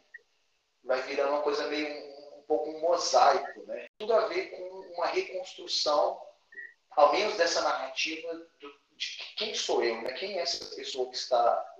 vai 0.84 1.00
virando 1.02 1.30
uma 1.30 1.42
coisa 1.42 1.66
meio 1.68 1.88
pouco 2.48 2.70
um 2.70 2.80
mosaico. 2.80 3.62
Né? 3.66 3.86
Tudo 3.98 4.14
a 4.14 4.26
ver 4.26 4.46
com 4.46 4.64
uma 4.94 5.06
reconstrução, 5.06 6.20
ao 6.90 7.12
menos 7.12 7.36
dessa 7.36 7.60
narrativa 7.60 8.34
do, 8.34 8.78
de 8.96 9.34
quem 9.36 9.54
sou 9.54 9.84
eu, 9.84 10.02
né? 10.02 10.12
quem 10.14 10.38
é 10.38 10.42
essa 10.42 10.74
pessoa 10.74 11.08
que 11.10 11.16
está 11.16 11.74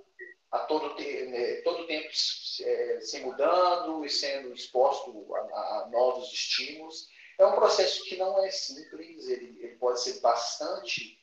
a 0.51 0.61
todo, 0.61 0.95
né, 0.95 1.57
todo 1.62 1.86
tempo 1.86 2.09
é, 2.09 3.01
se 3.01 3.20
mudando 3.20 4.05
e 4.05 4.09
sendo 4.09 4.55
exposto 4.55 5.35
a, 5.35 5.40
a, 5.40 5.89
novos 5.90 6.32
estímulos. 6.32 7.09
É 7.39 7.47
um 7.47 7.55
processo 7.55 8.05
que 8.05 8.16
não 8.16 8.43
é 8.43 8.51
simples, 8.51 9.28
ele, 9.28 9.59
ele 9.62 9.77
pode 9.77 10.01
ser 10.01 10.20
bastante 10.20 11.19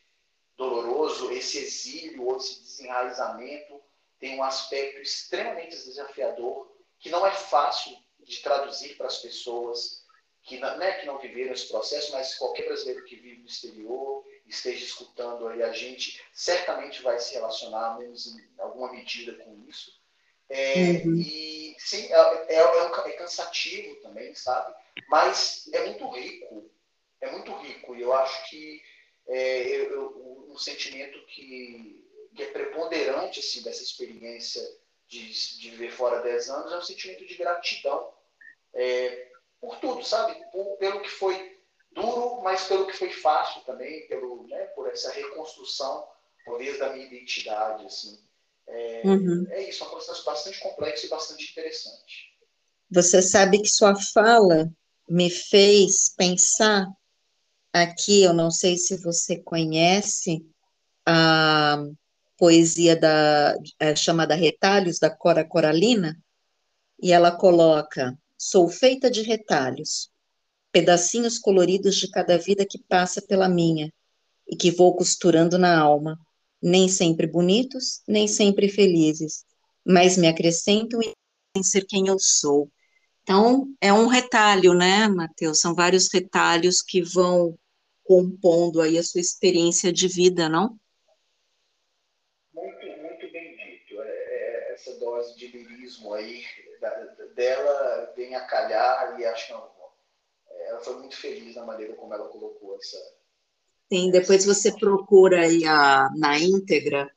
doloroso. 0.55 1.31
Esse 1.31 1.57
exílio 1.57 2.27
ou 2.27 2.38
esse 2.38 2.61
desenraizamento 2.61 3.81
tem 4.19 4.38
um 4.38 4.43
aspecto 4.43 5.01
extremamente 5.01 5.76
desafiador, 5.76 6.72
que 6.99 7.09
não 7.09 7.26
é 7.26 7.31
fácil 7.31 7.97
de 8.26 8.41
traduzir 8.41 8.97
para 8.97 9.07
as 9.07 9.19
pessoas 9.19 10.03
que 10.45 10.60
não, 10.60 10.77
né, 10.77 10.99
que 10.99 11.06
não 11.07 11.18
viveram 11.18 11.53
esse 11.53 11.68
processo, 11.68 12.11
mas 12.11 12.35
qualquer 12.35 12.65
brasileiro 12.68 13.03
que 13.06 13.15
vive 13.15 13.41
no 13.41 13.47
exterior 13.47 14.23
esteja 14.45 14.85
escutando 14.85 15.47
aí 15.47 15.64
a 15.64 15.72
gente, 15.72 16.22
certamente 16.31 17.02
vai 17.02 17.19
se 17.19 17.34
relacionar, 17.34 17.97
menos 17.97 18.27
em 18.27 18.47
alguma 18.60 18.91
medida, 18.91 19.34
com 19.43 19.65
isso. 19.68 19.91
É, 20.47 21.02
uhum. 21.03 21.15
E 21.15 21.76
sim, 21.80 22.07
é, 22.14 22.45
é, 22.49 22.56
é, 22.56 23.10
é, 23.10 23.11
cansativo 23.14 23.95
também, 24.02 24.35
sabe? 24.35 24.76
Mas 25.10 25.68
é 25.73 25.85
muito 25.85 26.07
rico, 26.11 26.69
é 27.22 27.31
muito 27.31 27.52
rico. 27.57 27.95
E 27.95 28.02
eu 28.02 28.14
acho 28.14 28.47
que 28.49 28.81
é, 29.27 29.68
eu, 29.68 30.45
um 30.47 30.57
sentimento 30.57 31.19
que, 31.26 32.06
que, 32.35 32.43
é 32.43 32.52
preponderante 32.52 33.39
assim, 33.39 33.64
dessa 33.64 33.81
experiência 33.81 34.61
de, 35.07 35.27
de 35.60 35.72
viver 35.72 35.91
fora 35.91 36.22
10 36.22 36.49
anos 36.49 36.72
é 36.72 36.77
um 36.77 36.81
sentimento 36.81 37.26
de 37.26 37.35
gratidão 37.35 38.14
é, 38.76 39.30
por 39.60 39.80
tudo, 39.80 40.03
sabe? 40.03 40.35
Por, 40.52 40.77
pelo 40.77 41.02
que 41.02 41.10
foi 41.10 41.60
duro, 41.91 42.41
mas 42.43 42.65
pelo 42.65 42.85
que 42.85 42.93
foi 42.93 43.10
fácil 43.10 43.61
também, 43.64 44.07
pelo, 44.07 44.45
né, 44.47 44.65
por 44.76 44.88
essa 44.89 45.11
reconstrução, 45.11 46.06
talvez, 46.45 46.77
da 46.77 46.93
minha 46.93 47.06
identidade. 47.06 47.85
Assim. 47.85 48.19
É, 48.68 49.02
uhum. 49.06 49.45
é 49.49 49.69
isso, 49.69 49.84
é 49.84 49.88
um 49.88 49.91
processo 49.91 50.26
bastante 50.26 50.60
complexo 50.60 51.06
e 51.06 51.10
bastante 51.10 51.52
interessante. 51.52 52.35
Você 52.91 53.22
sabe 53.22 53.61
que 53.61 53.69
sua 53.69 53.95
fala 53.95 54.72
me 55.10 55.30
fez 55.30 56.10
pensar 56.15 56.88
aqui, 57.73 58.23
eu 58.23 58.34
não 58.34 58.52
sei 58.52 58.77
se 58.77 59.02
você 59.02 59.38
conhece 59.38 60.45
a 61.06 61.77
poesia 62.38 62.95
da 62.95 63.56
é, 63.80 63.95
chamada 63.95 64.35
Retalhos 64.35 64.99
da 64.99 65.10
Cora 65.10 65.43
Coralina, 65.43 66.18
e 67.02 67.11
ela 67.11 67.31
coloca: 67.31 68.18
Sou 68.37 68.69
feita 68.69 69.09
de 69.09 69.21
retalhos, 69.21 70.11
pedacinhos 70.71 71.39
coloridos 71.39 71.95
de 71.95 72.09
cada 72.09 72.37
vida 72.37 72.65
que 72.65 72.77
passa 72.77 73.21
pela 73.21 73.47
minha 73.47 73.91
e 74.47 74.55
que 74.55 74.71
vou 74.71 74.95
costurando 74.95 75.57
na 75.57 75.79
alma, 75.79 76.19
nem 76.61 76.87
sempre 76.89 77.27
bonitos, 77.27 78.01
nem 78.07 78.27
sempre 78.27 78.67
felizes, 78.67 79.45
mas 79.85 80.17
me 80.17 80.27
acrescentam 80.27 80.99
em 81.01 81.63
ser 81.63 81.85
quem 81.85 82.07
eu 82.07 82.19
sou. 82.19 82.69
Então, 83.23 83.73
é 83.81 83.91
um 83.91 84.07
retalho, 84.07 84.73
né, 84.73 85.07
Matheus? 85.07 85.59
São 85.59 85.73
vários 85.73 86.11
retalhos 86.13 86.81
que 86.81 87.01
vão 87.01 87.57
compondo 88.03 88.81
aí 88.81 88.97
a 88.97 89.03
sua 89.03 89.19
experiência 89.19 89.91
de 89.91 90.07
vida, 90.07 90.47
não? 90.47 90.77
Muito, 92.53 92.85
muito 93.01 93.31
bem 93.31 93.55
dito. 93.57 93.99
É, 93.99 94.07
é, 94.07 94.73
essa 94.73 94.93
dose 94.99 95.35
de 95.37 95.47
lirismo 95.47 96.13
aí 96.13 96.43
da, 96.79 97.14
dela 97.35 98.13
vem 98.15 98.35
a 98.35 98.41
calhar 98.45 99.19
e 99.19 99.25
acho 99.25 99.47
que 99.47 99.53
ela 100.67 100.79
foi 100.79 100.97
muito 100.99 101.15
feliz 101.15 101.55
na 101.55 101.65
maneira 101.65 101.93
como 101.93 102.13
ela 102.13 102.27
colocou 102.29 102.75
essa. 102.75 102.97
Sim, 103.91 104.09
depois 104.09 104.45
você 104.45 104.71
procura 104.71 105.41
aí 105.41 105.63
a, 105.65 106.09
na 106.15 106.39
íntegra 106.39 107.11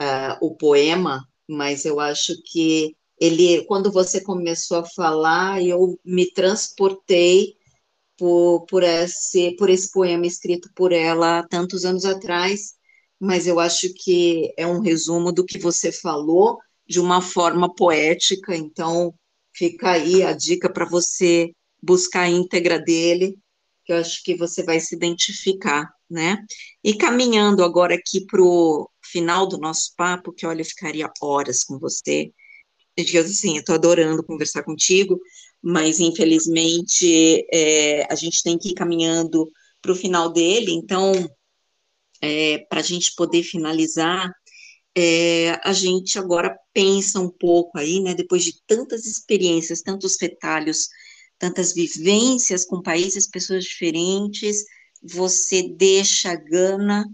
uh, 0.00 0.44
o 0.44 0.56
poema, 0.56 1.26
mas 1.48 1.84
eu 1.84 2.00
acho 2.00 2.34
que 2.42 2.96
ele, 3.20 3.64
quando 3.66 3.92
você 3.92 4.20
começou 4.20 4.78
a 4.78 4.84
falar, 4.84 5.62
eu 5.62 5.98
me 6.04 6.30
transportei 6.32 7.56
por, 8.18 8.66
por, 8.66 8.82
esse, 8.82 9.52
por 9.56 9.70
esse 9.70 9.90
poema 9.92 10.26
escrito 10.26 10.70
por 10.74 10.92
ela 10.92 11.46
tantos 11.48 11.84
anos 11.84 12.04
atrás, 12.04 12.74
mas 13.18 13.46
eu 13.46 13.60
acho 13.60 13.92
que 13.94 14.52
é 14.56 14.66
um 14.66 14.80
resumo 14.80 15.32
do 15.32 15.44
que 15.44 15.58
você 15.58 15.92
falou 15.92 16.58
de 16.86 17.00
uma 17.00 17.20
forma 17.20 17.72
poética, 17.74 18.54
então 18.54 19.14
fica 19.56 19.92
aí 19.92 20.22
a 20.22 20.32
dica 20.32 20.70
para 20.70 20.84
você 20.84 21.52
buscar 21.82 22.22
a 22.22 22.30
íntegra 22.30 22.78
dele, 22.78 23.36
que 23.84 23.92
eu 23.92 23.96
acho 23.96 24.22
que 24.22 24.36
você 24.36 24.62
vai 24.62 24.80
se 24.80 24.94
identificar, 24.94 25.88
né? 26.10 26.38
E 26.82 26.94
caminhando 26.94 27.64
agora 27.64 27.94
aqui 27.94 28.26
para 28.26 28.42
o 28.42 28.88
final 29.02 29.46
do 29.46 29.58
nosso 29.58 29.94
papo, 29.96 30.32
que 30.32 30.46
olha, 30.46 30.60
eu 30.60 30.66
ficaria 30.66 31.10
horas 31.22 31.64
com 31.64 31.78
você. 31.78 32.32
Eu 32.96 33.20
assim, 33.20 33.54
eu 33.54 33.60
estou 33.60 33.74
adorando 33.74 34.24
conversar 34.24 34.62
contigo, 34.62 35.20
mas 35.62 36.00
infelizmente 36.00 37.46
é, 37.52 38.10
a 38.10 38.14
gente 38.14 38.42
tem 38.42 38.58
que 38.58 38.70
ir 38.70 38.74
caminhando 38.74 39.50
para 39.80 39.92
o 39.92 39.96
final 39.96 40.32
dele, 40.32 40.72
então, 40.72 41.12
é, 42.20 42.58
para 42.68 42.80
a 42.80 42.82
gente 42.82 43.14
poder 43.14 43.42
finalizar, 43.42 44.32
é, 44.96 45.60
a 45.62 45.72
gente 45.74 46.18
agora 46.18 46.58
pensa 46.72 47.20
um 47.20 47.28
pouco 47.28 47.78
aí, 47.78 48.00
né, 48.00 48.14
depois 48.14 48.42
de 48.42 48.54
tantas 48.66 49.04
experiências, 49.04 49.82
tantos 49.82 50.16
retalhos, 50.20 50.88
tantas 51.38 51.74
vivências 51.74 52.64
com 52.64 52.80
países, 52.80 53.28
pessoas 53.28 53.64
diferentes, 53.64 54.64
você 55.02 55.62
deixa 55.62 56.32
a 56.32 56.36
Gana 56.36 57.04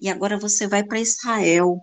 e 0.00 0.08
agora 0.08 0.38
você 0.38 0.66
vai 0.66 0.84
para 0.84 1.00
Israel, 1.00 1.80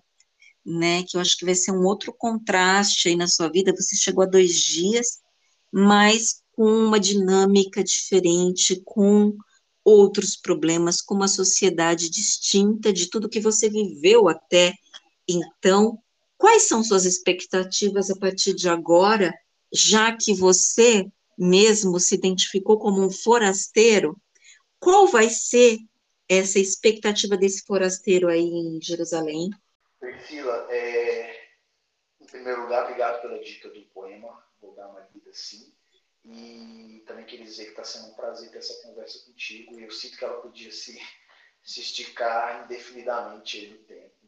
né? 0.65 1.03
Que 1.03 1.17
eu 1.17 1.21
acho 1.21 1.37
que 1.37 1.45
vai 1.45 1.55
ser 1.55 1.71
um 1.71 1.85
outro 1.85 2.13
contraste 2.13 3.09
aí 3.09 3.15
na 3.15 3.27
sua 3.27 3.49
vida. 3.49 3.73
Você 3.75 3.95
chegou 3.95 4.23
há 4.23 4.27
dois 4.27 4.59
dias, 4.59 5.19
mas 5.71 6.41
com 6.51 6.65
uma 6.65 6.99
dinâmica 6.99 7.83
diferente, 7.83 8.81
com 8.85 9.35
outros 9.83 10.35
problemas, 10.35 11.01
com 11.01 11.15
uma 11.15 11.27
sociedade 11.27 12.09
distinta 12.09 12.91
de 12.91 13.09
tudo 13.09 13.29
que 13.29 13.39
você 13.39 13.69
viveu 13.69 14.27
até 14.27 14.73
então. 15.27 15.99
Quais 16.37 16.63
são 16.67 16.83
suas 16.83 17.05
expectativas 17.05 18.09
a 18.09 18.15
partir 18.17 18.53
de 18.53 18.67
agora, 18.67 19.33
já 19.71 20.15
que 20.15 20.33
você 20.33 21.09
mesmo 21.37 21.99
se 21.99 22.15
identificou 22.15 22.77
como 22.77 23.01
um 23.01 23.11
forasteiro, 23.11 24.19
qual 24.79 25.07
vai 25.07 25.29
ser 25.29 25.79
essa 26.27 26.59
expectativa 26.59 27.37
desse 27.37 27.63
forasteiro 27.65 28.27
aí 28.27 28.47
em 28.47 28.81
Jerusalém? 28.81 29.49
Priscila, 29.99 30.67
é, 30.69 31.49
em 32.21 32.25
primeiro 32.25 32.63
lugar, 32.63 32.83
obrigado 32.83 33.21
pela 33.21 33.39
dica 33.39 33.69
do 33.69 33.81
poema, 33.87 34.43
vou 34.61 34.75
dar 34.75 34.87
uma 34.89 35.07
lida 35.13 35.31
sim. 35.33 35.73
E 36.23 37.03
também 37.05 37.25
queria 37.25 37.45
dizer 37.45 37.65
que 37.65 37.69
está 37.71 37.83
sendo 37.83 38.07
um 38.07 38.15
prazer 38.15 38.49
ter 38.49 38.57
essa 38.57 38.81
conversa 38.81 39.23
contigo. 39.25 39.79
E 39.79 39.83
eu 39.83 39.91
sinto 39.91 40.17
que 40.17 40.25
ela 40.25 40.41
podia 40.41 40.71
se, 40.71 40.99
se 41.61 41.81
esticar 41.81 42.65
indefinidamente 42.65 43.67
no 43.67 43.77
tempo. 43.79 44.24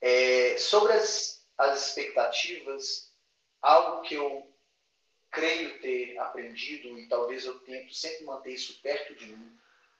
É, 0.00 0.56
sobre 0.56 0.92
as, 0.92 1.44
as 1.58 1.88
expectativas, 1.88 3.12
algo 3.60 4.02
que 4.02 4.14
eu 4.14 4.50
creio 5.30 5.80
ter 5.80 6.18
aprendido 6.18 6.98
e 6.98 7.08
talvez 7.08 7.44
eu 7.44 7.58
tento 7.60 7.94
sempre 7.94 8.24
manter 8.24 8.52
isso 8.52 8.80
perto 8.82 9.14
de 9.14 9.26
mim 9.26 9.58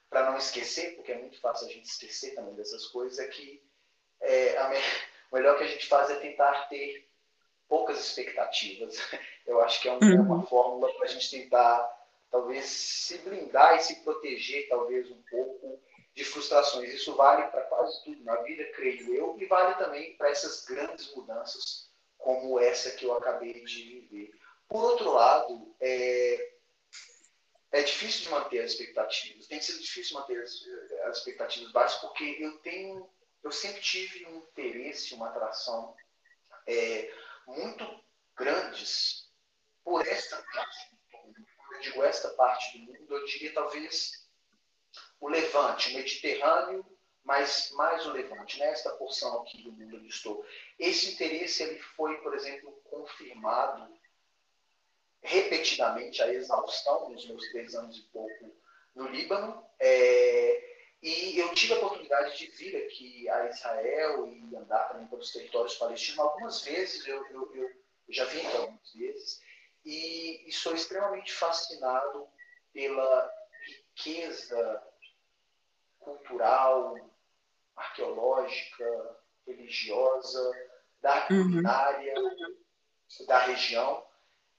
para 0.09 0.29
não 0.29 0.37
esquecer, 0.37 0.95
porque 0.95 1.11
é 1.11 1.17
muito 1.17 1.39
fácil 1.39 1.67
a 1.67 1.71
gente 1.71 1.85
esquecer 1.85 2.35
também 2.35 2.53
dessas 2.55 2.85
coisas, 2.87 3.17
é 3.19 3.27
que 3.27 3.63
é, 4.19 4.57
a 4.57 4.69
me... 4.69 4.77
o 5.31 5.35
melhor 5.35 5.57
que 5.57 5.63
a 5.63 5.67
gente 5.67 5.87
faz 5.87 6.09
é 6.09 6.15
tentar 6.15 6.67
ter 6.67 7.09
poucas 7.67 7.97
expectativas. 7.99 8.97
Eu 9.47 9.61
acho 9.61 9.81
que 9.81 9.87
é, 9.87 9.93
um, 9.93 9.99
é 10.01 10.19
uma 10.19 10.35
uhum. 10.35 10.45
fórmula 10.45 10.93
para 10.93 11.05
a 11.05 11.09
gente 11.09 11.31
tentar 11.31 12.01
talvez 12.29 12.65
se 12.65 13.17
blindar 13.19 13.75
e 13.75 13.81
se 13.81 14.03
proteger 14.03 14.67
talvez 14.67 15.09
um 15.09 15.21
pouco 15.23 15.81
de 16.13 16.25
frustrações. 16.25 16.93
Isso 16.93 17.15
vale 17.15 17.47
para 17.49 17.61
quase 17.63 18.03
tudo 18.03 18.23
na 18.23 18.35
vida, 18.37 18.65
creio 18.73 19.13
eu, 19.13 19.37
e 19.39 19.45
vale 19.45 19.75
também 19.75 20.15
para 20.17 20.29
essas 20.29 20.65
grandes 20.65 21.13
mudanças 21.15 21.89
como 22.17 22.59
essa 22.59 22.91
que 22.91 23.05
eu 23.05 23.13
acabei 23.13 23.63
de 23.63 23.83
viver. 23.83 24.31
Por 24.67 24.83
outro 24.83 25.11
lado, 25.11 25.75
é, 25.79 26.53
é 27.71 27.83
difícil 27.83 28.23
de 28.23 28.29
manter 28.29 28.59
as 28.59 28.71
expectativas. 28.71 29.47
Tem 29.47 29.61
sido 29.61 29.79
difícil 29.79 30.19
manter 30.19 30.41
as, 30.41 30.53
as 31.05 31.17
expectativas 31.17 31.71
baixas 31.71 31.99
porque 32.01 32.37
eu 32.39 32.57
tenho, 32.59 33.09
eu 33.43 33.51
sempre 33.51 33.81
tive 33.81 34.25
um 34.27 34.37
interesse, 34.37 35.13
uma 35.13 35.29
atração 35.29 35.95
é, 36.67 37.11
muito 37.47 38.03
grandes 38.35 39.29
por 39.83 40.05
esta 40.05 40.37
parte 40.53 40.89
do 40.91 41.17
mundo. 41.17 41.45
Quando 41.57 41.73
eu 41.73 41.81
digo 41.81 42.03
esta 42.03 42.29
parte 42.29 42.77
do 42.77 42.85
mundo, 42.85 43.15
eu 43.15 43.25
diria 43.25 43.53
talvez 43.53 44.20
o 45.21 45.29
Levante, 45.29 45.91
o 45.91 45.97
Mediterrâneo, 45.97 46.85
mas 47.23 47.71
mais 47.73 48.05
o 48.07 48.11
Levante, 48.11 48.59
nesta 48.59 48.89
porção 48.97 49.41
aqui 49.41 49.61
do 49.61 49.71
mundo 49.71 49.97
onde 49.97 50.07
estou. 50.07 50.43
Esse 50.79 51.13
interesse 51.13 51.61
ele 51.61 51.79
foi, 51.79 52.17
por 52.17 52.33
exemplo, 52.33 52.71
confirmado 52.83 53.87
repetidamente 55.21 56.21
a 56.23 56.33
exaustão 56.33 57.09
nos 57.09 57.27
meus 57.27 57.47
três 57.51 57.75
anos 57.75 57.95
e 57.99 58.01
pouco 58.11 58.57
no 58.95 59.07
Líbano. 59.07 59.63
É, 59.79 60.71
e 61.03 61.37
eu 61.37 61.53
tive 61.53 61.73
a 61.73 61.77
oportunidade 61.77 62.35
de 62.37 62.47
vir 62.47 62.75
aqui 62.83 63.29
a 63.29 63.47
Israel 63.47 64.27
e 64.27 64.55
andar 64.55 64.89
também 64.89 65.07
pelos 65.07 65.31
territórios 65.31 65.75
palestinos 65.75 66.19
algumas 66.19 66.63
vezes. 66.63 67.05
Eu, 67.07 67.23
eu, 67.27 67.55
eu 67.55 67.69
já 68.09 68.25
vim 68.25 68.39
aqui 68.39 68.57
algumas 68.57 68.93
vezes. 68.93 69.39
E, 69.85 70.49
e 70.49 70.51
sou 70.51 70.73
extremamente 70.73 71.31
fascinado 71.31 72.27
pela 72.73 73.31
riqueza 73.95 74.90
cultural, 76.01 76.95
arqueológica, 77.75 79.17
religiosa, 79.47 80.51
da 81.01 81.27
uhum. 81.31 81.43
culinária 81.43 82.13
uhum. 82.19 83.25
da 83.27 83.39
região 83.39 84.05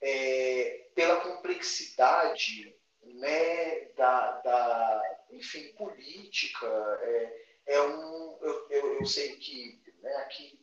é, 0.01 0.89
pela 0.93 1.21
complexidade 1.21 2.75
né, 3.01 3.85
da, 3.95 4.41
da, 4.41 5.19
enfim, 5.31 5.73
política, 5.73 6.67
é, 7.01 7.45
é 7.67 7.81
um, 7.81 8.37
eu, 8.41 8.67
eu, 8.69 8.99
eu 8.99 9.05
sei 9.05 9.37
que 9.37 9.81
né, 10.01 10.13
aqui 10.17 10.59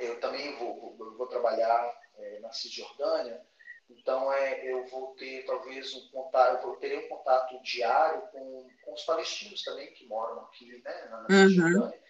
eu 0.00 0.20
também 0.20 0.56
vou, 0.56 0.96
vou, 0.96 1.16
vou 1.16 1.26
trabalhar 1.26 1.96
é, 2.16 2.40
na 2.40 2.52
Cisjordânia, 2.52 3.40
então 3.90 4.32
é, 4.32 4.70
eu 4.70 4.86
vou 4.86 5.14
ter 5.14 5.44
talvez 5.44 5.94
um 5.94 6.08
contato, 6.10 6.62
eu 6.62 6.68
vou 6.68 6.76
ter 6.76 6.98
um 6.98 7.08
contato 7.08 7.60
diário 7.62 8.22
com, 8.28 8.68
com 8.84 8.92
os 8.92 9.02
palestinos 9.04 9.62
também 9.62 9.92
que 9.94 10.06
moram 10.06 10.40
aqui 10.42 10.80
né, 10.82 11.08
na, 11.10 11.22
na 11.22 11.26
uhum. 11.30 11.48
Cisjordânia. 11.48 12.02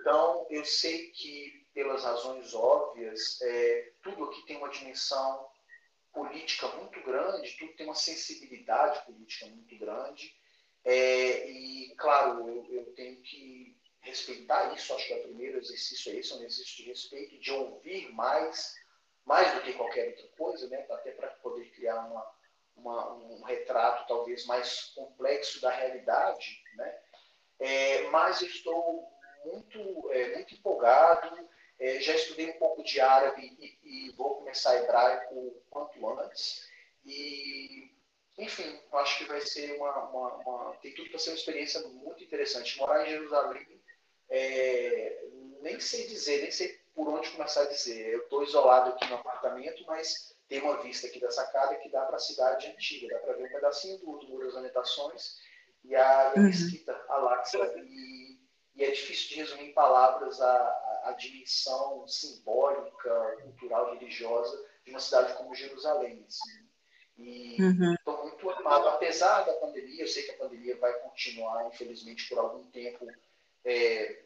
Então 0.00 0.46
eu 0.50 0.64
sei 0.64 1.10
que 1.10 1.66
pelas 1.74 2.04
razões 2.04 2.54
óbvias, 2.54 3.40
é, 3.42 3.92
tudo 4.02 4.24
aqui 4.24 4.44
tem 4.46 4.56
uma 4.56 4.68
dimensão 4.68 5.48
política 6.12 6.68
muito 6.68 7.00
grande, 7.02 7.56
tudo 7.58 7.74
tem 7.74 7.86
uma 7.86 7.94
sensibilidade 7.94 9.04
política 9.06 9.46
muito 9.46 9.78
grande. 9.78 10.34
É, 10.84 11.50
e, 11.50 11.94
claro, 11.96 12.48
eu, 12.48 12.66
eu, 12.70 12.94
tenho 12.94 13.20
que 13.22 13.76
respeitar 14.00 14.74
isso, 14.74 14.94
acho 14.94 15.06
que 15.06 15.12
é 15.12 15.16
o 15.18 15.22
primeiro 15.22 15.58
exercício 15.58 16.12
é 16.12 16.16
esse, 16.16 16.32
é 16.32 16.36
um 16.36 16.38
exercício 16.38 16.76
de 16.76 16.90
respeito, 16.90 17.38
de 17.38 17.50
ouvir 17.52 18.10
mais, 18.12 18.74
mais 19.30 19.54
do 19.54 19.60
que 19.60 19.74
qualquer 19.74 20.08
outra 20.08 20.26
coisa, 20.36 20.68
né? 20.68 20.84
até 20.90 21.12
para 21.12 21.28
poder 21.28 21.70
criar 21.70 22.00
uma, 22.00 22.34
uma, 22.74 23.12
um 23.12 23.44
retrato 23.44 24.08
talvez 24.08 24.44
mais 24.44 24.86
complexo 24.96 25.60
da 25.60 25.70
realidade. 25.70 26.60
Né? 26.74 26.98
É, 27.60 28.08
mas 28.08 28.42
eu 28.42 28.48
estou 28.48 29.08
muito, 29.44 30.10
é, 30.10 30.34
muito 30.34 30.52
empolgado, 30.54 31.48
é, 31.78 32.00
já 32.00 32.12
estudei 32.12 32.50
um 32.50 32.58
pouco 32.58 32.82
de 32.82 33.00
árabe 33.00 33.56
e, 33.60 34.08
e, 34.08 34.10
vou 34.16 34.34
começar 34.34 34.76
hebraico 34.82 35.62
quanto 35.70 36.08
antes. 36.18 36.68
E, 37.06 37.94
enfim, 38.36 38.80
acho 38.94 39.18
que 39.18 39.24
vai 39.26 39.40
ser 39.42 39.76
uma, 39.76 40.08
uma, 40.08 40.34
uma 40.38 40.76
tem 40.78 40.92
tudo 40.92 41.08
para 41.08 41.20
ser 41.20 41.30
uma 41.30 41.36
experiência 41.36 41.80
muito 41.86 42.24
interessante. 42.24 42.76
Morar 42.80 43.06
em 43.06 43.10
Jerusalém, 43.10 43.80
é, 44.28 45.24
nem 45.60 45.78
sei 45.78 46.08
dizer, 46.08 46.42
nem 46.42 46.50
sei 46.50 46.79
por 47.00 47.08
onde 47.08 47.30
começar 47.30 47.62
a 47.62 47.66
dizer. 47.66 48.12
Eu 48.12 48.20
estou 48.20 48.42
isolado 48.42 48.90
aqui 48.90 49.08
no 49.08 49.14
apartamento, 49.14 49.82
mas 49.86 50.36
tem 50.46 50.60
uma 50.60 50.82
vista 50.82 51.06
aqui 51.06 51.18
da 51.18 51.30
sacada 51.30 51.76
que 51.76 51.88
dá 51.88 52.02
para 52.02 52.16
a 52.16 52.20
cidade 52.20 52.66
antiga, 52.66 53.08
dá 53.14 53.20
para 53.20 53.32
ver 53.32 53.46
um 53.46 53.52
pedacinho 53.52 53.98
do, 54.00 54.18
do 54.18 54.28
Muro 54.28 54.44
das 54.44 54.54
Lamentações 54.54 55.36
e 55.82 55.96
a, 55.96 56.34
uhum. 56.36 56.42
mesquita 56.42 56.92
Al-Aqsa. 57.08 57.58
E, 57.78 58.38
e, 58.74 58.84
é 58.84 58.90
difícil 58.90 59.28
de 59.30 59.34
resumir 59.36 59.70
em 59.70 59.72
palavras 59.72 60.42
a, 60.42 61.00
a 61.04 61.12
dimensão 61.12 62.06
simbólica, 62.06 63.38
cultural, 63.44 63.94
religiosa 63.94 64.62
de 64.84 64.90
uma 64.90 65.00
cidade 65.00 65.32
como 65.38 65.54
Jerusalém. 65.54 66.22
Assim. 66.28 66.68
E 67.16 67.56
estou 67.94 68.14
uhum. 68.14 68.22
muito 68.24 68.50
animado, 68.50 68.88
apesar 68.88 69.46
da 69.46 69.54
pandemia, 69.54 70.02
eu 70.02 70.06
sei 70.06 70.24
que 70.24 70.32
a 70.32 70.36
pandemia 70.36 70.76
vai 70.76 70.92
continuar, 71.00 71.66
infelizmente, 71.66 72.28
por 72.28 72.38
algum 72.38 72.70
tempo, 72.70 73.06
é, 73.64 74.22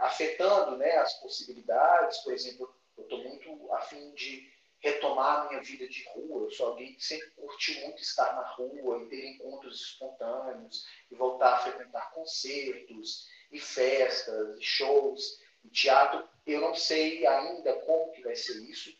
afetando 0.00 0.76
né, 0.76 0.92
as 0.96 1.14
possibilidades. 1.20 2.18
Por 2.18 2.32
exemplo, 2.32 2.74
eu 2.96 3.04
estou 3.04 3.18
muito 3.22 3.72
afim 3.72 4.12
de 4.14 4.50
retomar 4.80 5.40
a 5.40 5.48
minha 5.48 5.62
vida 5.62 5.88
de 5.88 6.04
rua. 6.10 6.44
Eu 6.44 6.50
sou 6.50 6.68
alguém 6.68 6.94
que 6.94 7.04
sempre 7.04 7.30
curtiu 7.30 7.80
muito 7.82 8.00
estar 8.00 8.34
na 8.34 8.46
rua 8.52 9.02
e 9.02 9.08
ter 9.08 9.26
encontros 9.26 9.80
espontâneos 9.80 10.86
e 11.10 11.14
voltar 11.14 11.54
a 11.54 11.58
frequentar 11.58 12.12
concertos 12.12 13.26
e 13.50 13.58
festas 13.58 14.58
e 14.58 14.62
shows 14.62 15.46
teatro, 15.76 16.26
eu 16.46 16.60
não 16.60 16.74
sei 16.74 17.26
ainda 17.26 17.74
como 17.80 18.12
que 18.12 18.22
vai 18.22 18.34
ser 18.34 18.56
isso. 18.62 18.90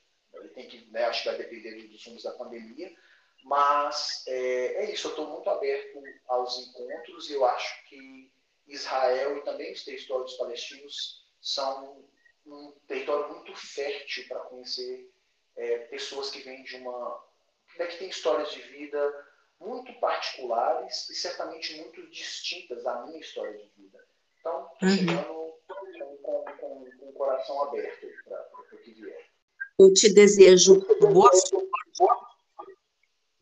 Que, 0.54 0.86
né, 0.90 1.04
acho 1.04 1.22
que 1.22 1.28
vai 1.30 1.38
depender 1.38 1.88
dos 1.88 2.04
rumos 2.04 2.22
da 2.22 2.32
pandemia. 2.32 2.94
Mas 3.44 4.24
é, 4.26 4.84
é 4.84 4.92
isso, 4.92 5.06
eu 5.06 5.10
estou 5.10 5.28
muito 5.28 5.48
aberto 5.48 6.02
aos 6.28 6.58
encontros 6.58 7.30
e 7.30 7.34
eu 7.34 7.44
acho 7.44 7.84
que 7.88 8.30
Israel 8.66 9.36
e 9.38 9.44
também 9.44 9.72
os 9.72 9.84
territórios 9.84 10.34
palestinos 10.34 11.24
são 11.40 12.04
um 12.46 12.72
território 12.86 13.34
muito 13.34 13.54
fértil 13.54 14.24
para 14.28 14.40
conhecer 14.40 15.10
é, 15.56 15.78
pessoas 15.86 16.30
que 16.30 16.40
vêm 16.40 16.62
de 16.62 16.76
uma. 16.76 17.24
Né, 17.78 17.86
que 17.86 17.98
têm 17.98 18.08
histórias 18.08 18.50
de 18.52 18.62
vida 18.62 19.26
muito 19.60 19.92
particulares 20.00 21.08
e 21.10 21.14
certamente 21.14 21.76
muito 21.76 22.06
distintas 22.10 22.82
da 22.84 23.04
minha 23.06 23.20
história 23.20 23.56
de 23.56 23.68
vida. 23.76 24.06
Então, 24.40 24.68
estou 24.72 24.88
uhum. 24.88 24.96
chegando 24.96 25.56
com, 26.22 26.44
com, 26.44 26.90
com 26.98 27.08
o 27.08 27.12
coração 27.12 27.62
aberto 27.64 28.06
para 28.24 28.48
o 28.72 28.78
que 28.78 28.92
vier. 28.92 29.26
Eu 29.78 29.92
te 29.92 30.12
desejo 30.12 30.80
boa 31.00 31.30
sorte 31.34 31.65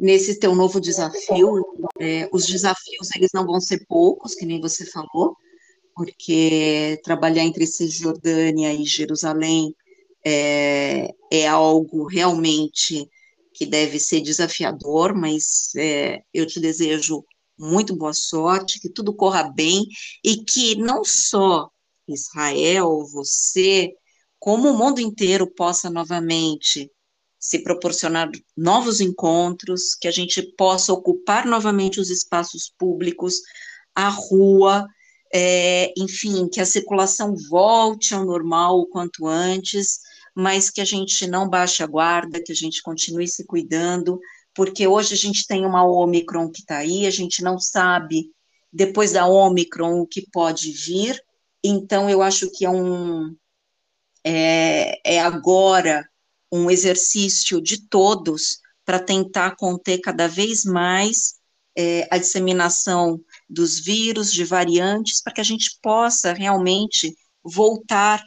nesse 0.05 0.39
teu 0.39 0.55
novo 0.55 0.79
desafio. 0.79 1.65
É, 1.99 2.29
os 2.31 2.47
desafios 2.47 3.09
eles 3.17 3.31
não 3.33 3.47
vão 3.47 3.59
ser 3.59 3.87
poucos, 3.89 4.35
que 4.35 4.45
nem 4.45 4.61
você 4.61 4.85
falou, 4.85 5.35
porque 5.97 7.01
trabalhar 7.03 7.43
entre 7.43 7.67
Cisjordânia 7.67 8.73
e 8.75 8.85
Jerusalém 8.85 9.75
é, 10.25 11.09
é 11.33 11.49
algo 11.49 12.07
realmente 12.07 13.09
que 13.55 13.65
deve 13.65 13.99
ser 13.99 14.21
desafiador, 14.21 15.15
mas 15.15 15.73
é, 15.77 16.23
eu 16.35 16.47
te 16.47 16.61
desejo 16.61 17.25
muito 17.59 17.97
boa 17.97 18.13
sorte, 18.13 18.81
que 18.81 18.91
tudo 18.91 19.15
corra 19.15 19.45
bem 19.45 19.87
e 20.23 20.39
que 20.45 20.75
não 20.75 21.05
só 21.05 21.71
Israel, 22.07 23.07
você, 23.11 23.93
como 24.39 24.71
o 24.71 24.77
mundo 24.77 25.01
inteiro 25.01 25.47
possa 25.47 25.89
novamente 25.89 26.91
se 27.45 27.59
proporcionar 27.59 28.31
novos 28.57 29.03
encontros, 29.03 29.95
que 29.95 30.09
a 30.09 30.11
gente 30.11 30.41
possa 30.57 30.95
ocupar 30.95 31.45
novamente 31.45 32.01
os 32.01 32.09
espaços 32.09 32.73
públicos, 32.79 33.43
a 33.95 34.09
rua, 34.09 34.87
é, 35.31 35.93
enfim, 35.95 36.49
que 36.49 36.59
a 36.59 36.65
circulação 36.65 37.37
volte 37.51 38.15
ao 38.15 38.25
normal 38.25 38.81
o 38.81 38.87
quanto 38.87 39.27
antes, 39.27 40.01
mas 40.35 40.71
que 40.71 40.81
a 40.81 40.87
gente 40.87 41.27
não 41.27 41.47
baixe 41.47 41.83
a 41.83 41.87
guarda, 41.87 42.43
que 42.43 42.51
a 42.51 42.57
gente 42.57 42.83
continue 42.83 43.29
se 43.29 43.45
cuidando, 43.45 44.19
porque 44.55 44.87
hoje 44.87 45.13
a 45.13 45.19
gente 45.19 45.47
tem 45.47 45.67
uma 45.67 45.85
Omicron 45.85 46.51
que 46.51 46.61
está 46.61 46.79
aí, 46.79 47.07
a 47.07 47.11
gente 47.11 47.43
não 47.43 47.59
sabe 47.59 48.31
depois 48.73 49.13
da 49.13 49.27
Omicron 49.27 50.01
o 50.01 50.07
que 50.07 50.25
pode 50.33 50.73
vir, 50.73 51.23
então, 51.63 52.09
eu 52.09 52.23
acho 52.23 52.51
que 52.51 52.65
é 52.65 52.71
um 52.71 53.35
é, 54.23 55.15
é 55.15 55.21
agora 55.21 56.09
um 56.57 56.71
exercício 56.71 57.61
de 57.61 57.89
todos 57.89 58.59
para 58.85 59.01
tentar 59.01 59.57
conter 59.57 59.99
cada 59.99 60.29
vez 60.29 60.65
mais 60.65 61.35
é, 61.77 62.07
a 62.11 62.19
disseminação 62.19 63.21
dos 63.49 63.81
vírus, 63.81 64.33
de 64.33 64.45
variantes, 64.45 65.21
para 65.23 65.33
que 65.33 65.41
a 65.41 65.45
gente 65.45 65.79
possa 65.83 66.33
realmente 66.33 67.15
voltar 67.43 68.23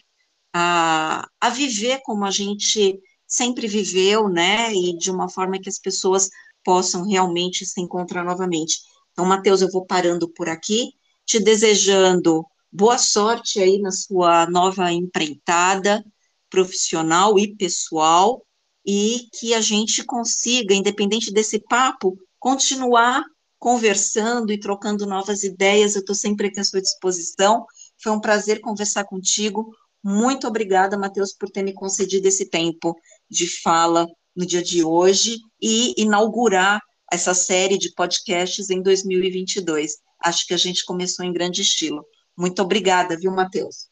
a, 0.54 1.28
a 1.40 1.50
viver 1.50 2.02
como 2.04 2.26
a 2.26 2.32
gente 2.32 3.00
sempre 3.26 3.68
viveu, 3.68 4.28
né, 4.28 4.74
e 4.74 4.98
de 4.98 5.12
uma 5.12 5.30
forma 5.30 5.60
que 5.60 5.70
as 5.70 5.80
pessoas 5.80 6.30
possam 6.64 7.08
realmente 7.08 7.66
se 7.66 7.80
encontrar 7.80 8.24
novamente. 8.24 8.80
Então, 9.12 9.26
Matheus, 9.26 9.62
eu 9.62 9.72
vou 9.72 9.86
parando 9.86 10.28
por 10.30 10.50
aqui, 10.50 10.92
te 11.26 11.40
desejando 11.40 12.46
Boa 12.72 12.98
sorte 12.98 13.62
aí 13.62 13.80
na 13.80 13.92
sua 13.92 14.46
nova 14.48 14.92
empreitada 14.92 16.06
profissional 16.50 17.38
e 17.38 17.56
pessoal 17.56 18.44
e 18.86 19.28
que 19.38 19.54
a 19.54 19.62
gente 19.62 20.04
consiga, 20.04 20.74
independente 20.74 21.32
desse 21.32 21.60
papo, 21.60 22.18
continuar 22.40 23.24
conversando 23.60 24.52
e 24.52 24.60
trocando 24.60 25.06
novas 25.06 25.44
ideias. 25.44 25.96
Eu 25.96 26.02
estou 26.02 26.16
sempre 26.16 26.48
aqui 26.48 26.60
à 26.60 26.64
sua 26.64 26.82
disposição. 26.82 27.66
Foi 28.02 28.12
um 28.12 28.22
prazer 28.22 28.62
conversar 28.62 29.04
contigo. 29.06 29.76
Muito 30.04 30.48
obrigada, 30.48 30.98
Matheus, 30.98 31.34
por 31.34 31.50
ter 31.50 31.64
me 31.64 31.74
concedido 31.74 32.28
esse 32.28 32.50
tempo 32.50 32.96
de 33.30 33.48
fala 33.62 34.08
no 34.36 34.46
dia 34.46 34.62
de 34.62 34.84
hoje 34.84 35.40
e 35.62 35.94
inaugurar 36.02 36.80
essa 37.12 37.34
série 37.34 37.78
de 37.78 37.94
podcasts 37.94 38.70
em 38.70 38.82
2022. 38.82 39.98
Acho 40.24 40.46
que 40.46 40.54
a 40.54 40.58
gente 40.58 40.86
começou 40.86 41.26
em 41.26 41.34
grande 41.34 41.62
estilo. 41.62 42.06
Muito 42.38 42.62
obrigada, 42.62 43.18
viu, 43.18 43.32
Matheus? 43.32 43.90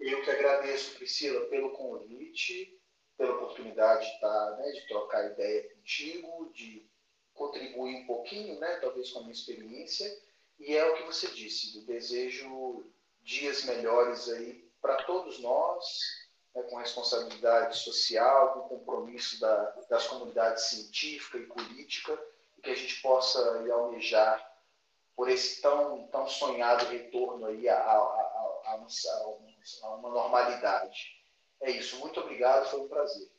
Eu 0.00 0.22
que 0.22 0.30
agradeço, 0.30 0.43
Priscila, 0.82 1.46
pelo 1.46 1.70
convite, 1.70 2.78
pela 3.16 3.34
oportunidade 3.34 4.06
de, 4.06 4.12
estar, 4.14 4.56
né, 4.56 4.70
de 4.72 4.88
trocar 4.88 5.30
ideia 5.30 5.74
contigo, 5.74 6.52
de 6.52 6.88
contribuir 7.32 7.96
um 7.96 8.06
pouquinho, 8.06 8.58
né, 8.58 8.76
talvez 8.76 9.10
com 9.10 9.20
a 9.20 9.22
minha 9.22 9.32
experiência. 9.32 10.06
E 10.58 10.76
é 10.76 10.84
o 10.84 10.96
que 10.96 11.04
você 11.04 11.28
disse, 11.28 11.76
eu 11.78 11.84
desejo 11.84 12.84
dias 13.22 13.64
melhores 13.64 14.28
aí 14.28 14.68
para 14.80 15.02
todos 15.04 15.40
nós, 15.40 15.84
né, 16.54 16.62
com 16.64 16.76
responsabilidade 16.76 17.78
social, 17.78 18.52
com 18.52 18.76
compromisso 18.76 19.40
da, 19.40 19.70
das 19.88 20.06
comunidades 20.06 20.64
científica 20.64 21.38
e 21.38 21.46
política, 21.46 22.18
e 22.58 22.62
que 22.62 22.70
a 22.70 22.74
gente 22.74 23.00
possa 23.00 23.62
ir 23.64 23.70
almejar 23.70 24.52
por 25.16 25.28
esse 25.28 25.60
tão, 25.60 26.06
tão 26.08 26.28
sonhado 26.28 26.86
retorno 26.86 27.46
aí 27.46 27.68
a, 27.68 27.76
a, 27.76 27.94
a, 27.94 28.74
uma 29.82 30.10
normalidade. 30.10 31.08
É 31.60 31.70
isso. 31.70 31.98
Muito 32.00 32.20
obrigado, 32.20 32.68
foi 32.70 32.80
um 32.80 32.88
prazer. 32.88 33.33